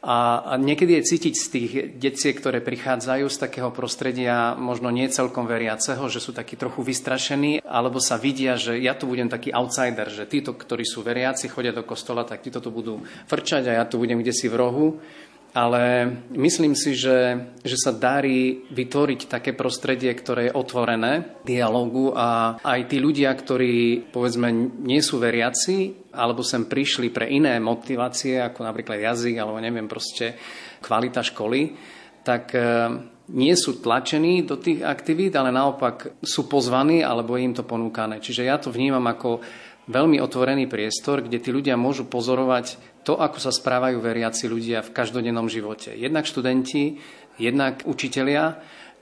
A, 0.00 0.56
niekedy 0.56 0.96
je 0.96 1.08
cítiť 1.12 1.34
z 1.36 1.46
tých 1.52 1.72
detiek, 2.00 2.32
ktoré 2.32 2.64
prichádzajú 2.64 3.28
z 3.28 3.36
takého 3.36 3.68
prostredia 3.68 4.56
možno 4.56 4.88
nie 4.88 5.04
celkom 5.12 5.44
veriaceho, 5.44 6.08
že 6.08 6.24
sú 6.24 6.32
takí 6.32 6.56
trochu 6.56 6.80
vystrašení, 6.80 7.60
alebo 7.60 8.00
sa 8.00 8.16
vidia, 8.16 8.56
že 8.56 8.80
ja 8.80 8.96
tu 8.96 9.04
budem 9.04 9.28
taký 9.28 9.52
outsider, 9.52 10.08
že 10.08 10.24
títo, 10.24 10.56
ktorí 10.56 10.88
sú 10.88 11.04
veriaci, 11.04 11.52
chodia 11.52 11.76
do 11.76 11.84
kostola, 11.84 12.24
tak 12.24 12.40
títo 12.40 12.64
tu 12.64 12.72
budú 12.72 13.04
frčať 13.28 13.68
a 13.68 13.76
ja 13.80 13.84
tu 13.84 14.00
budem 14.00 14.20
kde 14.24 14.32
si 14.32 14.48
v 14.48 14.56
rohu 14.56 14.86
ale 15.50 16.06
myslím 16.30 16.78
si, 16.78 16.94
že, 16.94 17.50
že 17.66 17.76
sa 17.78 17.90
darí 17.90 18.62
vytvoriť 18.70 19.20
také 19.26 19.50
prostredie, 19.52 20.14
ktoré 20.14 20.50
je 20.50 20.56
otvorené 20.56 21.42
dialogu 21.42 22.14
a 22.14 22.58
aj 22.62 22.80
tí 22.86 23.02
ľudia, 23.02 23.34
ktorí 23.34 24.08
povedzme 24.14 24.50
nie 24.86 25.02
sú 25.02 25.18
veriaci, 25.18 26.10
alebo 26.14 26.46
sem 26.46 26.70
prišli 26.70 27.10
pre 27.10 27.30
iné 27.30 27.58
motivácie, 27.58 28.38
ako 28.38 28.62
napríklad 28.62 29.02
jazyk, 29.02 29.34
alebo 29.38 29.58
neviem 29.58 29.90
proste 29.90 30.38
kvalita 30.78 31.22
školy, 31.26 31.74
tak 32.22 32.54
e, 32.54 32.62
nie 33.30 33.54
sú 33.54 33.78
tlačení 33.78 34.42
do 34.46 34.58
tých 34.58 34.82
aktivít, 34.82 35.34
ale 35.34 35.54
naopak 35.54 36.22
sú 36.22 36.50
pozvaní 36.50 37.02
alebo 37.02 37.34
je 37.34 37.46
im 37.46 37.54
to 37.54 37.66
ponúkané. 37.66 38.18
Čiže 38.22 38.42
ja 38.46 38.58
to 38.58 38.74
vnímam 38.74 39.06
ako 39.06 39.42
veľmi 39.90 40.22
otvorený 40.22 40.70
priestor, 40.70 41.26
kde 41.26 41.42
tí 41.42 41.50
ľudia 41.50 41.74
môžu 41.74 42.06
pozorovať 42.06 42.78
to, 43.02 43.16
ako 43.16 43.38
sa 43.40 43.52
správajú 43.52 43.98
veriaci 44.00 44.46
ľudia 44.46 44.84
v 44.84 44.92
každodennom 44.92 45.48
živote. 45.48 45.96
Jednak 45.96 46.28
študenti, 46.28 47.00
jednak 47.40 47.84
učitelia 47.88 48.60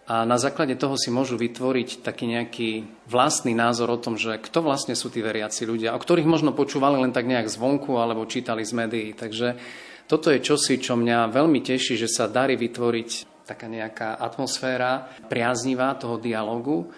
a 0.08 0.24
na 0.24 0.40
základe 0.40 0.72
toho 0.80 0.96
si 0.96 1.12
môžu 1.12 1.36
vytvoriť 1.36 2.00
taký 2.00 2.32
nejaký 2.32 2.70
vlastný 3.12 3.52
názor 3.52 3.92
o 3.92 4.00
tom, 4.00 4.16
že 4.16 4.40
kto 4.40 4.64
vlastne 4.64 4.96
sú 4.96 5.12
tí 5.12 5.20
veriaci 5.20 5.68
ľudia, 5.68 5.92
o 5.92 6.00
ktorých 6.00 6.24
možno 6.24 6.56
počúvali 6.56 6.96
len 6.96 7.12
tak 7.12 7.28
nejak 7.28 7.50
zvonku 7.52 8.00
alebo 8.00 8.24
čítali 8.24 8.64
z 8.64 8.72
médií. 8.72 9.12
Takže 9.12 9.60
toto 10.08 10.32
je 10.32 10.40
čosi, 10.40 10.80
čo 10.80 10.96
mňa 10.96 11.28
veľmi 11.28 11.60
teší, 11.60 12.00
že 12.00 12.08
sa 12.08 12.24
darí 12.24 12.56
vytvoriť 12.56 13.44
taká 13.44 13.68
nejaká 13.68 14.16
atmosféra 14.16 15.12
priaznivá 15.28 15.92
toho 16.00 16.16
dialogu 16.16 16.88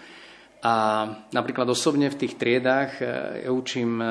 a 0.61 0.75
napríklad 1.33 1.65
osobne 1.73 2.13
v 2.13 2.19
tých 2.21 2.37
triedách, 2.37 3.01
e, 3.01 3.05
ja 3.45 3.49
učím 3.49 3.97
e, 3.97 4.05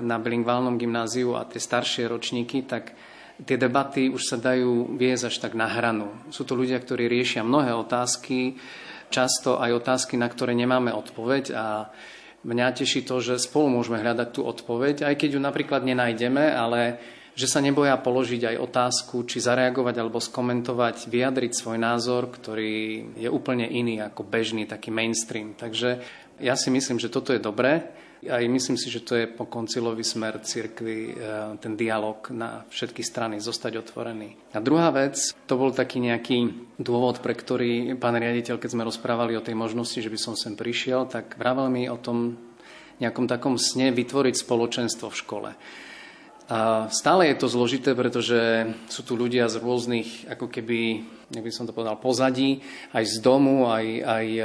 na 0.00 0.16
bilingválnom 0.16 0.80
gymnáziu 0.80 1.36
a 1.36 1.44
tie 1.44 1.60
staršie 1.60 2.08
ročníky, 2.08 2.64
tak 2.64 2.96
tie 3.44 3.60
debaty 3.60 4.08
už 4.08 4.22
sa 4.24 4.36
dajú 4.40 4.96
viesť 4.96 5.28
až 5.28 5.36
tak 5.44 5.52
na 5.52 5.68
hranu. 5.68 6.08
Sú 6.32 6.48
to 6.48 6.56
ľudia, 6.56 6.80
ktorí 6.80 7.04
riešia 7.04 7.44
mnohé 7.44 7.76
otázky, 7.76 8.56
často 9.12 9.60
aj 9.60 9.84
otázky, 9.84 10.16
na 10.16 10.24
ktoré 10.30 10.56
nemáme 10.56 10.88
odpoveď 10.88 11.44
a 11.52 11.92
mňa 12.48 12.66
teší 12.80 13.04
to, 13.04 13.20
že 13.20 13.44
spolu 13.44 13.80
môžeme 13.80 14.00
hľadať 14.00 14.28
tú 14.32 14.40
odpoveď, 14.44 15.04
aj 15.04 15.14
keď 15.20 15.36
ju 15.36 15.40
napríklad 15.40 15.84
nenájdeme, 15.84 16.48
ale 16.48 16.96
že 17.34 17.50
sa 17.50 17.58
neboja 17.58 17.98
položiť 17.98 18.54
aj 18.54 18.62
otázku, 18.62 19.26
či 19.26 19.42
zareagovať 19.42 19.94
alebo 19.98 20.22
skomentovať, 20.22 21.10
vyjadriť 21.10 21.52
svoj 21.52 21.78
názor, 21.82 22.30
ktorý 22.30 22.74
je 23.18 23.26
úplne 23.26 23.66
iný 23.66 23.98
ako 24.06 24.22
bežný, 24.22 24.70
taký 24.70 24.94
mainstream. 24.94 25.58
Takže 25.58 25.98
ja 26.38 26.54
si 26.54 26.70
myslím, 26.70 27.02
že 27.02 27.10
toto 27.10 27.34
je 27.34 27.42
dobré. 27.42 27.90
Aj 28.24 28.40
myslím 28.40 28.80
si, 28.80 28.88
že 28.88 29.04
to 29.04 29.20
je 29.20 29.28
po 29.28 29.44
koncilový 29.44 30.00
smer 30.00 30.40
cirkvi, 30.40 31.12
e, 31.12 31.14
ten 31.60 31.76
dialog 31.76 32.24
na 32.32 32.64
všetky 32.72 33.04
strany, 33.04 33.36
zostať 33.36 33.84
otvorený. 33.84 34.56
A 34.56 34.64
druhá 34.64 34.88
vec, 34.88 35.36
to 35.44 35.60
bol 35.60 35.76
taký 35.76 36.00
nejaký 36.00 36.48
dôvod, 36.80 37.20
pre 37.20 37.36
ktorý 37.36 37.92
pán 38.00 38.16
riaditeľ, 38.16 38.56
keď 38.56 38.70
sme 38.72 38.88
rozprávali 38.88 39.36
o 39.36 39.44
tej 39.44 39.52
možnosti, 39.52 40.00
že 40.00 40.08
by 40.08 40.16
som 40.16 40.34
sem 40.40 40.56
prišiel, 40.56 41.04
tak 41.04 41.36
vravel 41.36 41.68
mi 41.68 41.84
o 41.84 42.00
tom 42.00 42.40
nejakom 42.96 43.28
takom 43.28 43.60
sne 43.60 43.92
vytvoriť 43.92 44.34
spoločenstvo 44.40 45.12
v 45.12 45.20
škole. 45.20 45.50
A 46.44 46.92
stále 46.92 47.32
je 47.32 47.40
to 47.40 47.48
zložité, 47.48 47.96
pretože 47.96 48.68
sú 48.92 49.00
tu 49.00 49.16
ľudia 49.16 49.48
z 49.48 49.64
rôznych, 49.64 50.28
ako 50.28 50.52
keby, 50.52 51.00
by 51.32 51.48
som 51.48 51.64
to 51.64 51.72
povedal, 51.72 51.96
pozadí, 51.96 52.60
aj 52.92 53.04
z 53.08 53.16
domu, 53.24 53.64
aj, 53.64 53.86
aj 54.04 54.26
e, 54.28 54.44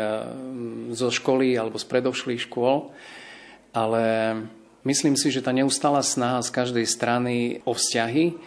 zo 0.95 1.11
školy 1.11 1.59
alebo 1.59 1.75
z 1.75 1.85
predovšlých 1.91 2.47
škôl. 2.47 2.95
Ale 3.75 4.03
myslím 4.87 5.19
si, 5.19 5.27
že 5.27 5.43
tá 5.43 5.51
neustála 5.51 5.99
snaha 5.99 6.39
z 6.39 6.55
každej 6.55 6.85
strany 6.87 7.59
o 7.67 7.75
vzťahy 7.75 8.39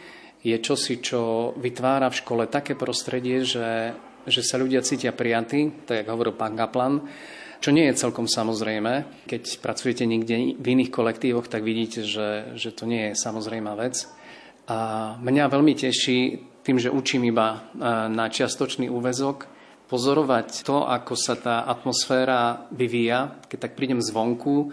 je 0.42 0.57
čosi, 0.59 0.98
čo 0.98 1.53
vytvára 1.55 2.11
v 2.11 2.18
škole 2.18 2.44
také 2.50 2.74
prostredie, 2.74 3.46
že, 3.46 3.94
že 4.26 4.42
sa 4.42 4.59
ľudia 4.59 4.82
cítia 4.82 5.14
prijatí, 5.14 5.86
tak 5.86 6.03
ako 6.03 6.11
hovoril 6.18 6.34
pán 6.34 6.59
Kaplan, 6.59 7.05
čo 7.62 7.70
nie 7.70 7.86
je 7.86 7.94
celkom 8.02 8.26
samozrejme. 8.26 9.24
Keď 9.30 9.62
pracujete 9.62 10.02
niekde 10.02 10.58
v 10.58 10.66
iných 10.66 10.90
kolektívoch, 10.90 11.46
tak 11.46 11.62
vidíte, 11.62 12.02
že, 12.02 12.58
že 12.58 12.74
to 12.74 12.90
nie 12.90 13.14
je 13.14 13.22
samozrejmá 13.22 13.78
vec. 13.78 14.10
A 14.66 15.14
mňa 15.22 15.46
veľmi 15.46 15.78
teší 15.78 16.18
tým, 16.66 16.82
že 16.82 16.90
učím 16.90 17.30
iba 17.30 17.54
e, 17.54 17.58
na 18.10 18.26
čiastočný 18.26 18.90
úvezok, 18.90 19.46
pozorovať 19.86 20.66
to, 20.66 20.88
ako 20.88 21.14
sa 21.14 21.38
tá 21.38 21.56
atmosféra 21.68 22.66
vyvíja, 22.74 23.44
keď 23.46 23.68
tak 23.68 23.76
prídem 23.78 24.00
zvonku 24.02 24.72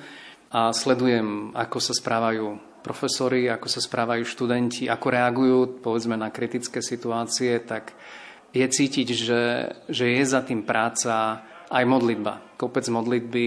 a 0.49 0.73
sledujem, 0.73 1.53
ako 1.53 1.77
sa 1.77 1.93
správajú 1.93 2.57
profesori, 2.79 3.51
ako 3.51 3.67
sa 3.67 3.83
správajú 3.83 4.23
študenti, 4.23 4.87
ako 4.87 5.07
reagujú, 5.11 5.59
povedzme, 5.83 6.15
na 6.15 6.31
kritické 6.31 6.79
situácie, 6.79 7.59
tak 7.67 7.91
je 8.55 8.65
cítiť, 8.65 9.07
že, 9.13 9.43
že 9.91 10.05
je 10.09 10.23
za 10.23 10.41
tým 10.41 10.63
práca 10.63 11.43
aj 11.70 11.84
modlitba. 11.86 12.57
Kopec 12.57 12.86
modlitby, 12.89 13.45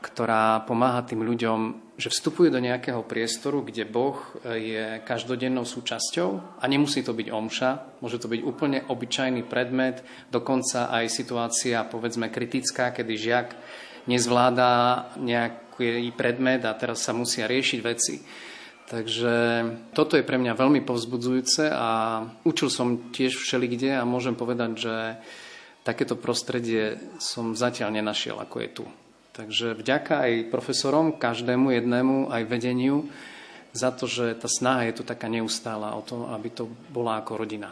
ktorá 0.00 0.64
pomáha 0.64 1.04
tým 1.04 1.20
ľuďom, 1.22 1.92
že 2.00 2.08
vstupujú 2.08 2.48
do 2.48 2.64
nejakého 2.64 3.04
priestoru, 3.04 3.60
kde 3.60 3.84
Boh 3.84 4.16
je 4.48 5.04
každodennou 5.04 5.68
súčasťou 5.68 6.60
a 6.60 6.64
nemusí 6.64 7.04
to 7.04 7.12
byť 7.12 7.28
omša, 7.28 7.70
môže 8.00 8.16
to 8.16 8.32
byť 8.32 8.40
úplne 8.40 8.80
obyčajný 8.88 9.44
predmet, 9.44 10.00
dokonca 10.32 10.88
aj 10.88 11.12
situácia, 11.12 11.84
povedzme, 11.84 12.32
kritická, 12.32 12.96
kedy 12.96 13.12
žiak 13.20 13.48
nezvláda 14.08 15.12
nejaký 15.20 16.08
predmet 16.16 16.64
a 16.64 16.72
teraz 16.72 17.04
sa 17.04 17.12
musia 17.12 17.44
riešiť 17.44 17.80
veci. 17.84 18.24
Takže 18.88 19.34
toto 19.94 20.18
je 20.18 20.26
pre 20.26 20.40
mňa 20.40 20.56
veľmi 20.56 20.82
povzbudzujúce 20.82 21.70
a 21.70 22.24
učil 22.42 22.72
som 22.72 23.12
tiež 23.12 23.36
všelikde 23.38 24.00
a 24.00 24.08
môžem 24.08 24.34
povedať, 24.34 24.70
že 24.80 24.96
takéto 25.82 26.16
prostredie 26.16 27.00
som 27.18 27.56
zatiaľ 27.56 27.96
nenašiel, 27.96 28.36
ako 28.38 28.56
je 28.60 28.70
tu. 28.70 28.84
Takže 29.30 29.78
vďaka 29.78 30.26
aj 30.26 30.32
profesorom, 30.52 31.16
každému 31.16 31.72
jednému, 31.72 32.28
aj 32.28 32.42
vedeniu, 32.44 33.08
za 33.70 33.94
to, 33.94 34.10
že 34.10 34.34
tá 34.36 34.50
snaha 34.50 34.90
je 34.90 35.00
tu 35.00 35.02
taká 35.06 35.30
neustála 35.30 35.94
o 35.94 36.02
to, 36.02 36.26
aby 36.34 36.50
to 36.50 36.66
bola 36.90 37.22
ako 37.22 37.46
rodina. 37.46 37.70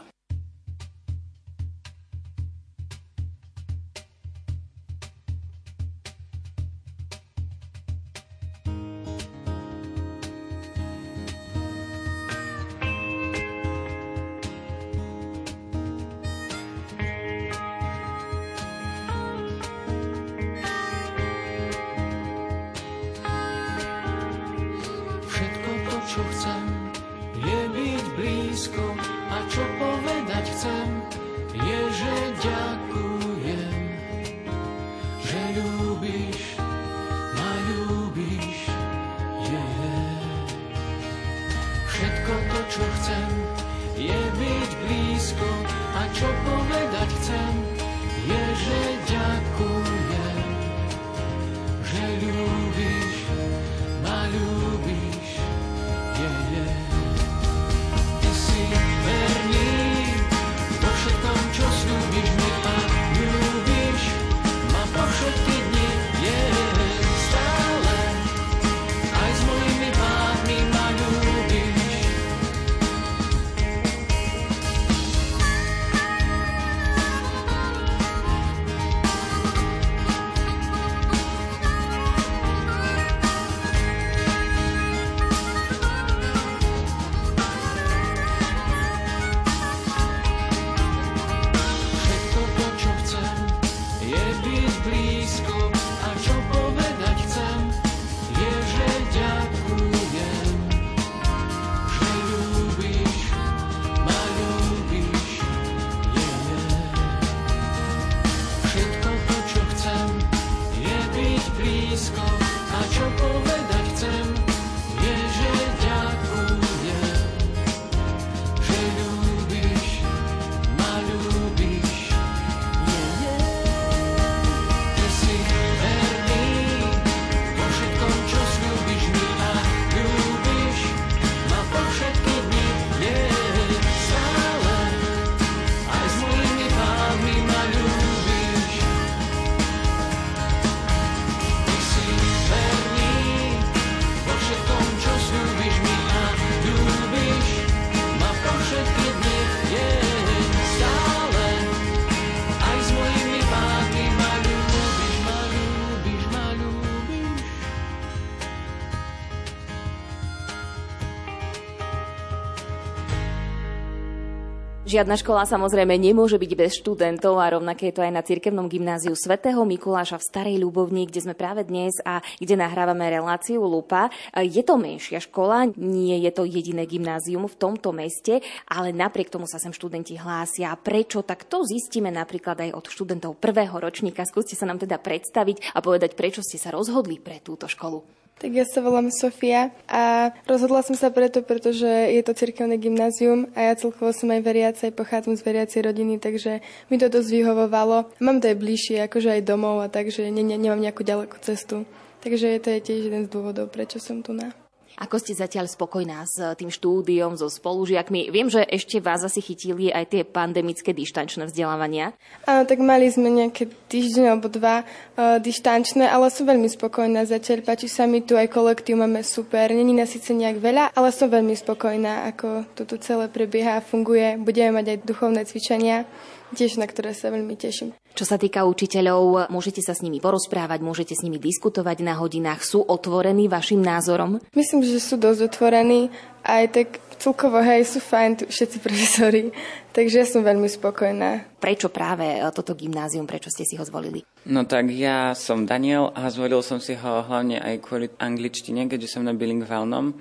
Žiadna 164.89 165.21
škola 165.21 165.45
samozrejme 165.45 166.01
nemôže 166.01 166.41
byť 166.41 166.53
bez 166.57 166.81
študentov 166.81 167.37
a 167.37 167.53
rovnaké 167.53 167.93
je 167.93 168.01
to 168.01 168.01
aj 168.01 168.09
na 168.09 168.25
cirkevnom 168.25 168.73
gymnáziu 168.73 169.13
svätého 169.13 169.61
Mikuláša 169.69 170.17
v 170.17 170.25
Starej 170.25 170.57
Ľubovni, 170.65 171.05
kde 171.05 171.29
sme 171.29 171.37
práve 171.37 171.61
dnes 171.69 172.01
a 172.09 172.25
kde 172.41 172.57
nahrávame 172.57 173.05
reláciu 173.13 173.61
Lupa. 173.69 174.09
Je 174.33 174.65
to 174.65 174.81
menšia 174.81 175.21
škola, 175.21 175.69
nie 175.77 176.17
je 176.25 176.33
to 176.33 176.49
jediné 176.49 176.89
gymnázium 176.89 177.45
v 177.45 177.59
tomto 177.61 177.93
meste, 177.93 178.41
ale 178.65 178.97
napriek 178.97 179.29
tomu 179.29 179.45
sa 179.45 179.61
sem 179.61 179.77
študenti 179.77 180.17
hlásia. 180.17 180.73
Prečo? 180.73 181.21
Tak 181.21 181.45
to 181.53 181.69
zistíme 181.69 182.09
napríklad 182.09 182.57
aj 182.57 182.73
od 182.73 182.89
študentov 182.89 183.37
prvého 183.37 183.77
ročníka. 183.77 184.25
Skúste 184.25 184.57
sa 184.57 184.65
nám 184.65 184.81
teda 184.81 184.97
predstaviť 184.97 185.77
a 185.77 185.85
povedať, 185.85 186.17
prečo 186.17 186.41
ste 186.41 186.57
sa 186.57 186.73
rozhodli 186.73 187.21
pre 187.21 187.45
túto 187.45 187.69
školu. 187.69 188.18
Tak 188.39 188.51
ja 188.55 188.63
sa 188.63 188.79
volám 188.79 189.11
Sofia 189.11 189.75
a 189.91 190.31
rozhodla 190.47 190.87
som 190.87 190.95
sa 190.95 191.11
preto, 191.11 191.43
pretože 191.43 191.91
je 191.91 192.23
to 192.23 192.39
cirkevné 192.39 192.79
gymnázium 192.79 193.51
a 193.59 193.67
ja 193.67 193.75
celkovo 193.75 194.15
som 194.15 194.31
aj 194.31 194.47
veriaca, 194.47 194.87
aj 194.87 194.95
pochádzam 194.95 195.35
z 195.35 195.43
veriacej 195.43 195.81
rodiny, 195.83 196.23
takže 196.23 196.63
mi 196.87 197.03
to 197.03 197.11
dosť 197.11 197.35
vyhovovalo. 197.35 198.07
Mám 198.23 198.39
to 198.39 198.55
aj 198.55 198.57
bližšie, 198.63 199.03
akože 199.11 199.35
aj 199.35 199.43
domov 199.43 199.83
a 199.83 199.91
takže 199.91 200.31
ne, 200.31 200.47
ne, 200.47 200.55
nemám 200.55 200.79
nejakú 200.79 201.03
ďalekú 201.03 201.43
cestu. 201.43 201.83
Takže 202.23 202.63
to 202.63 202.71
je 202.75 202.81
tiež 202.83 203.01
jeden 203.11 203.27
z 203.27 203.33
dôvodov, 203.33 203.75
prečo 203.75 203.99
som 203.99 204.23
tu 204.23 204.31
na. 204.35 204.55
Ako 204.99 205.23
ste 205.23 205.31
zatiaľ 205.31 205.71
spokojná 205.71 206.27
s 206.27 206.43
tým 206.59 206.75
štúdiom, 206.75 207.39
so 207.39 207.47
spolužiakmi? 207.47 208.35
Viem, 208.35 208.51
že 208.51 208.67
ešte 208.67 208.99
vás 208.99 209.23
asi 209.23 209.39
chytili 209.39 209.95
aj 209.95 210.11
tie 210.11 210.23
pandemické 210.27 210.91
dištančné 210.91 211.47
vzdelávania. 211.47 212.19
Áno, 212.51 212.67
tak 212.67 212.83
mali 212.83 213.07
sme 213.07 213.31
nejaké 213.31 213.71
týždeň 213.71 214.25
alebo 214.35 214.51
dva 214.51 214.83
uh, 214.83 215.39
dištančné, 215.39 216.03
ale 216.03 216.35
som 216.35 216.51
veľmi 216.51 216.67
spokojná 216.67 217.23
zatiaľ. 217.31 217.63
Páči 217.63 217.87
sa 217.87 218.11
mi 218.11 218.27
tu 218.27 218.35
aj 218.35 218.51
kolektív, 218.51 218.99
máme 218.99 219.23
super. 219.23 219.71
Není 219.71 219.95
nás 219.95 220.11
síce 220.11 220.35
nejak 220.35 220.59
veľa, 220.59 220.91
ale 220.99 221.15
som 221.15 221.31
veľmi 221.31 221.55
spokojná, 221.55 222.27
ako 222.35 222.67
to 222.75 222.83
tu 222.83 222.99
celé 222.99 223.31
prebieha 223.31 223.79
a 223.79 223.85
funguje. 223.87 224.35
Budeme 224.43 224.83
mať 224.83 224.99
aj 224.99 225.07
duchovné 225.07 225.47
cvičenia, 225.47 226.11
tiež 226.55 226.81
na 226.81 226.87
ktoré 226.89 227.13
sa 227.13 227.29
veľmi 227.29 227.57
teším. 227.59 227.93
Čo 228.19 228.25
sa 228.27 228.37
týka 228.41 228.67
učiteľov, 228.67 229.47
môžete 229.53 229.79
sa 229.79 229.95
s 229.95 230.03
nimi 230.03 230.19
porozprávať, 230.19 230.83
môžete 230.83 231.15
s 231.15 231.23
nimi 231.23 231.39
diskutovať 231.39 232.03
na 232.03 232.19
hodinách. 232.19 232.67
Sú 232.67 232.83
otvorení 232.83 233.47
vašim 233.47 233.79
názorom? 233.79 234.43
Myslím, 234.59 234.83
že 234.83 234.99
sú 234.99 235.15
dosť 235.15 235.55
otvorení. 235.55 236.11
Aj 236.43 236.67
tak 236.67 236.99
celkovo, 237.19 237.63
hej, 237.63 237.87
sú 237.87 238.03
fajn 238.03 238.31
tu 238.39 238.45
všetci 238.51 238.77
profesori. 238.87 239.55
Takže 239.95 240.23
ja 240.23 240.27
som 240.27 240.47
veľmi 240.47 240.67
spokojná. 240.71 241.59
Prečo 241.59 241.91
práve 241.91 242.39
toto 242.55 242.75
gymnázium, 242.79 243.27
prečo 243.27 243.51
ste 243.51 243.67
si 243.67 243.75
ho 243.79 243.85
zvolili? 243.87 244.23
No 244.47 244.67
tak 244.67 244.91
ja 244.95 245.35
som 245.35 245.67
Daniel 245.67 246.15
a 246.15 246.31
zvolil 246.31 246.63
som 246.63 246.79
si 246.79 246.95
ho 246.95 247.27
hlavne 247.27 247.59
aj 247.59 247.83
kvôli 247.83 248.07
angličtine, 248.19 248.87
keďže 248.87 249.19
som 249.19 249.27
na 249.27 249.35
bilingválnom. 249.35 250.15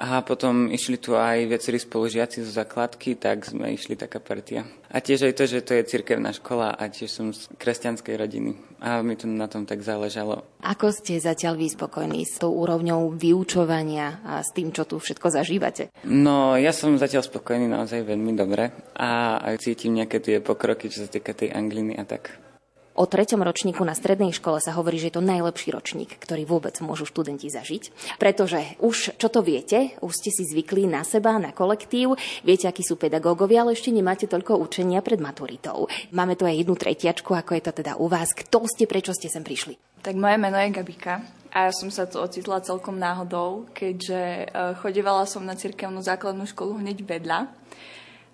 A 0.00 0.24
potom 0.24 0.72
išli 0.72 0.96
tu 0.96 1.12
aj 1.12 1.44
viacerí 1.44 1.76
spolužiaci 1.76 2.40
zo 2.40 2.48
základky, 2.56 3.20
tak 3.20 3.44
sme 3.44 3.76
išli 3.76 4.00
taká 4.00 4.16
partia. 4.16 4.64
A 4.88 5.04
tiež 5.04 5.28
aj 5.28 5.36
to, 5.36 5.44
že 5.44 5.60
to 5.60 5.76
je 5.76 5.84
cirkevná 5.84 6.32
škola 6.32 6.72
a 6.72 6.88
tiež 6.88 7.12
som 7.12 7.36
z 7.36 7.44
kresťanskej 7.60 8.16
rodiny. 8.16 8.56
A 8.80 9.04
mi 9.04 9.12
to 9.12 9.28
na 9.28 9.44
tom 9.44 9.68
tak 9.68 9.84
záležalo. 9.84 10.40
Ako 10.64 10.88
ste 10.88 11.20
zatiaľ 11.20 11.60
vy 11.60 11.68
spokojní 11.68 12.24
s 12.24 12.40
tou 12.40 12.48
úrovňou 12.48 13.12
vyučovania 13.12 14.24
a 14.24 14.40
s 14.40 14.56
tým, 14.56 14.72
čo 14.72 14.88
tu 14.88 14.96
všetko 14.96 15.28
zažívate? 15.36 15.92
No, 16.08 16.56
ja 16.56 16.72
som 16.72 16.96
zatiaľ 16.96 17.20
spokojný 17.20 17.68
naozaj 17.68 18.00
veľmi 18.00 18.32
dobre 18.32 18.72
a 18.96 19.36
aj 19.52 19.60
cítim 19.60 20.00
nejaké 20.00 20.24
tie 20.24 20.40
pokroky, 20.40 20.88
čo 20.88 21.04
sa 21.04 21.12
týka 21.12 21.36
tej 21.36 21.52
angliny 21.52 21.92
a 22.00 22.08
tak. 22.08 22.49
O 22.98 23.06
treťom 23.06 23.46
ročníku 23.46 23.86
na 23.86 23.94
strednej 23.94 24.34
škole 24.34 24.58
sa 24.58 24.74
hovorí, 24.74 24.98
že 24.98 25.08
je 25.08 25.16
to 25.16 25.24
najlepší 25.24 25.70
ročník, 25.70 26.18
ktorý 26.18 26.42
vôbec 26.42 26.74
môžu 26.82 27.06
študenti 27.06 27.46
zažiť. 27.46 28.16
Pretože 28.18 28.76
už 28.82 29.14
čo 29.14 29.28
to 29.30 29.46
viete, 29.46 29.94
už 30.02 30.10
ste 30.10 30.34
si 30.34 30.42
zvykli 30.42 30.90
na 30.90 31.06
seba, 31.06 31.38
na 31.38 31.54
kolektív, 31.54 32.18
viete, 32.42 32.66
akí 32.66 32.82
sú 32.82 32.98
pedagógovia, 32.98 33.62
ale 33.62 33.78
ešte 33.78 33.94
nemáte 33.94 34.26
toľko 34.26 34.58
učenia 34.58 35.06
pred 35.06 35.22
maturitou. 35.22 35.86
Máme 36.10 36.34
tu 36.34 36.50
aj 36.50 36.66
jednu 36.66 36.74
tretiačku, 36.74 37.30
ako 37.30 37.54
je 37.54 37.62
to 37.62 37.72
teda 37.78 37.94
u 37.94 38.10
vás. 38.10 38.34
Kto 38.34 38.66
ste, 38.66 38.90
prečo 38.90 39.14
ste 39.14 39.30
sem 39.30 39.46
prišli? 39.46 39.78
Tak 40.02 40.18
moje 40.18 40.40
meno 40.40 40.58
je 40.58 40.74
Gabika 40.74 41.22
a 41.54 41.68
ja 41.68 41.72
som 41.76 41.94
sa 41.94 42.10
tu 42.10 42.18
ocitla 42.18 42.64
celkom 42.64 42.98
náhodou, 42.98 43.70
keďže 43.70 44.20
eh, 44.20 44.46
chodevala 44.82 45.30
som 45.30 45.46
na 45.46 45.54
cirkevnú 45.54 46.02
základnú 46.02 46.42
školu 46.48 46.82
hneď 46.82 47.06
vedľa. 47.06 47.52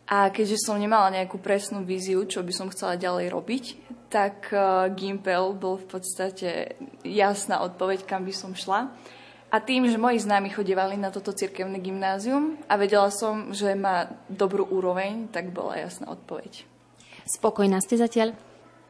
A 0.07 0.31
keďže 0.31 0.63
som 0.63 0.79
nemala 0.79 1.11
nejakú 1.11 1.43
presnú 1.43 1.83
víziu, 1.83 2.23
čo 2.31 2.39
by 2.47 2.53
som 2.55 2.71
chcela 2.71 2.95
ďalej 2.95 3.27
robiť, 3.35 3.65
tak 4.07 4.55
uh, 4.55 4.87
Gimpel 4.95 5.55
bol 5.59 5.83
v 5.83 5.87
podstate 5.99 6.79
jasná 7.03 7.63
odpoveď, 7.67 8.07
kam 8.07 8.23
by 8.23 8.35
som 8.35 8.55
šla. 8.55 8.91
A 9.47 9.63
tým, 9.63 9.87
že 9.87 9.99
moji 9.99 10.19
známi 10.19 10.51
chodievali 10.51 10.99
na 10.99 11.15
toto 11.15 11.31
cirkevné 11.31 11.79
gymnázium 11.79 12.59
a 12.67 12.75
vedela 12.75 13.09
som, 13.15 13.55
že 13.55 13.79
má 13.79 14.11
dobrú 14.27 14.67
úroveň, 14.67 15.31
tak 15.31 15.55
bola 15.55 15.79
jasná 15.79 16.11
odpoveď. 16.11 16.67
Spokojná 17.27 17.79
ste 17.79 17.95
zatiaľ? 17.95 18.35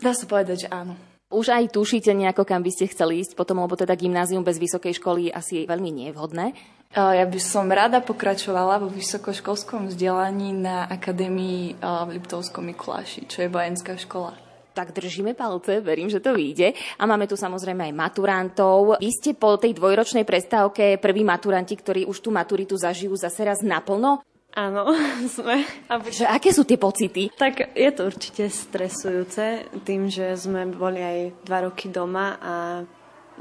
Dá 0.00 0.16
sa 0.16 0.24
povedať, 0.24 0.66
že 0.66 0.72
áno. 0.72 0.96
Už 1.26 1.50
aj 1.50 1.74
tušíte 1.74 2.14
nejako, 2.14 2.46
kam 2.46 2.62
by 2.62 2.70
ste 2.72 2.86
chceli 2.86 3.20
ísť 3.20 3.34
potom, 3.34 3.58
lebo 3.58 3.74
teda 3.74 3.98
gymnázium 3.98 4.46
bez 4.46 4.62
vysokej 4.62 4.96
školy 4.96 5.28
asi 5.28 5.66
veľmi 5.66 5.90
nie 5.90 6.06
je 6.08 6.16
vhodné. 6.16 6.54
Ja 6.94 7.26
by 7.26 7.40
som 7.42 7.66
rada 7.68 7.98
pokračovala 7.98 8.78
vo 8.78 8.88
vysokoškolskom 8.88 9.90
vzdelaní 9.90 10.54
na 10.54 10.86
Akadémii 10.86 11.76
v 11.82 12.08
Liptovskom 12.14 12.64
Mikuláši, 12.70 13.26
čo 13.26 13.42
je 13.42 13.50
vojenská 13.50 13.98
škola. 13.98 14.45
Tak 14.76 14.92
držíme 14.92 15.32
palce, 15.32 15.80
verím, 15.80 16.12
že 16.12 16.20
to 16.20 16.36
vyjde. 16.36 16.76
A 17.00 17.08
máme 17.08 17.24
tu 17.24 17.32
samozrejme 17.32 17.88
aj 17.88 17.96
maturantov. 17.96 19.00
Vy 19.00 19.08
ste 19.08 19.32
po 19.32 19.56
tej 19.56 19.72
dvojročnej 19.72 20.28
prestávke 20.28 21.00
prví 21.00 21.24
maturanti, 21.24 21.80
ktorí 21.80 22.04
už 22.04 22.20
tú 22.20 22.28
maturitu 22.28 22.76
zažijú 22.76 23.16
zase 23.16 23.40
raz 23.40 23.64
naplno. 23.64 24.20
Áno, 24.52 24.92
sme. 25.36 25.64
Že 25.88 26.28
aké 26.28 26.52
sú 26.52 26.68
tie 26.68 26.76
pocity? 26.76 27.32
Tak 27.32 27.72
je 27.72 27.88
to 27.88 28.04
určite 28.04 28.52
stresujúce 28.52 29.64
tým, 29.88 30.12
že 30.12 30.36
sme 30.36 30.68
boli 30.68 31.00
aj 31.00 31.18
dva 31.48 31.72
roky 31.72 31.88
doma 31.88 32.36
a 32.36 32.52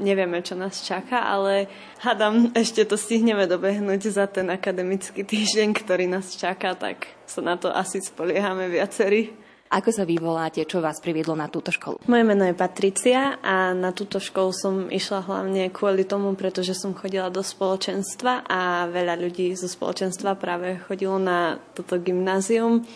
nevieme, 0.00 0.40
čo 0.40 0.56
nás 0.56 0.80
čaká, 0.80 1.20
ale 1.20 1.68
hádam, 2.00 2.48
ešte 2.56 2.88
to 2.88 2.96
stihneme 2.96 3.44
dobehnúť 3.44 4.08
za 4.08 4.24
ten 4.24 4.48
akademický 4.48 5.20
týždeň, 5.20 5.76
ktorý 5.76 6.08
nás 6.08 6.32
čaká, 6.32 6.72
tak 6.72 7.12
sa 7.28 7.44
na 7.44 7.60
to 7.60 7.68
asi 7.68 8.00
spoliehame 8.00 8.72
viacerí. 8.72 9.45
Ako 9.66 9.90
sa 9.90 10.06
vy 10.06 10.22
voláte, 10.22 10.62
čo 10.62 10.78
vás 10.78 11.02
priviedlo 11.02 11.34
na 11.34 11.50
túto 11.50 11.74
školu? 11.74 11.98
Moje 12.06 12.22
meno 12.22 12.46
je 12.46 12.54
Patricia 12.54 13.42
a 13.42 13.74
na 13.74 13.90
túto 13.90 14.22
školu 14.22 14.50
som 14.54 14.74
išla 14.86 15.26
hlavne 15.26 15.74
kvôli 15.74 16.06
tomu, 16.06 16.38
pretože 16.38 16.78
som 16.78 16.94
chodila 16.94 17.26
do 17.34 17.42
spoločenstva 17.42 18.46
a 18.46 18.86
veľa 18.86 19.18
ľudí 19.18 19.50
zo 19.58 19.66
spoločenstva 19.66 20.38
práve 20.38 20.78
chodilo 20.86 21.18
na 21.18 21.58
toto 21.74 21.98
gymnázium. 21.98 22.86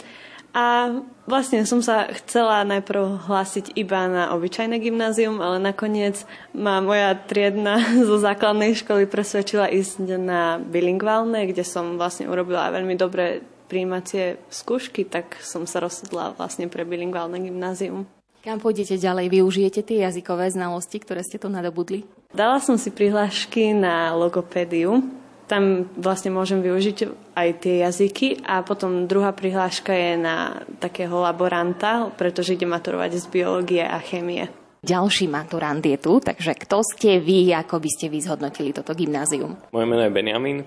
A 0.50 0.98
vlastne 1.30 1.62
som 1.62 1.78
sa 1.78 2.10
chcela 2.10 2.66
najprv 2.66 3.30
hlásiť 3.30 3.78
iba 3.78 4.10
na 4.10 4.34
obyčajné 4.34 4.82
gymnázium, 4.82 5.38
ale 5.38 5.62
nakoniec 5.62 6.26
ma 6.50 6.82
moja 6.82 7.14
triedna 7.14 7.78
zo 8.08 8.18
základnej 8.18 8.74
školy 8.74 9.06
presvedčila 9.06 9.70
ísť 9.70 10.18
na 10.18 10.58
bilingválne, 10.58 11.46
kde 11.46 11.62
som 11.62 11.98
vlastne 11.98 12.26
urobila 12.26 12.70
veľmi 12.74 12.98
dobre 12.98 13.46
príjímacie 13.70 14.42
skúšky, 14.50 15.06
tak 15.06 15.38
som 15.38 15.62
sa 15.70 15.78
rozhodla 15.78 16.34
vlastne 16.34 16.66
pre 16.66 16.82
bilingválne 16.82 17.38
gymnázium. 17.38 18.10
Kam 18.42 18.58
pôjdete 18.58 18.98
ďalej? 18.98 19.30
Využijete 19.30 19.86
tie 19.86 20.02
jazykové 20.02 20.50
znalosti, 20.50 20.98
ktoré 20.98 21.22
ste 21.22 21.38
tu 21.38 21.46
nadobudli? 21.46 22.02
Dala 22.34 22.58
som 22.58 22.74
si 22.74 22.90
prihlášky 22.90 23.76
na 23.76 24.16
logopédiu. 24.16 25.04
Tam 25.44 25.86
vlastne 25.98 26.30
môžem 26.30 26.62
využiť 26.62 26.96
aj 27.36 27.48
tie 27.58 27.82
jazyky 27.84 28.40
a 28.46 28.62
potom 28.62 29.10
druhá 29.10 29.34
prihláška 29.34 29.90
je 29.92 30.14
na 30.14 30.62
takého 30.78 31.20
laboranta, 31.20 32.08
pretože 32.14 32.54
ide 32.54 32.70
maturovať 32.70 33.18
z 33.18 33.26
biológie 33.28 33.82
a 33.82 33.98
chémie. 33.98 34.46
Ďalší 34.80 35.28
maturant 35.28 35.84
je 35.84 36.00
tu, 36.00 36.24
takže 36.24 36.56
kto 36.56 36.80
ste 36.80 37.20
vy, 37.20 37.52
ako 37.52 37.84
by 37.84 37.90
ste 37.92 38.08
vy 38.08 38.24
zhodnotili 38.24 38.72
toto 38.72 38.96
gymnázium? 38.96 39.52
Moje 39.76 39.84
meno 39.84 40.00
je 40.00 40.08
Benjamin 40.08 40.64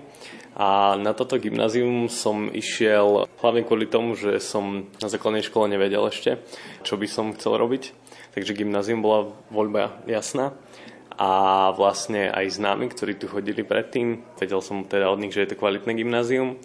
a 0.54 0.94
na 0.94 1.18
toto 1.18 1.34
gymnázium 1.34 2.06
som 2.06 2.46
išiel 2.46 3.26
hlavne 3.42 3.66
kvôli 3.66 3.90
tomu, 3.90 4.14
že 4.14 4.38
som 4.38 4.86
na 5.02 5.10
základnej 5.10 5.42
škole 5.42 5.66
nevedel 5.66 6.06
ešte, 6.06 6.38
čo 6.86 6.94
by 6.94 7.10
som 7.10 7.34
chcel 7.34 7.58
robiť. 7.58 7.90
Takže 8.38 8.54
gymnázium 8.54 9.02
bola 9.02 9.34
voľba 9.50 9.98
jasná 10.06 10.54
a 11.18 11.74
vlastne 11.74 12.30
aj 12.30 12.54
známi, 12.54 12.94
ktorí 12.94 13.18
tu 13.18 13.26
chodili 13.26 13.66
predtým, 13.66 14.22
vedel 14.38 14.62
som 14.62 14.86
teda 14.86 15.10
od 15.10 15.18
nich, 15.18 15.34
že 15.34 15.42
je 15.42 15.50
to 15.54 15.58
kvalitné 15.58 15.90
gymnázium 15.90 16.62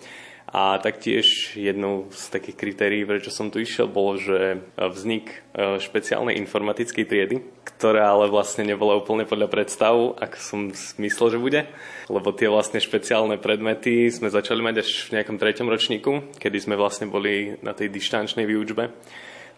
a 0.50 0.82
taktiež 0.82 1.54
jednou 1.54 2.10
z 2.10 2.34
takých 2.34 2.58
kritérií, 2.58 3.06
prečo 3.06 3.30
som 3.30 3.54
tu 3.54 3.62
išiel, 3.62 3.86
bolo, 3.86 4.18
že 4.18 4.66
vznik 4.74 5.30
e, 5.30 5.78
špeciálnej 5.78 6.42
informatickej 6.42 7.06
triedy, 7.06 7.36
ktorá 7.62 8.18
ale 8.18 8.34
vlastne 8.34 8.66
nebola 8.66 8.98
úplne 8.98 9.30
podľa 9.30 9.46
predstavu, 9.46 10.18
ako 10.18 10.38
som 10.42 10.60
myslel, 11.06 11.38
že 11.38 11.40
bude. 11.40 11.62
Lebo 12.10 12.34
tie 12.34 12.50
vlastne 12.50 12.82
špeciálne 12.82 13.38
predmety 13.38 14.10
sme 14.10 14.34
začali 14.34 14.66
mať 14.66 14.76
až 14.82 14.90
v 15.06 15.22
nejakom 15.22 15.38
treťom 15.38 15.70
ročníku, 15.70 16.12
kedy 16.42 16.58
sme 16.58 16.74
vlastne 16.74 17.06
boli 17.06 17.54
na 17.62 17.78
tej 17.78 17.94
dištančnej 17.94 18.50
výučbe 18.50 18.90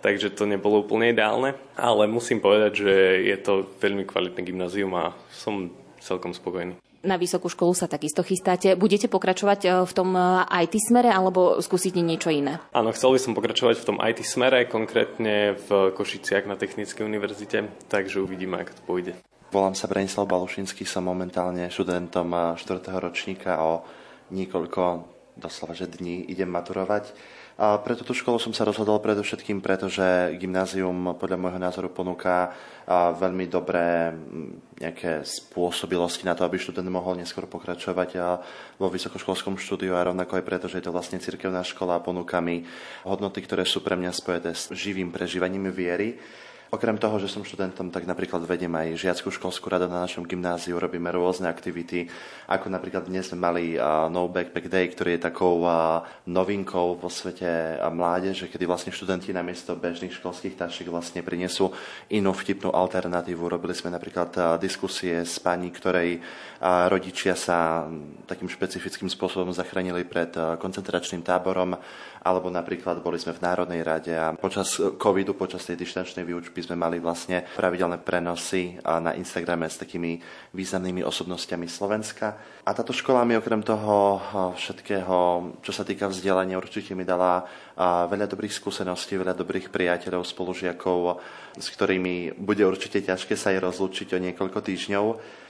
takže 0.01 0.33
to 0.33 0.49
nebolo 0.49 0.81
úplne 0.81 1.13
ideálne, 1.13 1.53
ale 1.77 2.09
musím 2.09 2.41
povedať, 2.41 2.71
že 2.73 2.93
je 3.21 3.37
to 3.37 3.69
veľmi 3.77 4.03
kvalitné 4.09 4.41
gymnázium 4.41 4.89
a 4.97 5.13
som 5.29 5.69
celkom 6.01 6.33
spokojný. 6.33 6.73
Na 7.02 7.18
vysokú 7.18 7.49
školu 7.49 7.74
sa 7.74 7.89
takisto 7.89 8.22
chystáte. 8.22 8.78
Budete 8.78 9.10
pokračovať 9.10 9.60
e, 9.66 9.70
v 9.89 9.91
tom 9.97 10.14
e, 10.14 10.22
IT 10.62 10.78
smere 10.78 11.10
alebo 11.10 11.58
skúsite 11.58 11.97
niečo 11.97 12.30
iné? 12.30 12.62
Áno, 12.78 12.93
chcel 12.93 13.18
by 13.18 13.20
som 13.20 13.34
pokračovať 13.34 13.76
v 13.82 13.88
tom 13.89 13.97
IT 13.97 14.22
smere, 14.22 14.70
konkrétne 14.70 15.58
v 15.66 15.97
Košiciach 15.97 16.45
na 16.45 16.54
Technickej 16.54 17.02
univerzite, 17.02 17.66
takže 17.89 18.22
uvidíme, 18.22 18.62
ako 18.62 18.72
to 18.78 18.82
pôjde. 18.86 19.14
Volám 19.49 19.74
sa 19.74 19.89
Branislav 19.89 20.30
Balušinský, 20.30 20.86
som 20.86 21.10
momentálne 21.10 21.74
študentom 21.74 22.56
4. 22.56 22.86
ročníka 23.02 23.60
o 23.60 23.82
niekoľko, 24.30 24.82
doslova, 25.41 25.74
že 25.74 25.91
dní 25.91 26.30
idem 26.30 26.47
maturovať. 26.47 27.12
A 27.62 27.78
pre 27.78 27.93
túto 27.93 28.18
školu 28.18 28.41
som 28.41 28.57
sa 28.57 28.66
rozhodol 28.66 28.97
predovšetkým, 29.05 29.62
pretože 29.62 30.34
gymnázium 30.41 31.14
podľa 31.14 31.38
môjho 31.38 31.62
názoru 31.62 31.93
ponúka 31.93 32.57
veľmi 32.89 33.45
dobré 33.45 34.18
nejaké 34.82 35.22
spôsobilosti 35.22 36.26
na 36.26 36.34
to, 36.34 36.41
aby 36.41 36.57
študent 36.57 36.89
mohol 36.89 37.14
neskôr 37.22 37.45
pokračovať 37.45 38.18
vo 38.82 38.89
vysokoškolskom 38.89 39.62
štúdiu 39.62 39.93
a 39.93 40.09
rovnako 40.09 40.41
aj 40.41 40.47
preto, 40.49 40.66
že 40.66 40.82
je 40.82 40.89
to 40.89 40.95
vlastne 40.95 41.22
cirkevná 41.22 41.62
škola 41.62 42.01
a 42.01 42.03
ponúka 42.03 42.41
mi 42.41 42.66
hodnoty, 43.05 43.45
ktoré 43.45 43.62
sú 43.62 43.86
pre 43.86 43.93
mňa 43.93 44.09
spojené 44.09 44.57
s 44.57 44.74
živým 44.74 45.14
prežívaním 45.14 45.70
viery. 45.70 46.18
Okrem 46.72 46.95
toho, 46.95 47.19
že 47.19 47.28
som 47.28 47.43
študentom, 47.43 47.91
tak 47.91 48.07
napríklad 48.07 48.47
vedem 48.47 48.72
aj 48.72 48.95
žiackú 48.95 49.28
školskú 49.28 49.67
radu 49.67 49.91
na 49.91 50.07
našom 50.07 50.24
gymnáziu, 50.24 50.80
robíme 50.80 51.11
rôzne 51.11 51.51
aktivity, 51.51 52.07
ako 52.47 52.72
napríklad 52.72 53.11
dnes 53.11 53.28
sme 53.28 53.43
mali 53.43 53.63
uh, 53.76 54.07
No 54.07 54.32
Backpack 54.32 54.72
Day, 54.72 54.88
ktorý 54.88 55.19
je 55.19 55.28
takou 55.28 55.67
uh, 55.67 55.99
novinkou 56.32 56.95
vo 56.95 57.11
svete 57.11 57.76
uh, 57.76 57.91
mládeže, 57.91 58.47
kedy 58.47 58.63
vlastne 58.63 58.95
študenti 58.95 59.36
namiesto 59.36 59.76
bežných 59.76 60.15
školských 60.15 60.55
tašiek 60.55 60.88
vlastne 60.88 61.19
prinesú 61.19 61.76
inú 62.07 62.32
vtipnú 62.32 62.72
alternatívu. 62.72 63.51
Robili 63.51 63.76
sme 63.76 63.91
napríklad 63.91 64.32
uh, 64.39 64.43
diskusie 64.55 65.28
s 65.28 65.43
pani, 65.43 65.76
ktorej 65.76 66.24
uh, 66.62 66.86
rodičia 66.86 67.34
sa 67.34 67.89
takým 68.30 68.45
špecifickým 68.45 69.09
spôsobom 69.09 69.49
zachránili 69.49 70.05
pred 70.05 70.30
uh, 70.38 70.55
koncentračným 70.62 71.26
táborom, 71.26 71.74
alebo 72.22 72.53
napríklad 72.53 73.01
boli 73.01 73.18
sme 73.18 73.34
v 73.34 73.41
Národnej 73.41 73.82
rade 73.82 74.14
a 74.14 74.38
počas 74.38 74.78
covidu, 74.78 75.34
počas 75.34 75.66
tej 75.66 75.82
dištančnej 75.82 76.22
výučby 76.22 76.62
sme 76.62 76.78
mali 76.78 77.01
vlastne 77.01 77.41
pravidelné 77.57 77.97
prenosy 77.97 78.78
na 78.86 79.18
Instagrame 79.18 79.66
s 79.66 79.82
takými 79.82 80.22
významnými 80.53 81.01
osobnostiami 81.01 81.66
Slovenska. 81.66 82.38
A 82.62 82.78
táto 82.78 82.93
škola 82.93 83.26
mi 83.26 83.34
okrem 83.34 83.66
toho 83.66 84.22
všetkého, 84.53 85.18
čo 85.66 85.72
sa 85.74 85.82
týka 85.82 86.05
vzdelania, 86.14 86.62
určite 86.62 86.93
mi 86.93 87.01
dala 87.01 87.41
a 87.82 88.05
veľa 88.05 88.29
dobrých 88.29 88.53
skúseností, 88.53 89.17
veľa 89.17 89.34
dobrých 89.34 89.73
priateľov, 89.73 90.21
spolužiakov, 90.21 91.17
s 91.57 91.67
ktorými 91.73 92.38
bude 92.38 92.61
určite 92.61 93.01
ťažké 93.01 93.34
sa 93.34 93.49
aj 93.49 93.65
rozlúčiť 93.65 94.13
o 94.13 94.21
niekoľko 94.21 94.61
týždňov. 94.61 95.05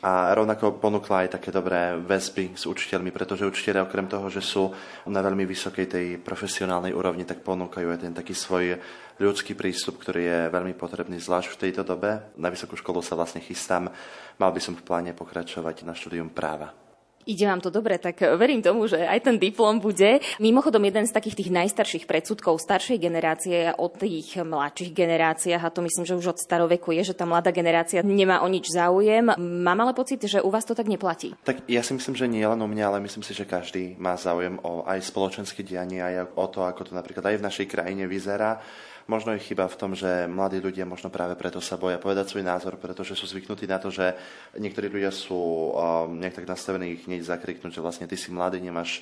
A 0.07 0.32
rovnako 0.32 0.79
ponúkla 0.79 1.27
aj 1.27 1.36
také 1.36 1.51
dobré 1.51 1.99
väzby 1.99 2.55
s 2.55 2.63
učiteľmi, 2.71 3.11
pretože 3.11 3.43
učiteľe 3.43 3.84
okrem 3.84 4.07
toho, 4.07 4.32
že 4.32 4.39
sú 4.39 4.71
na 5.11 5.19
veľmi 5.19 5.43
vysokej 5.43 5.86
tej 5.91 6.05
profesionálnej 6.23 6.95
úrovni, 6.95 7.27
tak 7.27 7.43
ponúkajú 7.43 7.91
aj 7.91 7.99
ten 7.99 8.15
taký 8.15 8.32
svoj 8.32 8.79
ľudský 9.19 9.51
prístup, 9.51 9.99
ktorý 9.99 10.23
je 10.23 10.39
veľmi 10.55 10.71
potrebný 10.79 11.19
zvlášť 11.19 11.51
v 11.51 11.61
tejto 11.67 11.84
dobe. 11.84 12.32
Na 12.39 12.47
vysokú 12.47 12.79
školu 12.79 13.03
sa 13.03 13.19
vlastne 13.19 13.43
chystám. 13.43 13.91
Mal 14.39 14.51
by 14.55 14.61
som 14.63 14.79
v 14.79 14.88
pláne 14.88 15.11
pokračovať 15.11 15.84
na 15.84 15.91
štúdium 15.91 16.32
práva. 16.32 16.90
Ide 17.26 17.45
vám 17.45 17.61
to 17.61 17.69
dobre, 17.69 17.97
tak 18.01 18.22
verím 18.38 18.65
tomu, 18.65 18.89
že 18.89 19.01
aj 19.01 19.26
ten 19.26 19.36
diplom 19.38 19.78
bude. 19.78 20.22
Mimochodom, 20.41 20.82
jeden 20.82 21.05
z 21.05 21.13
takých 21.13 21.38
tých 21.38 21.53
najstarších 21.53 22.05
predsudkov 22.09 22.57
staršej 22.57 22.97
generácie 22.97 23.74
o 23.78 23.88
tých 23.89 24.41
mladších 24.41 24.91
generáciách, 24.93 25.61
a 25.61 25.74
to 25.74 25.86
myslím, 25.86 26.05
že 26.05 26.17
už 26.17 26.28
od 26.34 26.39
staroveku 26.41 26.91
je, 26.97 27.13
že 27.13 27.17
tá 27.17 27.30
mladá 27.30 27.53
generácia 27.53 28.01
nemá 28.01 28.41
o 28.41 28.47
nič 28.49 28.74
záujem. 28.74 29.34
Mám 29.38 29.80
ale 29.86 29.93
pocit, 29.93 30.22
že 30.26 30.41
u 30.41 30.49
vás 30.49 30.65
to 30.65 30.74
tak 30.74 30.89
neplatí. 30.89 31.38
Tak 31.45 31.65
ja 31.69 31.86
si 31.86 31.93
myslím, 31.93 32.15
že 32.17 32.26
nie 32.26 32.45
len 32.45 32.59
u 32.61 32.67
mňa, 32.67 32.86
ale 32.89 33.03
myslím 33.05 33.22
si, 33.22 33.38
že 33.38 33.45
každý 33.45 33.95
má 34.01 34.17
záujem 34.17 34.57
o 34.65 34.82
aj 34.86 35.05
spoločenské 35.05 35.61
dianie, 35.61 36.01
aj 36.01 36.34
o 36.36 36.45
to, 36.49 36.65
ako 36.65 36.89
to 36.89 36.93
napríklad 36.97 37.30
aj 37.30 37.38
v 37.38 37.45
našej 37.45 37.67
krajine 37.69 38.09
vyzerá. 38.09 38.61
Možno 39.10 39.34
je 39.34 39.45
chyba 39.45 39.66
v 39.66 39.80
tom, 39.80 39.91
že 39.97 40.30
mladí 40.30 40.62
ľudia 40.62 40.86
možno 40.86 41.10
práve 41.10 41.34
preto 41.34 41.58
sa 41.58 41.78
boja 41.78 41.97
povedať 41.97 42.30
svoj 42.30 42.45
názor, 42.45 42.78
pretože 42.78 43.18
sú 43.18 43.26
zvyknutí 43.26 43.66
na 43.66 43.82
to, 43.82 43.89
že 43.89 44.14
niektorí 44.58 44.89
ľudia 44.89 45.10
sú 45.10 45.36
um, 45.38 46.20
nejak 46.22 46.41
tak 46.41 46.49
nastavení 46.49 46.95
ich 46.95 47.06
hneď 47.10 47.26
zakriknúť, 47.26 47.74
že 47.74 47.84
vlastne 47.84 48.06
ty 48.06 48.16
si 48.16 48.30
mladý, 48.30 48.62
nemáš 48.62 49.02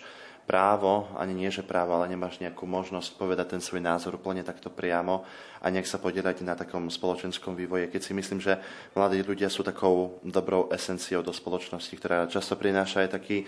právo, 0.49 1.05
ani 1.13 1.37
nie 1.37 1.53
že 1.53 1.61
právo, 1.61 1.93
ale 1.93 2.09
nemáš 2.09 2.41
nejakú 2.41 2.65
možnosť 2.65 3.21
povedať 3.21 3.53
ten 3.53 3.61
svoj 3.61 3.85
názor 3.85 4.17
úplne 4.17 4.41
takto 4.41 4.73
priamo 4.73 5.21
a 5.61 5.69
nejak 5.69 5.85
sa 5.85 6.01
podielať 6.01 6.41
na 6.41 6.57
takom 6.57 6.89
spoločenskom 6.89 7.53
vývoji. 7.53 7.85
Keď 7.93 8.01
si 8.01 8.17
myslím, 8.17 8.41
že 8.41 8.57
mladí 8.97 9.21
ľudia 9.21 9.45
sú 9.45 9.61
takou 9.61 10.17
dobrou 10.25 10.65
esenciou 10.73 11.21
do 11.21 11.29
spoločnosti, 11.29 11.93
ktorá 11.93 12.25
často 12.25 12.57
prináša 12.57 13.05
aj 13.05 13.09
taký 13.13 13.45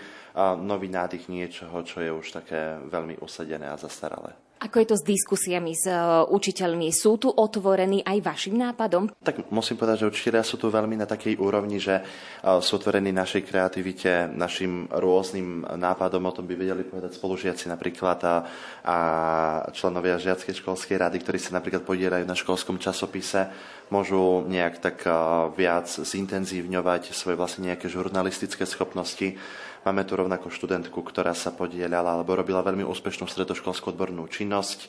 nový 0.62 0.86
nádych 0.86 1.26
niečoho, 1.26 1.82
čo 1.82 1.98
je 1.98 2.14
už 2.14 2.38
také 2.38 2.78
veľmi 2.86 3.18
usadené 3.18 3.66
a 3.66 3.74
zastaralé. 3.74 4.38
Ako 4.62 4.78
je 4.78 4.94
to 4.94 4.96
s 4.96 5.02
diskusiami 5.02 5.74
s 5.74 5.90
uh, 5.90 6.22
učiteľmi? 6.30 6.94
Sú 6.94 7.18
tu 7.18 7.34
otvorení 7.34 8.06
aj 8.06 8.18
vašim 8.22 8.54
nápadom? 8.54 9.10
Tak 9.18 9.50
musím 9.50 9.74
povedať, 9.74 10.06
že 10.06 10.10
učiteľia 10.14 10.46
sú 10.46 10.54
tu 10.54 10.70
veľmi 10.70 10.94
na 10.94 11.06
takej 11.10 11.34
úrovni, 11.42 11.82
že 11.82 11.98
uh, 11.98 12.62
sú 12.62 12.78
otvorení 12.78 13.10
našej 13.10 13.42
kreativite, 13.42 14.30
našim 14.30 14.86
rôznym 14.86 15.66
nápadom, 15.66 16.30
o 16.30 16.32
tom 16.32 16.46
by 16.46 16.54
vedeli 16.54 16.86
povedať 16.86 17.18
spolužiaci 17.18 17.74
napríklad 17.74 18.18
a, 18.22 18.34
a 18.86 18.96
členovia 19.74 20.22
žiackej 20.22 20.62
školskej 20.62 20.94
rady, 20.94 21.18
ktorí 21.26 21.42
sa 21.42 21.58
napríklad 21.58 21.82
podielajú 21.82 22.22
na 22.22 22.38
školskom 22.38 22.78
časopise, 22.78 23.50
môžu 23.92 24.48
nejak 24.48 24.80
tak 24.80 25.04
viac 25.52 25.84
zintenzívňovať 25.84 27.12
svoje 27.12 27.36
vlastne 27.36 27.68
nejaké 27.68 27.92
žurnalistické 27.92 28.64
schopnosti 28.64 29.36
Máme 29.82 30.06
tu 30.06 30.14
rovnako 30.14 30.46
študentku, 30.46 30.94
ktorá 31.02 31.34
sa 31.34 31.50
podielala 31.50 32.14
alebo 32.14 32.38
robila 32.38 32.62
veľmi 32.62 32.86
úspešnú 32.86 33.26
stredoškolskú 33.26 33.90
odbornú 33.90 34.30
činnosť. 34.30 34.86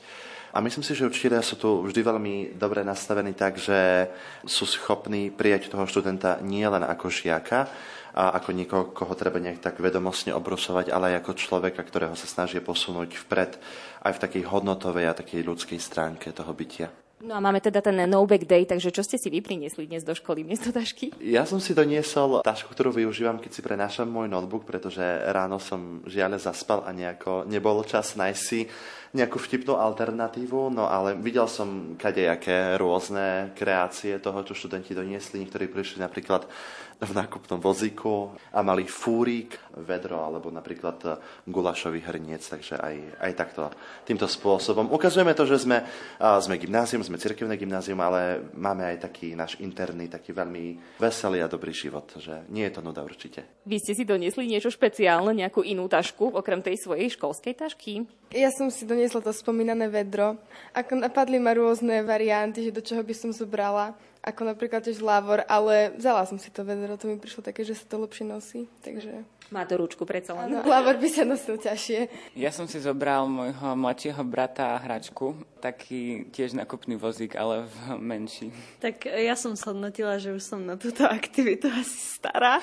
A 0.54 0.62
myslím 0.62 0.86
si, 0.86 0.94
že 0.94 1.10
učiteľia 1.10 1.42
sú 1.42 1.58
tu 1.58 1.82
vždy 1.82 2.02
veľmi 2.06 2.34
dobre 2.62 2.86
nastavení 2.86 3.34
tak, 3.34 3.58
že 3.58 4.06
sú 4.46 4.70
schopní 4.70 5.34
prijať 5.34 5.74
toho 5.74 5.90
študenta 5.90 6.38
nie 6.46 6.62
len 6.62 6.86
ako 6.86 7.10
žiaka, 7.10 7.66
a 8.14 8.38
ako 8.38 8.54
niekoho, 8.54 8.84
koho 8.94 9.18
treba 9.18 9.42
nejak 9.42 9.58
tak 9.58 9.82
vedomostne 9.82 10.38
obrusovať, 10.38 10.94
ale 10.94 11.18
aj 11.18 11.26
ako 11.26 11.32
človeka, 11.34 11.82
ktorého 11.82 12.14
sa 12.14 12.30
snaží 12.30 12.62
posunúť 12.62 13.18
vpred 13.26 13.58
aj 14.06 14.12
v 14.14 14.22
takej 14.22 14.44
hodnotovej 14.46 15.10
a 15.10 15.18
takej 15.18 15.42
ľudskej 15.42 15.82
stránke 15.82 16.30
toho 16.30 16.54
bytia. 16.54 17.03
No 17.24 17.40
a 17.40 17.40
máme 17.40 17.64
teda 17.64 17.80
ten 17.80 17.96
no 18.12 18.28
back 18.28 18.44
day, 18.44 18.68
takže 18.68 18.92
čo 18.92 19.00
ste 19.00 19.16
si 19.16 19.32
vy 19.32 19.40
priniesli 19.40 19.88
dnes 19.88 20.04
do 20.04 20.12
školy 20.12 20.44
miesto 20.44 20.76
tašky? 20.76 21.16
Ja 21.24 21.48
som 21.48 21.64
si 21.64 21.72
doniesol 21.72 22.44
tašku, 22.44 22.76
ktorú 22.76 22.92
využívam, 22.92 23.40
keď 23.40 23.52
si 23.56 23.62
prenášam 23.64 24.12
môj 24.12 24.28
notebook, 24.28 24.68
pretože 24.68 25.00
ráno 25.32 25.56
som 25.56 26.04
žiaľ 26.04 26.36
zaspal 26.36 26.84
a 26.84 26.92
nejako 26.92 27.48
nebol 27.48 27.80
čas 27.88 28.20
nájsť 28.20 28.42
si 28.44 28.68
nejakú 29.14 29.38
vtipnú 29.38 29.78
alternatívu, 29.78 30.74
no 30.74 30.90
ale 30.90 31.14
videl 31.14 31.46
som 31.46 31.94
kadejaké 32.02 32.82
rôzne 32.82 33.54
kreácie 33.54 34.18
toho, 34.18 34.42
čo 34.42 34.58
študenti 34.58 34.98
doniesli. 34.98 35.46
Niektorí 35.46 35.70
prišli 35.70 36.02
napríklad 36.02 36.50
v 37.04 37.12
nákupnom 37.12 37.60
vozíku 37.60 38.32
a 38.56 38.64
mali 38.64 38.88
fúrik, 38.88 39.60
vedro 39.86 40.24
alebo 40.24 40.48
napríklad 40.50 41.20
gulašový 41.46 42.00
hrniec, 42.00 42.42
takže 42.42 42.80
aj, 42.80 42.96
aj 43.20 43.32
takto 43.36 43.64
týmto 44.08 44.26
spôsobom. 44.26 44.88
Ukazujeme 44.90 45.36
to, 45.36 45.44
že 45.44 45.68
sme, 45.68 45.84
sme 46.18 46.56
gymnázium, 46.56 47.04
sme 47.04 47.20
cirkevné 47.20 47.60
gymnázium, 47.60 48.00
ale 48.00 48.40
máme 48.56 48.88
aj 48.88 49.12
taký 49.12 49.36
náš 49.36 49.60
interný, 49.60 50.08
taký 50.08 50.32
veľmi 50.32 50.98
veselý 50.98 51.44
a 51.44 51.52
dobrý 51.52 51.76
život, 51.76 52.08
že 52.18 52.48
nie 52.50 52.66
je 52.72 52.74
to 52.74 52.82
nuda 52.82 53.04
určite. 53.04 53.62
Vy 53.68 53.84
ste 53.84 53.94
si 53.94 54.08
doniesli 54.08 54.48
niečo 54.48 54.72
špeciálne, 54.72 55.36
nejakú 55.36 55.60
inú 55.60 55.92
tašku, 55.92 56.32
okrem 56.32 56.64
tej 56.64 56.80
svojej 56.80 57.12
školskej 57.20 57.54
tašky? 57.60 58.08
Ja 58.32 58.48
som 58.50 58.72
si 58.72 58.88
doniesla 58.88 59.03
to 59.10 59.34
spomínané 59.34 59.90
vedro. 59.90 60.38
Ako 60.72 61.00
napadli 61.00 61.42
ma 61.42 61.52
rôzne 61.56 62.04
varianty, 62.06 62.70
že 62.70 62.76
do 62.76 62.84
čoho 62.84 63.02
by 63.02 63.16
som 63.16 63.32
zobrala 63.34 63.98
ako 64.24 64.48
napríklad 64.48 64.80
tiež 64.88 65.04
lávor, 65.04 65.44
ale 65.52 65.92
vzala 66.00 66.24
som 66.24 66.40
si 66.40 66.48
to 66.48 66.64
vedro, 66.64 66.96
to 66.96 67.12
mi 67.12 67.20
prišlo 67.20 67.44
také, 67.44 67.68
že 67.68 67.76
sa 67.76 67.84
to 67.84 68.00
lepšie 68.00 68.24
nosí, 68.24 68.72
takže... 68.80 69.28
Má 69.52 69.68
to 69.68 69.76
ručku 69.76 70.08
predsa 70.08 70.38
len. 70.38 70.62
Áno, 70.62 70.94
by 70.94 71.10
sa 71.12 71.28
nosil 71.28 71.60
ťažšie. 71.60 72.00
Ja 72.40 72.54
som 72.54 72.70
si 72.70 72.80
zobral 72.80 73.28
môjho 73.28 73.76
mladšieho 73.76 74.24
brata 74.24 74.76
a 74.76 74.82
hračku, 74.82 75.36
taký 75.60 76.28
tiež 76.32 76.56
nakupný 76.56 76.96
vozík, 77.00 77.36
ale 77.36 77.68
v 77.68 77.76
menší. 78.00 78.52
Tak 78.80 79.08
ja 79.08 79.36
som 79.40 79.56
shodnotila, 79.56 80.20
že 80.20 80.36
už 80.36 80.44
som 80.44 80.60
na 80.64 80.76
túto 80.76 81.04
aktivitu 81.08 81.72
asi 81.72 82.20
stará. 82.20 82.60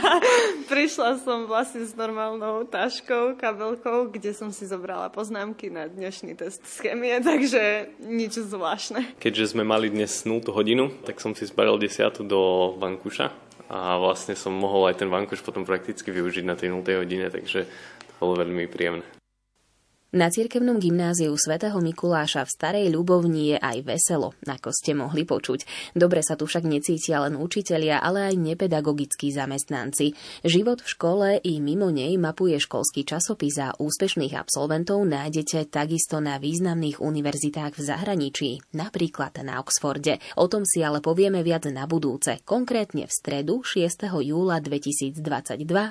Prišla 0.72 1.22
som 1.22 1.50
vlastne 1.50 1.82
s 1.82 1.94
normálnou 1.98 2.66
taškou, 2.66 3.34
kabelkou, 3.38 4.10
kde 4.14 4.34
som 4.34 4.54
si 4.54 4.66
zobrala 4.66 5.10
poznámky 5.10 5.70
na 5.70 5.90
dnešný 5.90 6.38
test 6.38 6.62
z 6.62 6.86
chemie, 6.86 7.18
takže 7.26 7.94
nič 8.02 8.38
zvláštne. 8.38 9.18
Keďže 9.18 9.58
sme 9.58 9.66
mali 9.66 9.90
dnes 9.90 10.22
0 10.22 10.46
hodinu, 10.54 10.94
tak 11.02 11.18
som 11.18 11.34
si 11.34 11.46
zbalil 11.46 11.78
desiatu 11.78 12.22
do 12.22 12.74
vankúša 12.78 13.47
a 13.68 14.00
vlastne 14.00 14.32
som 14.32 14.56
mohol 14.56 14.88
aj 14.88 15.04
ten 15.04 15.12
vankúš 15.12 15.44
potom 15.44 15.68
prakticky 15.68 16.08
využiť 16.08 16.44
na 16.44 16.56
tej 16.56 16.72
0. 16.72 16.80
hodine, 17.04 17.28
takže 17.28 17.68
to 17.68 18.12
bolo 18.16 18.40
veľmi 18.40 18.64
príjemné. 18.68 19.17
Na 20.08 20.32
cirkevnom 20.32 20.80
gymnáziu 20.80 21.36
svätého 21.36 21.76
Mikuláša 21.84 22.48
v 22.48 22.54
Starej 22.56 22.86
Ľubovni 22.96 23.52
je 23.52 23.56
aj 23.60 23.84
veselo, 23.84 24.32
ako 24.48 24.72
ste 24.72 24.96
mohli 24.96 25.28
počuť. 25.28 25.92
Dobre 25.92 26.24
sa 26.24 26.32
tu 26.32 26.48
však 26.48 26.64
necítia 26.64 27.20
len 27.28 27.36
učitelia, 27.36 28.00
ale 28.00 28.32
aj 28.32 28.40
nepedagogickí 28.40 29.28
zamestnanci. 29.28 30.16
Život 30.48 30.80
v 30.80 30.88
škole 30.88 31.28
i 31.44 31.60
mimo 31.60 31.92
nej 31.92 32.16
mapuje 32.16 32.56
školský 32.56 33.04
časopis 33.04 33.60
a 33.60 33.76
úspešných 33.76 34.32
absolventov 34.32 35.04
nájdete 35.04 35.68
takisto 35.68 36.24
na 36.24 36.40
významných 36.40 37.04
univerzitách 37.04 37.76
v 37.76 37.82
zahraničí, 37.84 38.50
napríklad 38.72 39.36
na 39.44 39.60
Oxforde. 39.60 40.24
O 40.40 40.48
tom 40.48 40.64
si 40.64 40.80
ale 40.80 41.04
povieme 41.04 41.44
viac 41.44 41.68
na 41.68 41.84
budúce, 41.84 42.40
konkrétne 42.48 43.04
v 43.04 43.12
stredu 43.12 43.60
6. 43.60 44.08
júla 44.24 44.56
2022 44.64 45.20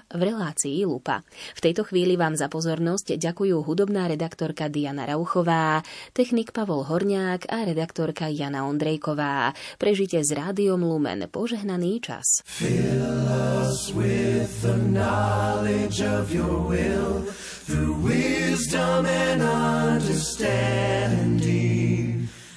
v 0.09 0.21
relácii 0.25 0.89
Lupa. 0.89 1.21
V 1.53 1.61
tejto 1.61 1.85
chvíli 1.85 2.17
vám 2.17 2.33
za 2.33 2.49
pozornosť 2.49 3.13
ďakujú 3.13 3.61
hudobná 3.61 4.06
redaktorka 4.07 4.71
Diana 4.71 5.05
Rauchová, 5.05 5.83
technik 6.15 6.55
Pavol 6.55 6.87
Horniák 6.87 7.45
a 7.51 7.67
redaktorka 7.67 8.31
Jana 8.31 8.65
Ondrejková. 8.65 9.53
Prežite 9.77 10.23
z 10.23 10.31
Rádiom 10.31 10.81
Lumen 10.81 11.27
požehnaný 11.27 12.01
čas. 12.01 12.41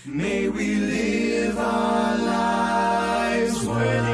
May 0.07 0.49
we 0.49 0.77
live 0.77 1.57
our 1.57 2.17
lives 2.19 3.65
worthy. 3.65 4.10